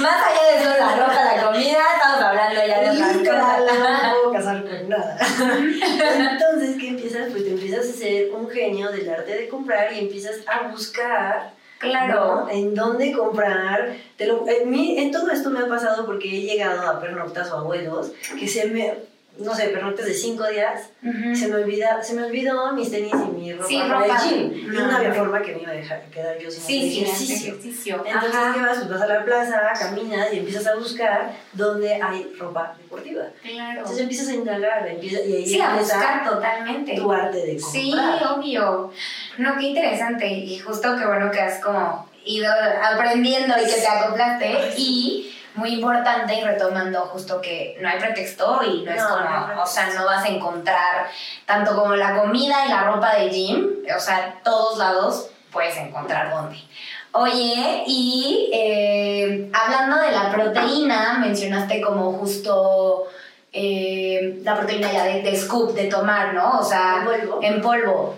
Más 0.00 0.22
allá 0.26 0.56
de 0.56 0.64
solo 0.64 0.76
la 0.78 0.96
ropa, 0.96 1.24
la 1.36 1.46
comida, 1.46 1.78
estamos 1.94 2.22
hablando 2.22 2.66
ya 2.66 2.80
de 2.80 2.90
otras 2.90 3.16
Literal, 3.16 3.66
no 3.66 4.14
puedo 4.14 4.32
casar 4.32 4.64
con 4.64 4.88
nada. 4.88 5.18
Entonces, 6.32 6.76
¿qué 6.80 6.88
empiezas? 6.88 7.30
Pues 7.30 7.44
te 7.44 7.50
empiezas 7.50 7.86
a 7.86 7.92
ser 7.92 8.30
un 8.32 8.48
genio 8.48 8.90
del 8.90 9.10
arte 9.10 9.34
de 9.34 9.48
comprar 9.48 9.92
y 9.92 9.98
empiezas 9.98 10.36
a 10.46 10.68
buscar 10.68 11.55
Claro. 11.78 12.48
en 12.50 12.74
dónde 12.74 13.12
comprar. 13.12 13.96
Te 14.16 14.26
lo, 14.26 14.48
en, 14.48 14.70
mí, 14.70 14.98
en 14.98 15.10
todo 15.10 15.30
esto 15.30 15.50
me 15.50 15.60
ha 15.60 15.68
pasado 15.68 16.06
porque 16.06 16.28
he 16.28 16.42
llegado 16.42 16.88
a 16.88 17.00
pernoctas 17.00 17.50
o 17.52 17.58
abuelos 17.58 18.12
que 18.38 18.48
se 18.48 18.66
me, 18.66 18.94
no 19.38 19.54
sé, 19.54 19.68
pernoctas 19.68 20.06
de 20.06 20.14
cinco 20.14 20.46
días, 20.48 20.88
se, 21.34 21.48
me 21.48 21.56
olvida, 21.56 22.02
se 22.02 22.14
me 22.14 22.24
olvidó 22.24 22.72
mis 22.72 22.90
tenis 22.90 23.12
y 23.12 23.30
mi 23.32 23.52
ropa 23.52 23.68
Sí, 23.68 23.80
ropa. 23.82 24.04
el 24.06 24.12
gym. 24.30 24.52
Y 24.54 24.62
No. 24.68 24.86
no 24.86 24.96
había 24.96 25.12
forma 25.14 25.42
que 25.42 25.54
me 25.54 25.62
iba 25.62 25.70
a 25.72 25.74
dejar 25.74 26.02
quedar 26.10 26.38
yo 26.38 26.50
sin 26.50 26.62
Sí, 26.62 27.02
ejercicio. 27.02 27.52
ejercicio. 27.52 28.02
Entonces, 28.06 28.34
Ajá. 28.34 28.54
¿qué 28.54 28.60
vas? 28.60 28.76
Pues 28.78 28.88
vas 28.90 29.02
a 29.02 29.06
la 29.06 29.24
plaza, 29.24 29.60
caminas 29.78 30.32
y 30.32 30.38
empiezas 30.38 30.66
a 30.66 30.74
buscar 30.76 31.32
dónde 31.52 31.94
hay 32.02 32.32
ropa 32.38 32.74
deportiva. 32.78 33.24
Claro. 33.42 33.78
Entonces 33.80 34.00
empiezas 34.02 34.28
a 34.28 34.34
indagar 34.34 34.86
empieza, 34.88 35.20
y 35.22 35.34
ahí 35.36 35.46
Sí, 35.46 35.60
a 35.60 35.76
buscar 35.76 36.24
totalmente. 36.24 36.94
tu 36.96 37.12
arte 37.12 37.38
de 37.38 37.60
comprar. 37.60 37.72
Sí, 37.82 37.94
obvio. 38.30 38.92
No, 39.38 39.56
qué 39.58 39.64
interesante. 39.66 40.26
Y 40.28 40.58
justo 40.58 40.96
que 40.96 41.04
bueno 41.06 41.30
que 41.30 41.40
has 41.40 41.62
como 41.62 42.08
ido 42.24 42.50
aprendiendo 42.82 43.54
y 43.62 43.66
que 43.66 43.80
te 43.80 43.86
acoplaste. 43.86 44.50
Y 44.76 45.25
muy 45.56 45.74
importante 45.74 46.34
y 46.34 46.42
retomando 46.42 47.00
justo 47.06 47.40
que 47.40 47.76
no 47.80 47.88
hay 47.88 47.98
pretexto 47.98 48.60
y 48.62 48.82
no 48.82 48.92
es 48.92 49.02
como, 49.02 49.18
no 49.20 49.62
o 49.62 49.66
sea, 49.66 49.88
no 49.94 50.04
vas 50.04 50.24
a 50.24 50.28
encontrar 50.28 51.08
tanto 51.44 51.74
como 51.76 51.96
la 51.96 52.16
comida 52.20 52.66
y 52.66 52.68
la 52.68 52.84
ropa 52.84 53.14
de 53.16 53.28
gym, 53.30 53.66
o 53.94 54.00
sea, 54.00 54.38
todos 54.44 54.78
lados 54.78 55.30
puedes 55.50 55.76
encontrar 55.76 56.30
dónde. 56.30 56.58
Oye, 57.12 57.84
y 57.86 58.50
eh, 58.52 59.50
hablando 59.52 59.96
de 60.02 60.12
la 60.12 60.30
proteína, 60.30 61.18
mencionaste 61.18 61.80
como 61.80 62.12
justo 62.12 63.04
eh, 63.52 64.40
la 64.42 64.54
proteína 64.54 64.92
ya 64.92 65.04
de, 65.04 65.22
de 65.22 65.34
scoop, 65.36 65.72
de 65.72 65.84
tomar, 65.84 66.34
¿no? 66.34 66.58
O 66.58 66.62
sea, 66.62 66.98
En 66.98 67.04
polvo. 67.06 67.38
en 67.42 67.62
polvo. 67.62 68.14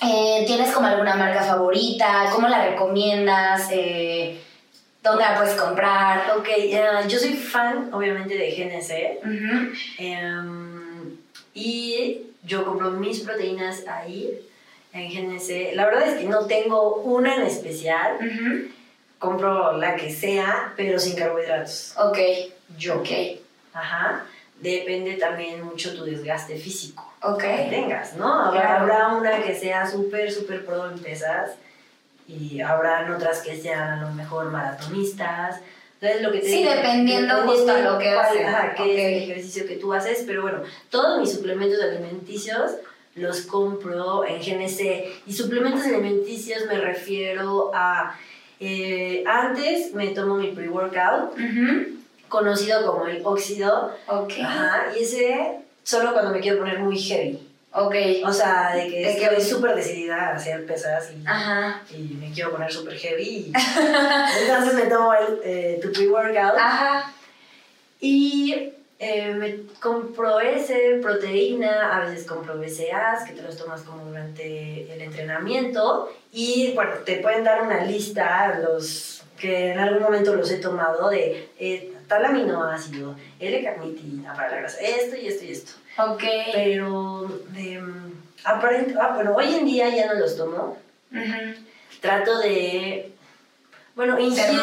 Eh, 0.00 0.44
¿Tienes 0.46 0.70
como 0.72 0.86
alguna 0.86 1.16
marca 1.16 1.42
favorita? 1.42 2.26
¿Cómo 2.32 2.46
la 2.46 2.66
recomiendas? 2.66 3.68
Eh, 3.72 4.40
¿Dónde 5.06 5.22
la 5.22 5.36
puedes 5.36 5.54
comprar? 5.54 6.32
Ok, 6.36 6.48
yo 7.08 7.18
soy 7.20 7.34
fan, 7.34 7.94
obviamente, 7.94 8.34
de 8.36 8.50
GNC. 8.50 9.20
Ujú. 9.24 9.72
em, 9.98 11.16
y 11.54 12.22
yo 12.42 12.64
compro 12.64 12.90
mis 12.90 13.20
proteínas 13.20 13.84
ahí, 13.86 14.36
en 14.92 15.08
GNC. 15.08 15.74
La 15.74 15.86
verdad 15.86 16.08
es 16.08 16.14
que 16.18 16.24
no 16.24 16.46
tengo 16.46 16.96
una 17.02 17.36
en 17.36 17.42
especial. 17.42 18.18
Compro 19.20 19.76
la 19.78 19.94
que 19.96 20.12
sea, 20.12 20.72
pero 20.76 20.98
sin 20.98 21.14
carbohidratos. 21.16 21.94
Ok, 21.98 22.18
Yo. 22.76 22.96
ok, 23.00 23.08
Ajá. 23.72 24.24
Depende 24.60 25.14
también 25.14 25.62
mucho 25.62 25.94
tu 25.94 26.04
desgaste 26.04 26.56
físico. 26.56 27.12
ok. 27.22 27.38
que 27.42 27.66
tengas, 27.70 28.14
¿no? 28.16 28.26
Habrá, 28.46 28.60
Claro. 28.60 28.82
habrá 28.82 29.08
una 29.08 29.42
que 29.42 29.54
sea 29.54 29.86
súper, 29.88 30.32
súper 30.32 30.64
pro 30.64 30.90
en 30.90 30.98
pesas 30.98 31.50
y 32.28 32.60
habrán 32.60 33.12
otras 33.12 33.40
que 33.40 33.60
sean 33.60 33.88
a 33.98 34.02
lo 34.02 34.10
mejor 34.14 34.50
maratonistas. 34.50 35.60
Entonces, 36.00 36.22
lo 36.22 36.32
que 36.32 36.40
te 36.40 36.46
Sí, 36.50 36.58
digo, 36.58 36.70
dependiendo 36.70 37.34
justo 37.42 37.72
a 37.72 37.78
lo 37.78 37.98
que 37.98 38.10
haces. 38.10 38.46
Ajá, 38.46 38.74
qué 38.74 38.82
Ok. 38.82 38.88
es 38.90 38.98
el 39.04 39.22
ejercicio 39.30 39.66
que 39.66 39.76
tú 39.76 39.92
haces, 39.94 40.24
pero 40.26 40.42
bueno, 40.42 40.62
todos 40.90 41.20
mis 41.20 41.32
suplementos 41.32 41.80
alimenticios 41.82 42.72
los 43.14 43.42
compro 43.42 44.24
en 44.26 44.40
GNC. 44.42 45.06
Y 45.26 45.32
suplementos 45.32 45.84
alimenticios 45.84 46.66
me 46.66 46.78
refiero 46.78 47.70
a... 47.74 48.14
eh, 48.60 49.24
antes 49.26 49.94
me 49.94 50.08
tomo 50.08 50.34
mi 50.36 50.48
pre-workout, 50.48 51.32
Ujú. 51.32 51.96
conocido 52.28 52.84
como 52.92 53.06
el 53.06 53.22
óxido, 53.24 53.94
Ok, 54.06 54.32
Ajá, 54.42 54.86
y 54.98 55.02
ese 55.02 55.60
solo 55.82 56.12
cuando 56.12 56.30
me 56.32 56.40
quiero 56.40 56.58
poner 56.58 56.78
muy 56.80 56.98
heavy. 56.98 57.45
Ok. 57.76 57.94
O 58.24 58.32
sea, 58.32 58.74
de 58.74 58.88
que 58.88 58.98
De 59.06 59.16
que- 59.16 59.24
estoy 59.24 59.42
súper 59.42 59.74
decidida 59.74 60.30
a 60.30 60.34
hacer 60.36 60.64
pesas 60.66 61.10
y, 61.12 61.26
Ajá, 61.26 61.82
y 61.90 62.14
me 62.14 62.30
quiero 62.32 62.50
poner 62.52 62.72
súper 62.72 62.94
heavy. 62.96 63.22
y- 63.22 63.52
entonces 64.42 64.74
me 64.74 64.86
tomo 64.86 65.12
el, 65.14 65.40
eh, 65.44 65.78
tu 65.82 65.92
pre-workout 65.92 66.56
ajá. 66.58 67.12
y 68.00 68.72
eh, 68.98 69.34
me 69.34 69.56
compro 69.80 70.40
ese, 70.40 70.98
proteína, 71.02 71.94
a 71.96 72.06
veces 72.06 72.26
compro 72.26 72.58
BCAAs 72.58 73.24
que 73.26 73.34
te 73.34 73.42
los 73.42 73.56
tomas 73.56 73.82
como 73.82 74.06
durante 74.06 74.90
el 74.92 75.00
entrenamiento 75.02 76.10
y 76.32 76.72
bueno, 76.74 76.92
te 77.04 77.16
pueden 77.18 77.44
dar 77.44 77.62
una 77.62 77.84
lista 77.84 78.58
los 78.58 79.22
que 79.38 79.72
en 79.72 79.78
algún 79.78 80.02
momento 80.02 80.34
los 80.34 80.50
he 80.50 80.56
tomado 80.56 81.10
de 81.10 81.50
eh, 81.58 81.92
tal 82.08 82.24
aminoácido, 82.24 83.14
L-carnitina 83.38 84.32
para 84.32 84.50
la 84.50 84.56
grasa, 84.60 84.78
esto 84.80 85.14
y 85.16 85.26
esto 85.26 85.44
y 85.44 85.52
esto. 85.52 85.72
Ok. 85.98 86.22
Pero 86.52 87.28
de, 87.50 87.78
mm, 87.80 88.12
aparent- 88.44 88.96
ah, 89.00 89.12
bueno, 89.14 89.34
hoy 89.36 89.54
en 89.54 89.64
día 89.64 89.88
ya 89.94 90.06
no 90.06 90.14
los 90.14 90.36
tomo. 90.36 90.76
Ujú. 91.12 91.54
Trato 92.00 92.38
de, 92.38 93.10
bueno, 93.94 94.18
ingiero, 94.18 94.62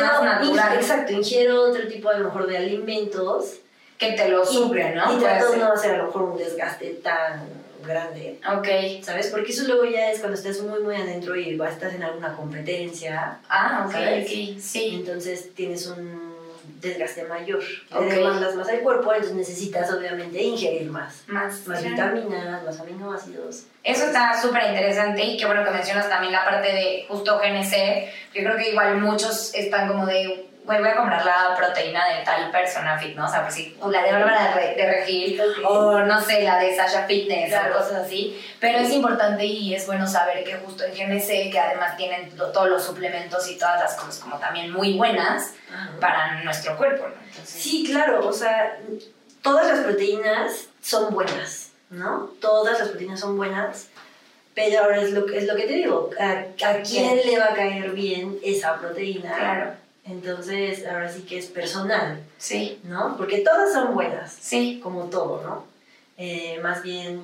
exacto, 0.77 1.11
ingiero 1.13 1.63
otro 1.63 1.87
tipo 1.87 2.09
a 2.09 2.17
lo 2.17 2.25
mejor 2.25 2.45
de 2.47 2.57
alimentos 2.57 3.55
Que 3.97 4.11
te 4.13 4.29
lo 4.29 4.43
y- 4.43 4.45
suple, 4.45 4.93
¿no? 4.95 5.15
Y 5.15 5.19
trato 5.19 5.51
de 5.51 5.57
no 5.57 5.73
hacer 5.73 5.95
a 5.95 5.97
lo 5.99 6.05
mejor 6.07 6.21
un 6.23 6.37
desgaste 6.37 6.89
tan 7.03 7.41
grande. 7.85 8.39
Ok. 8.57 9.03
¿Sabes? 9.03 9.27
Porque 9.27 9.51
eso 9.51 9.63
luego 9.67 9.85
ya 9.85 10.11
es 10.11 10.19
cuando 10.19 10.37
estás 10.37 10.61
muy, 10.61 10.79
muy 10.81 10.95
adentro 10.95 11.35
y 11.35 11.57
vas- 11.57 11.73
estás 11.73 11.93
en 11.95 12.03
alguna 12.03 12.33
competencia. 12.35 13.39
Ah, 13.49 13.83
ok, 13.87 13.91
¿Sabes? 13.93 14.25
ok. 14.25 14.59
Sí. 14.61 14.89
Entonces 14.99 15.53
tienes 15.55 15.87
un 15.87 16.32
desgaste 16.89 17.23
mayor. 17.25 17.63
Ok. 17.91 18.01
Le 18.01 18.15
demandas 18.15 18.55
más 18.55 18.69
al 18.69 18.79
cuerpo, 18.79 19.13
entonces 19.13 19.35
necesitas 19.35 19.91
obviamente 19.91 20.41
ingerir 20.41 20.89
más. 20.89 21.23
Más. 21.27 21.67
Más 21.67 21.81
claro. 21.81 22.15
vitaminas, 22.15 22.63
más 22.63 22.79
aminoácidos. 22.79 23.63
Eso 23.83 24.05
está 24.05 24.39
súper 24.41 24.69
interesante 24.69 25.23
y 25.23 25.37
qué 25.37 25.45
bueno 25.45 25.63
que 25.63 25.71
mencionas 25.71 26.09
también 26.09 26.31
la 26.31 26.45
parte 26.45 26.71
de 26.71 27.05
justo 27.07 27.39
GNC. 27.39 28.33
Yo 28.33 28.43
creo 28.43 28.57
que 28.57 28.71
igual 28.71 28.99
muchos 29.01 29.53
están 29.53 29.87
como 29.87 30.05
de, 30.05 30.47
güey, 30.65 30.79
voy 30.79 30.89
a 30.89 30.95
comprar 30.95 31.25
la 31.25 31.53
proteína 31.57 32.07
de 32.07 32.23
tal 32.23 32.49
persona 32.51 32.97
fit, 32.97 33.15
¿no? 33.15 33.25
O 33.25 33.29
sea, 33.29 33.41
pues 33.43 33.53
sí, 33.55 33.77
la 33.89 34.01
de 34.03 34.11
Bárbara 34.11 34.55
de, 34.55 34.75
de 34.75 34.85
Regil 34.91 35.39
Ok. 35.41 35.57
o 35.69 35.99
no 35.99 36.21
sé, 36.21 36.41
la 36.43 36.57
de 36.59 36.75
Sasha 36.75 37.05
Fitness 37.05 37.49
Claro. 37.49 37.75
o 37.75 37.77
cosas 37.79 38.05
así. 38.05 38.41
Pero 38.59 38.79
es 38.79 38.91
importante 38.91 39.45
y 39.45 39.75
es 39.75 39.85
bueno 39.85 40.07
saber 40.07 40.43
que 40.43 40.55
justo 40.55 40.83
en 40.85 40.93
GNC, 40.93 41.51
que 41.51 41.59
además 41.59 41.97
tienen 41.97 42.35
to- 42.35 42.51
todos 42.51 42.69
los 42.69 42.83
suplementos 42.83 43.47
y 43.49 43.57
todas 43.57 43.79
las 43.79 43.95
cosas 43.95 44.19
como 44.19 44.37
también 44.39 44.71
muy 44.71 44.93
buenas 44.97 45.53
para 45.99 46.41
nuestro 46.43 46.77
cuerpo, 46.77 47.07
¿no? 47.07 47.15
Entonces, 47.27 47.49
Sí, 47.61 47.83
claro, 47.85 48.25
o 48.27 48.31
sea, 48.33 48.79
todas 49.41 49.67
las 49.67 49.79
proteínas 49.79 50.67
son 50.81 51.13
buenas, 51.13 51.71
¿no? 51.89 52.29
Todas 52.39 52.79
las 52.79 52.87
proteínas 52.89 53.19
son 53.19 53.35
buenas, 53.37 53.87
pero 54.53 54.83
ahora 54.83 55.01
es 55.01 55.11
lo, 55.11 55.27
es 55.29 55.45
lo 55.45 55.55
que 55.55 55.63
te 55.63 55.73
digo, 55.73 56.09
¿a, 56.19 56.29
a 56.69 56.81
quién 56.83 57.17
le 57.25 57.39
va 57.39 57.45
a 57.45 57.53
caer 57.55 57.89
bien 57.91 58.37
esa 58.43 58.77
proteína? 58.77 59.33
Claro, 59.35 59.71
Entonces, 60.05 60.85
ahora 60.85 61.09
sí 61.09 61.21
que 61.21 61.37
es 61.37 61.47
personal, 61.47 62.21
sí, 62.37 62.79
¿no? 62.83 63.15
Porque 63.17 63.39
todas 63.39 63.71
son 63.71 63.93
buenas, 63.93 64.33
sí. 64.33 64.79
como 64.83 65.05
todo, 65.05 65.41
¿no? 65.43 65.65
Eh, 66.17 66.59
más 66.61 66.83
bien, 66.83 67.21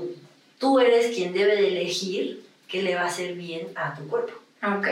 tú 0.60 0.80
eres 0.80 1.14
quien 1.14 1.34
debe 1.34 1.56
de 1.56 1.68
elegir 1.68 2.46
qué 2.68 2.82
le 2.82 2.96
va 2.96 3.02
a 3.02 3.08
hacer 3.08 3.34
bien 3.34 3.68
a 3.76 3.96
tu 3.96 4.08
cuerpo. 4.08 4.34
Ok, 4.64 4.88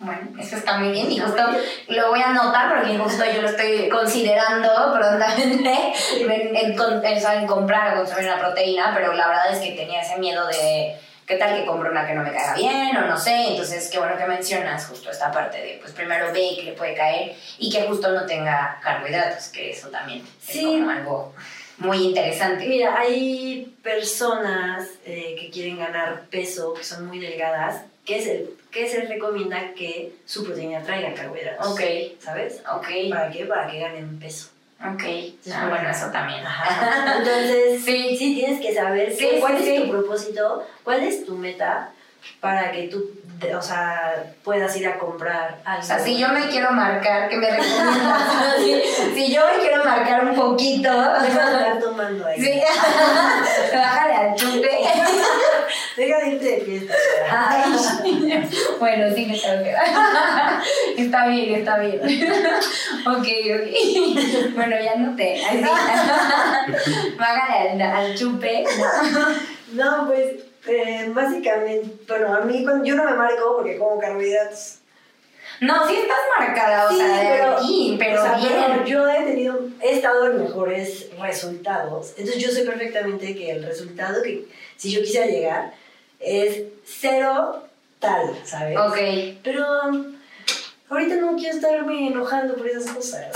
bueno, 0.00 0.20
eso 0.38 0.56
está 0.56 0.78
muy 0.78 0.92
bien 0.92 1.10
y 1.10 1.18
justo 1.18 1.42
lo 1.88 2.10
voy 2.10 2.20
a 2.20 2.30
anotar 2.30 2.72
porque 2.72 2.96
justo 2.96 3.24
yo 3.34 3.42
lo 3.42 3.48
estoy 3.48 3.88
considerando 3.88 4.68
prontamente 4.92 5.92
en, 6.20 6.76
comprar 7.48 7.94
o 7.94 7.98
consumir 7.98 8.26
una 8.26 8.38
proteína, 8.38 8.92
pero 8.94 9.12
la 9.14 9.26
verdad 9.26 9.52
es 9.52 9.58
que 9.58 9.74
tenía 9.74 10.02
ese 10.02 10.18
miedo 10.18 10.46
de 10.46 10.96
qué 11.28 11.36
tal 11.36 11.54
que 11.60 11.66
compro 11.66 11.90
una 11.90 12.06
que 12.06 12.14
no 12.14 12.22
me 12.22 12.32
caiga 12.32 12.54
bien 12.54 12.96
o 12.96 13.06
no 13.06 13.16
sé, 13.18 13.48
entonces 13.50 13.88
qué 13.90 13.98
bueno 13.98 14.16
que 14.16 14.24
mencionas 14.26 14.86
justo 14.86 15.10
esta 15.10 15.30
parte 15.30 15.58
de 15.58 15.78
pues 15.80 15.92
primero 15.92 16.32
ve 16.32 16.52
que 16.56 16.62
le 16.62 16.72
puede 16.72 16.94
caer 16.94 17.36
y 17.58 17.70
que 17.70 17.82
justo 17.82 18.10
no 18.10 18.24
tenga 18.26 18.80
carbohidratos, 18.82 19.48
que 19.48 19.70
eso 19.70 19.88
también 19.90 20.26
Sí. 20.40 20.58
es 20.60 20.64
como 20.64 20.90
algo 20.90 21.34
muy 21.76 21.98
interesante. 21.98 22.66
Mira, 22.66 22.98
hay 22.98 23.72
personas 23.84 24.88
eh, 25.04 25.36
que 25.38 25.50
quieren 25.50 25.78
ganar 25.78 26.22
peso, 26.30 26.74
que 26.74 26.82
son 26.82 27.06
muy 27.06 27.20
delgadas, 27.20 27.82
que 28.04 28.20
se, 28.20 28.46
que 28.72 28.88
se 28.88 29.02
recomienda 29.02 29.74
que 29.74 30.12
su 30.26 30.44
proteína 30.44 30.82
traiga 30.82 31.14
carbohidratos. 31.14 31.68
Ok, 31.68 31.80
¿Sabes? 32.20 32.62
ok, 32.74 32.88
¿Para 33.10 33.30
qué? 33.30 33.44
Para 33.44 33.70
que 33.70 33.78
ganen 33.78 34.18
peso. 34.18 34.48
Ok. 34.80 35.02
Ah, 35.52 35.66
bueno, 35.68 35.90
eso 35.90 36.06
también. 36.10 36.44
Ajá. 36.46 37.14
Entonces, 37.18 37.82
Sí. 37.84 38.16
sí, 38.16 38.34
tienes 38.36 38.60
que 38.60 38.74
saber 38.74 39.12
Sí, 39.12 39.28
qué- 39.32 39.40
cuál 39.40 39.58
sí, 39.58 39.74
es 39.74 39.82
tu 39.84 39.90
propósito, 39.90 40.66
cuál 40.84 41.02
es 41.02 41.24
tu 41.26 41.34
meta 41.36 41.90
para 42.40 42.70
que 42.72 42.88
tú, 42.88 43.10
o 43.56 43.62
sea, 43.62 44.32
puedas 44.44 44.76
ir 44.76 44.86
a 44.88 44.98
comprar 44.98 45.58
algo. 45.64 45.80
O 45.82 45.84
sea, 45.86 45.98
si 45.98 46.18
yo 46.18 46.28
me 46.28 46.46
quiero 46.48 46.72
marcar, 46.72 47.28
¿qué 47.28 47.36
me 47.36 47.48
recomiendas? 47.50 48.56
si, 48.58 48.82
si 49.14 49.32
yo 49.32 49.42
me 49.46 49.58
quiero 49.60 49.84
marcar 49.84 50.24
un 50.26 50.34
poquito, 50.34 50.90
Deja 50.90 51.50
de 51.50 51.56
estar 51.58 51.78
tomando 51.80 52.26
ahí. 52.26 52.40
sí, 52.40 52.60
bájale 53.74 54.14
al 54.14 54.34
chupe. 54.34 54.70
Deja 55.98 56.18
de 56.20 56.28
irte 56.28 56.44
de 56.44 56.60
fiesta. 56.60 56.94
Ay, 57.28 57.72
bueno, 58.78 59.12
sí, 59.12 59.26
me 59.26 59.36
tengo 59.36 59.64
que 59.64 59.74
Está 61.02 61.26
bien, 61.26 61.54
está 61.56 61.78
bien. 61.78 62.00
ok, 63.06 63.26
ok. 63.56 64.54
Bueno, 64.54 64.76
ya 64.80 64.94
no 64.94 65.16
te. 65.16 65.44
Ay, 65.44 65.64
sí. 66.84 67.14
Bájale 67.18 67.70
al, 67.70 67.82
al 67.82 68.14
chupe. 68.14 68.64
No, 69.72 70.06
pues 70.06 70.36
eh, 70.68 71.10
básicamente, 71.12 71.90
bueno, 72.06 72.32
a 72.32 72.40
mí 72.42 72.62
cuando 72.62 72.84
yo 72.84 72.94
no 72.94 73.02
me 73.02 73.14
marco 73.14 73.56
porque 73.56 73.76
como 73.76 73.98
carbohidratos. 73.98 74.76
No, 75.60 75.88
sí 75.88 75.96
estás 75.96 76.18
marcada, 76.38 76.88
o 76.88 76.96
sea, 76.96 77.56
aquí, 77.56 77.96
pero 77.98 78.20
o 78.20 78.24
sea, 78.24 78.36
bien. 78.36 78.52
pero 78.68 78.84
yo 78.84 79.08
he 79.08 79.24
tenido, 79.24 79.58
he 79.82 79.96
estado 79.96 80.26
en 80.26 80.44
mejores 80.44 81.08
resultados. 81.18 82.14
Entonces 82.16 82.40
yo 82.40 82.50
sé 82.50 82.62
perfectamente 82.62 83.34
que 83.34 83.50
el 83.50 83.64
resultado 83.64 84.22
que 84.22 84.46
si 84.76 84.92
yo 84.92 85.00
quisiera 85.00 85.26
llegar 85.26 85.72
es 86.20 86.62
cero 86.84 87.62
tal, 87.98 88.34
¿sabes? 88.44 88.76
Ok. 88.78 89.38
Pero 89.42 89.64
ahorita 90.90 91.16
no 91.16 91.36
quiero 91.36 91.54
estarme 91.56 92.08
enojando 92.08 92.54
por 92.54 92.66
esas 92.66 92.90
cosas. 92.92 93.26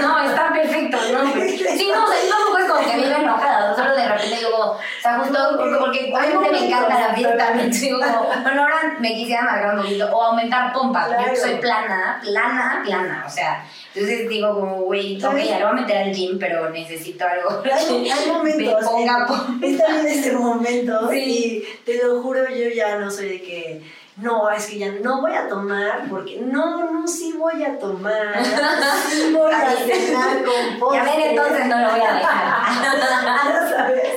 No, 0.00 0.24
está 0.24 0.52
perfecto, 0.52 0.96
¿no? 1.12 1.32
Sí, 1.34 1.90
no, 1.92 2.04
o 2.04 2.08
sea, 2.08 2.22
yo 2.22 2.30
tampoco 2.30 2.58
es 2.58 2.70
como 2.70 2.80
que 2.90 2.96
vivo 2.96 3.18
enojada, 3.20 3.74
solo 3.76 3.94
de 3.94 4.08
repente 4.08 4.36
digo, 4.36 4.56
o 4.72 4.78
sea, 5.02 5.18
justo 5.18 5.38
porque, 5.58 5.76
porque 5.78 6.08
obviamente 6.36 6.50
me 6.50 6.66
encanta 6.66 7.00
la 7.08 7.14
fiesta, 7.14 7.50
me 7.54 7.66
digo 7.68 7.98
como, 8.00 8.42
bueno, 8.42 8.62
ahora 8.62 8.96
me 9.00 9.14
quisiera 9.14 9.42
marcar 9.42 9.74
un 9.76 9.82
poquito, 9.82 10.08
o 10.16 10.22
aumentar 10.22 10.72
pompa, 10.72 11.06
Claro. 11.06 11.24
yo 11.34 11.40
soy 11.40 11.54
plana, 11.56 12.20
plana, 12.22 12.82
plana, 12.84 13.24
o 13.26 13.30
sea, 13.30 13.66
entonces 13.94 14.28
digo 14.28 14.54
como, 14.58 14.76
güey, 14.82 15.16
ok, 15.22 15.36
ya 15.38 15.58
lo 15.60 15.68
voy 15.68 15.78
a 15.78 15.80
meter 15.82 15.96
al 15.98 16.12
gym, 16.14 16.38
pero 16.38 16.70
necesito 16.70 17.24
algo 17.26 17.62
Hay, 17.64 18.10
hay 18.10 18.28
momentos. 18.32 18.80
me 18.82 18.86
ponga 18.88 19.18
en- 19.18 19.26
pompa. 19.26 19.66
Está 19.66 19.86
bien 19.92 20.06
este 20.06 20.32
momento. 20.32 21.00
Sí. 21.10 21.18
Y 21.18 21.84
te 21.84 22.02
lo 22.04 22.20
juro, 22.22 22.48
yo 22.48 22.68
ya 22.74 22.96
no 22.96 23.10
soy 23.10 23.28
de 23.28 23.42
que. 23.42 23.82
No, 24.16 24.48
es 24.50 24.66
que 24.66 24.78
ya 24.78 24.92
no 25.02 25.20
voy 25.20 25.32
a 25.34 25.48
tomar 25.48 26.04
porque 26.08 26.38
no, 26.40 26.90
no, 26.92 27.06
sí 27.08 27.32
voy 27.36 27.64
a 27.64 27.76
tomar. 27.78 28.34
Sí 29.10 29.32
voy 29.32 29.52
a 29.52 29.70
cenar 29.70 30.44
con 30.44 30.78
postre. 30.78 30.98
Ya 30.98 31.04
ven, 31.16 31.30
entonces 31.30 31.66
no 31.66 31.78
lo 31.78 31.90
voy 31.90 32.00
a 32.00 32.12
dejar. 32.14 33.68
¿Sabes? 33.70 34.08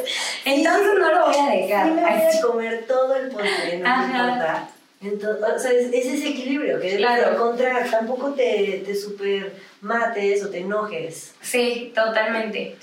Entonces 0.45 0.89
no 0.99 1.11
lo 1.11 1.25
voy 1.27 1.35
a 1.35 1.51
Sí 1.51 1.57
dejar. 1.67 1.85
me 1.87 2.01
voy 2.01 2.31
sí. 2.31 2.37
a 2.37 2.41
comer 2.41 2.85
todo 2.87 3.15
el 3.15 3.29
postre, 3.29 3.79
no 3.79 3.87
Ajá. 3.89 4.05
me 4.07 4.17
importa. 4.19 4.69
Entonces, 4.99 5.43
o 5.55 5.59
sea, 5.59 5.71
es, 5.71 5.85
es 5.93 6.05
ese 6.07 6.29
equilibrio 6.29 6.79
que 6.79 6.97
Claro. 6.97 7.33
encontrar. 7.33 7.89
Tampoco 7.89 8.31
te, 8.33 8.83
te 8.85 8.95
super 8.95 9.53
mates 9.81 10.43
o 10.43 10.49
te 10.49 10.59
enojes. 10.61 11.33
Sí, 11.41 11.91
totalmente. 11.95 12.77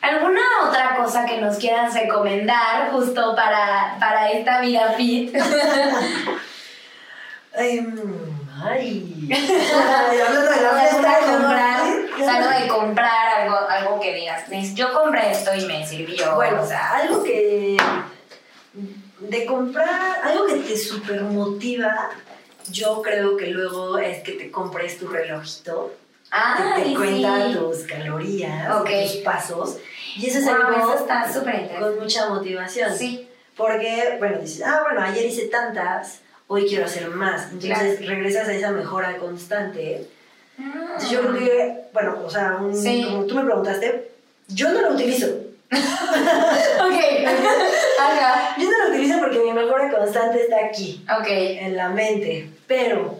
¿Alguna 0.00 0.40
otra 0.66 0.96
cosa 0.96 1.26
que 1.26 1.38
nos 1.38 1.56
quieras 1.58 1.92
recomendar 1.94 2.90
justo 2.90 3.34
para, 3.36 3.96
para 4.00 4.30
esta 4.30 4.60
vida 4.60 4.92
fit? 4.96 5.34
Em, 7.54 7.94
ay. 8.62 9.14
Ay, 9.30 10.20
hablando 10.20 10.50
de 10.50 10.60
la 10.62 10.70
fiesta, 10.80 11.18
comprar, 11.20 11.80
o 12.14 12.18
sea, 12.18 12.34
algo 12.36 12.50
de 12.60 12.68
comprar, 12.68 13.40
algo, 13.40 13.56
algo 13.68 14.00
que 14.00 14.14
digas, 14.14 14.48
"Nes- 14.48 14.74
yo 14.74 14.92
compré 14.92 15.30
esto 15.32 15.54
y 15.54 15.64
me 15.66 15.86
sirvió. 15.86 16.34
Bueno, 16.34 16.62
o 16.62 16.66
sea, 16.66 16.96
algo 16.96 17.22
que. 17.22 17.76
De 19.20 19.44
comprar, 19.46 20.20
algo 20.22 20.46
que 20.46 20.54
te 20.56 20.76
super 20.76 21.22
motiva, 21.22 22.10
yo 22.70 23.02
creo 23.02 23.36
que 23.36 23.48
luego 23.48 23.98
es 23.98 24.22
que 24.22 24.32
te 24.32 24.50
compres 24.50 24.98
tu 24.98 25.08
relojito, 25.08 25.94
que 26.76 26.82
te 26.84 26.94
cuenta 26.94 27.48
sí. 27.48 27.54
tus 27.54 27.78
calorías, 27.84 28.76
Ok. 28.80 28.88
tus 29.02 29.16
pasos, 29.24 29.78
y 30.16 30.28
eso 30.28 30.38
es 30.38 30.44
Wow, 30.44 30.54
algo 30.54 30.92
eso 30.92 30.98
está 31.00 31.32
súper 31.32 31.68
con 31.78 31.98
mucha 31.98 32.28
motivación. 32.28 32.96
Sí, 32.96 33.28
Porque, 33.56 34.14
bueno, 34.20 34.38
dices, 34.38 34.62
ah, 34.64 34.82
bueno, 34.84 35.02
ayer 35.02 35.26
hice 35.26 35.46
tantas, 35.48 36.20
hoy 36.48 36.66
quiero 36.66 36.84
hacer 36.86 37.08
más. 37.10 37.52
Entonces 37.52 38.04
regresas 38.06 38.48
a 38.48 38.52
esa 38.54 38.70
mejora 38.72 39.16
constante. 39.18 40.06
Entonces 40.58 41.10
yo 41.10 41.20
creo 41.20 41.34
que, 41.34 41.74
bueno, 41.92 42.18
o 42.24 42.28
sea, 42.30 42.56
un- 42.60 42.76
Sí. 42.76 43.04
como 43.04 43.24
tú 43.26 43.36
me 43.36 43.44
preguntaste, 43.44 44.10
yo 44.48 44.70
no 44.72 44.80
lo 44.82 44.94
utilizo. 44.94 45.26
ok. 45.70 47.28
Ajá. 48.00 48.56
Yo 48.58 48.70
no 48.70 48.84
lo 48.84 48.90
utilizo 48.90 49.18
porque 49.20 49.38
mi 49.40 49.52
mejora 49.52 49.90
constante 49.90 50.42
está 50.42 50.56
aquí, 50.66 51.04
Ok. 51.20 51.26
en 51.28 51.76
la 51.76 51.88
mente. 51.90 52.50
Pero 52.66 53.18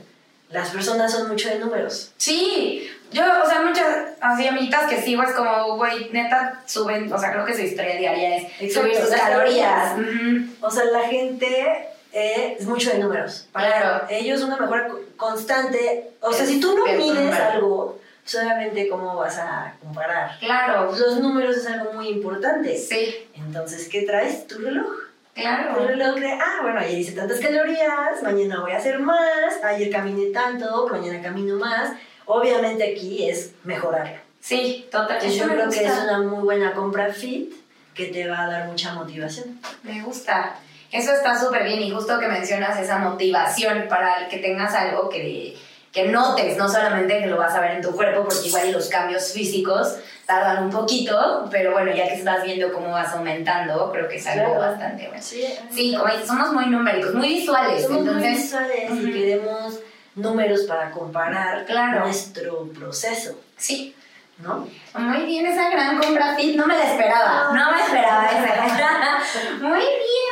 las 0.50 0.70
personas 0.70 1.12
son 1.12 1.28
mucho 1.28 1.48
de 1.48 1.58
números. 1.58 2.12
Sí, 2.16 2.88
yo, 3.12 3.22
o 3.44 3.48
sea, 3.48 3.60
muchas 3.62 3.86
así 4.20 4.46
amiguitas 4.46 4.88
que 4.90 5.00
sigo 5.02 5.22
es 5.22 5.32
como, 5.32 5.76
güey, 5.76 6.08
neta, 6.12 6.62
suben, 6.66 7.12
o 7.12 7.18
sea, 7.18 7.32
creo 7.32 7.44
que 7.44 7.54
su 7.54 7.62
historia 7.62 7.96
diaria 7.96 8.36
es 8.36 8.44
Exacto, 8.60 8.88
subir 8.88 8.96
sus 8.96 9.10
calorías. 9.14 9.90
calorías. 9.92 10.46
O 10.60 10.70
sea, 10.70 10.84
la 10.86 11.00
gente 11.08 11.88
eh, 12.12 12.56
es 12.58 12.66
mucho 12.66 12.90
de 12.90 12.98
números. 12.98 13.46
Para 13.52 13.66
Claro. 13.80 14.06
ellos 14.10 14.42
una 14.42 14.56
mejora 14.56 14.88
co- 14.88 15.00
constante, 15.16 16.10
o 16.20 16.32
sea, 16.32 16.46
si 16.46 16.60
tú 16.60 16.76
no 16.76 16.86
Es 16.86 16.98
mides 16.98 17.14
número. 17.24 17.44
algo, 17.44 17.98
solamente 18.24 18.88
cómo 18.88 19.16
vas 19.16 19.38
a 19.38 19.74
comparar. 19.80 20.38
Claro. 20.38 20.92
Los 20.92 21.18
números 21.20 21.56
es 21.56 21.66
algo 21.66 21.92
muy 21.92 22.08
importante. 22.08 22.76
Sí, 22.78 23.14
Entonces, 23.34 23.88
¿qué 23.88 24.02
traes? 24.02 24.46
Tu 24.46 24.58
reloj. 24.58 24.86
Tu 25.34 25.40
claro. 25.42 25.86
reloj 25.86 26.16
de, 26.16 26.32
ah, 26.32 26.58
bueno, 26.62 26.80
ayer 26.80 26.98
hice 26.98 27.12
tantas 27.12 27.38
calorías, 27.38 28.22
mañana 28.22 28.60
voy 28.60 28.72
a 28.72 28.78
hacer 28.78 28.98
más, 28.98 29.62
ayer 29.62 29.90
caminé 29.90 30.26
tanto, 30.30 30.88
mañana 30.90 31.22
camino 31.22 31.56
más. 31.56 31.92
Obviamente 32.26 32.92
aquí 32.92 33.28
es 33.28 33.52
mejorarlo. 33.64 34.18
Sí, 34.40 34.86
total. 34.90 35.16
Entonces 35.16 35.36
Eso 35.40 35.46
yo 35.48 35.54
creo 35.54 35.70
que 35.70 35.84
es 35.84 35.98
una 36.04 36.18
muy 36.18 36.42
buena 36.42 36.72
compra 36.74 37.12
fit 37.12 37.52
que 37.94 38.06
te 38.06 38.26
va 38.28 38.42
a 38.44 38.50
dar 38.50 38.66
mucha 38.68 38.94
motivación. 38.94 39.60
Me 39.82 40.02
gusta. 40.02 40.56
Eso 40.90 41.12
está 41.12 41.38
súper 41.38 41.64
bien 41.64 41.80
y 41.82 41.90
justo 41.90 42.18
que 42.18 42.28
mencionas 42.28 42.78
esa 42.80 42.98
motivación 42.98 43.86
para 43.88 44.14
el 44.22 44.28
que 44.28 44.38
tengas 44.38 44.74
algo 44.74 45.08
que, 45.08 45.56
que 45.92 46.04
notes, 46.08 46.56
no 46.56 46.68
solamente 46.68 47.18
que 47.20 47.26
lo 47.26 47.36
vas 47.36 47.54
a 47.54 47.60
ver 47.60 47.72
en 47.72 47.82
tu 47.82 47.92
cuerpo, 47.94 48.24
porque 48.24 48.46
igual 48.48 48.72
los 48.72 48.88
cambios 48.88 49.32
físicos 49.32 49.96
tardan 50.26 50.64
un 50.64 50.70
poquito, 50.70 51.46
pero 51.50 51.72
bueno, 51.72 51.90
ya 51.94 52.06
que 52.08 52.14
estás 52.14 52.42
viendo 52.42 52.72
cómo 52.72 52.90
vas 52.90 53.12
aumentando, 53.14 53.90
creo 53.92 54.08
que 54.08 54.16
es 54.16 54.26
algo 54.26 54.46
Claro. 54.54 54.60
bastante 54.60 55.06
bueno. 55.08 55.22
Sí, 55.22 55.44
Sí, 55.70 55.94
como 55.96 56.10
dices, 56.12 56.26
somos 56.26 56.52
muy 56.52 56.66
numéricos, 56.66 57.14
muy 57.14 57.28
visuales, 57.28 57.82
Somos 57.82 58.00
muy 58.02 58.08
entonces, 58.08 58.42
visuales 58.42 58.90
y 58.92 59.12
queremos 59.12 59.80
números 60.14 60.62
para 60.62 60.90
comparar 60.90 61.64
Claro. 61.66 62.00
nuestro 62.00 62.66
proceso, 62.68 63.38
sí. 63.56 63.94
¿no? 64.38 64.68
Muy 64.94 65.24
bien 65.26 65.44
esa 65.46 65.68
gran 65.68 65.98
compra 65.98 66.36
fit, 66.36 66.54
no 66.56 66.64
me 66.66 66.76
la 66.76 66.84
esperaba, 66.92 67.50
no 67.52 67.72
me 67.72 67.80
esperaba 67.82 68.24
esa. 68.30 69.18
Muy 69.60 69.78
bien, 69.80 70.27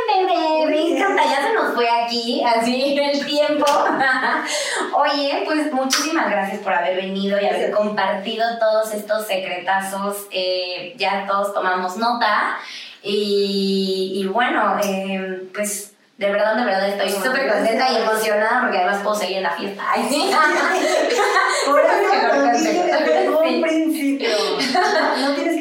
encanta, 1.17 1.41
ya 1.43 1.47
se 1.49 1.55
nos 1.55 1.75
fue 1.75 1.89
aquí, 1.89 2.43
así 2.45 2.99
el 3.03 3.25
tiempo. 3.27 3.65
Oye, 4.95 5.43
pues 5.45 5.73
muchísimas 5.73 6.31
gracias 6.31 6.61
por 6.61 6.73
haber 6.73 6.97
venido 6.97 7.41
y 7.41 7.47
haber 7.47 7.71
compartido 7.71 8.45
todos 8.59 8.93
estos 8.95 9.27
secretazos, 9.27 10.27
eh, 10.31 10.95
ya 10.97 11.27
todos 11.27 11.53
tomamos 11.55 11.97
nota 11.97 12.59
y, 13.03 14.13
y 14.15 14.27
bueno, 14.29 14.79
eh, 14.85 15.43
pues... 15.55 15.93
De 16.19 16.33
verdad, 16.33 16.57
de 16.57 16.65
verdad 16.65 16.89
estoy 16.89 17.11
No, 17.11 17.27
súper 17.27 17.47
contenta 17.53 17.93
y 17.93 17.97
emocionada 17.97 18.63
porque 18.63 18.79
además 18.79 19.03
puedo 19.03 19.17
seguir 19.17 19.37
en 19.37 19.43
la 19.43 19.51
fiesta. 19.51 19.83
Ay, 19.87 20.07
sí. 20.09 20.31
Por 21.67 21.79
eso 21.79 21.93
desde 23.05 23.29
un 23.29 23.45
Sí. 23.47 23.61
principio. 23.63 24.29
No 25.21 25.35
tienes 25.35 25.56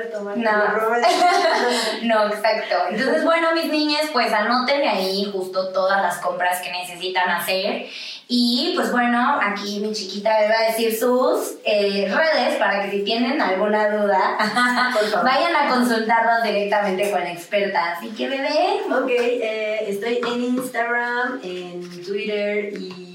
de 0.00 0.06
tomar. 0.06 0.36
No. 0.36 0.50
No, 2.02 2.26
exacto. 2.26 2.76
Entonces, 2.90 3.24
bueno, 3.24 3.54
mis 3.54 3.66
niñas, 3.66 4.06
pues 4.12 4.32
anoten 4.32 4.82
ahí 4.88 5.30
justo 5.32 5.68
todas 5.72 6.02
las 6.02 6.18
compras 6.18 6.60
que 6.60 6.70
necesitan 6.70 7.28
hacer. 7.30 7.86
Y 8.32 8.74
pues 8.76 8.92
bueno, 8.92 9.40
aquí 9.42 9.80
mi 9.80 9.92
chiquita 9.92 10.30
me 10.40 10.48
va 10.48 10.60
a 10.60 10.70
decir 10.70 10.96
sus 10.96 11.56
eh, 11.64 12.08
redes 12.08 12.58
para 12.58 12.82
que 12.82 12.90
si 12.92 13.02
tienen 13.02 13.42
alguna 13.42 13.88
duda, 13.88 14.38
vayan 15.24 15.56
a 15.56 15.68
consultarlos 15.68 16.44
directamente 16.44 17.10
con 17.10 17.20
la 17.20 17.32
experta. 17.32 17.92
Así 17.92 18.08
que, 18.10 18.28
bebé, 18.28 18.82
Ok, 18.88 19.10
eh, 19.10 19.84
estoy 19.88 20.20
en 20.24 20.44
Instagram, 20.44 21.40
en 21.42 22.04
Twitter 22.04 22.72
y 22.78 23.09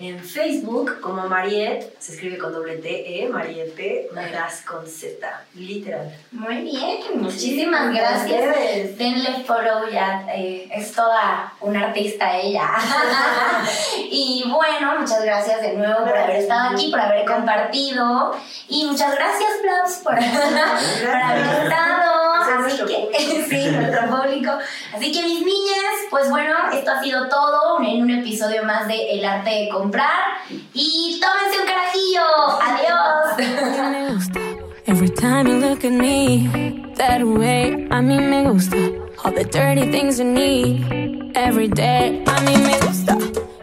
en 0.00 0.18
Facebook 0.18 0.98
como 1.00 1.28
Mariette, 1.28 1.94
se 1.98 2.12
escribe 2.12 2.38
con 2.38 2.52
doble 2.52 2.76
T, 2.76 3.22
E, 3.22 3.28
Mariette, 3.28 4.10
Meraz 4.12 4.62
con 4.62 4.86
Z, 4.86 5.44
literal. 5.54 6.16
muy 6.32 6.62
bien, 6.62 7.00
muchísimas 7.16 7.92
gracias. 7.92 8.40
ustedes. 8.40 8.96
Denle 8.96 9.44
follow 9.44 9.90
ya, 9.90 10.24
eh, 10.34 10.68
es 10.72 10.92
toda 10.92 11.52
una 11.60 11.88
artista 11.88 12.34
ella. 12.38 12.66
y 14.10 14.44
bueno, 14.48 15.00
muchas 15.00 15.22
gracias 15.22 15.60
de 15.60 15.74
nuevo 15.74 16.04
por 16.06 16.16
haber 16.16 16.36
estado 16.36 16.70
aquí, 16.74 16.90
por 16.90 17.00
haber 17.00 17.26
compartido. 17.26 18.34
Y 18.68 18.86
muchas 18.86 19.14
gracias, 19.14 19.50
Flaps, 19.60 19.96
por, 20.02 20.14
por 20.14 21.14
haber 21.14 21.64
estado. 21.64 22.19
Así 22.58 22.76
que, 22.84 23.46
sí, 23.48 23.70
nuestro 23.70 24.08
público. 24.08 24.52
Así 24.94 25.12
que 25.12 25.22
mis 25.22 25.40
niñas, 25.40 25.94
pues 26.10 26.28
bueno, 26.28 26.54
esto 26.72 26.90
ha 26.90 27.02
sido 27.02 27.28
todo 27.28 27.80
en 27.82 28.02
un 28.02 28.10
episodio 28.10 28.64
más 28.64 28.88
de 28.88 29.12
El 29.12 29.24
arte 29.24 29.50
de 29.50 29.68
comprar. 29.68 30.38
Y 30.74 31.20
tómense 31.20 31.60
un 31.60 31.66
carajillo. 31.66 32.22
Adiós. 32.60 33.90
me 33.90 34.14
gusta. 34.14 34.40
Every 34.86 35.10
time 35.10 35.46
you 35.46 35.58
look 35.58 35.84
at 35.84 35.92
me 35.92 36.92
that 36.96 37.22
way, 37.22 37.86
a 37.90 38.02
mí 38.02 38.18
me 38.18 38.50
gusta. 38.50 38.76
All 39.22 39.32
the 39.32 39.44
dirty 39.44 39.90
things 39.90 40.18
you 40.18 40.24
need 40.24 41.32
every 41.36 41.68
day, 41.68 42.22
a 42.26 42.40
mí 42.40 42.56
me 42.56 42.78
gusta. 42.80 43.16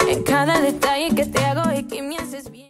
En 0.08 0.24
cada 0.24 0.62
detalle 0.62 1.14
que 1.16 1.26
te 1.26 1.44
hago. 1.44 1.67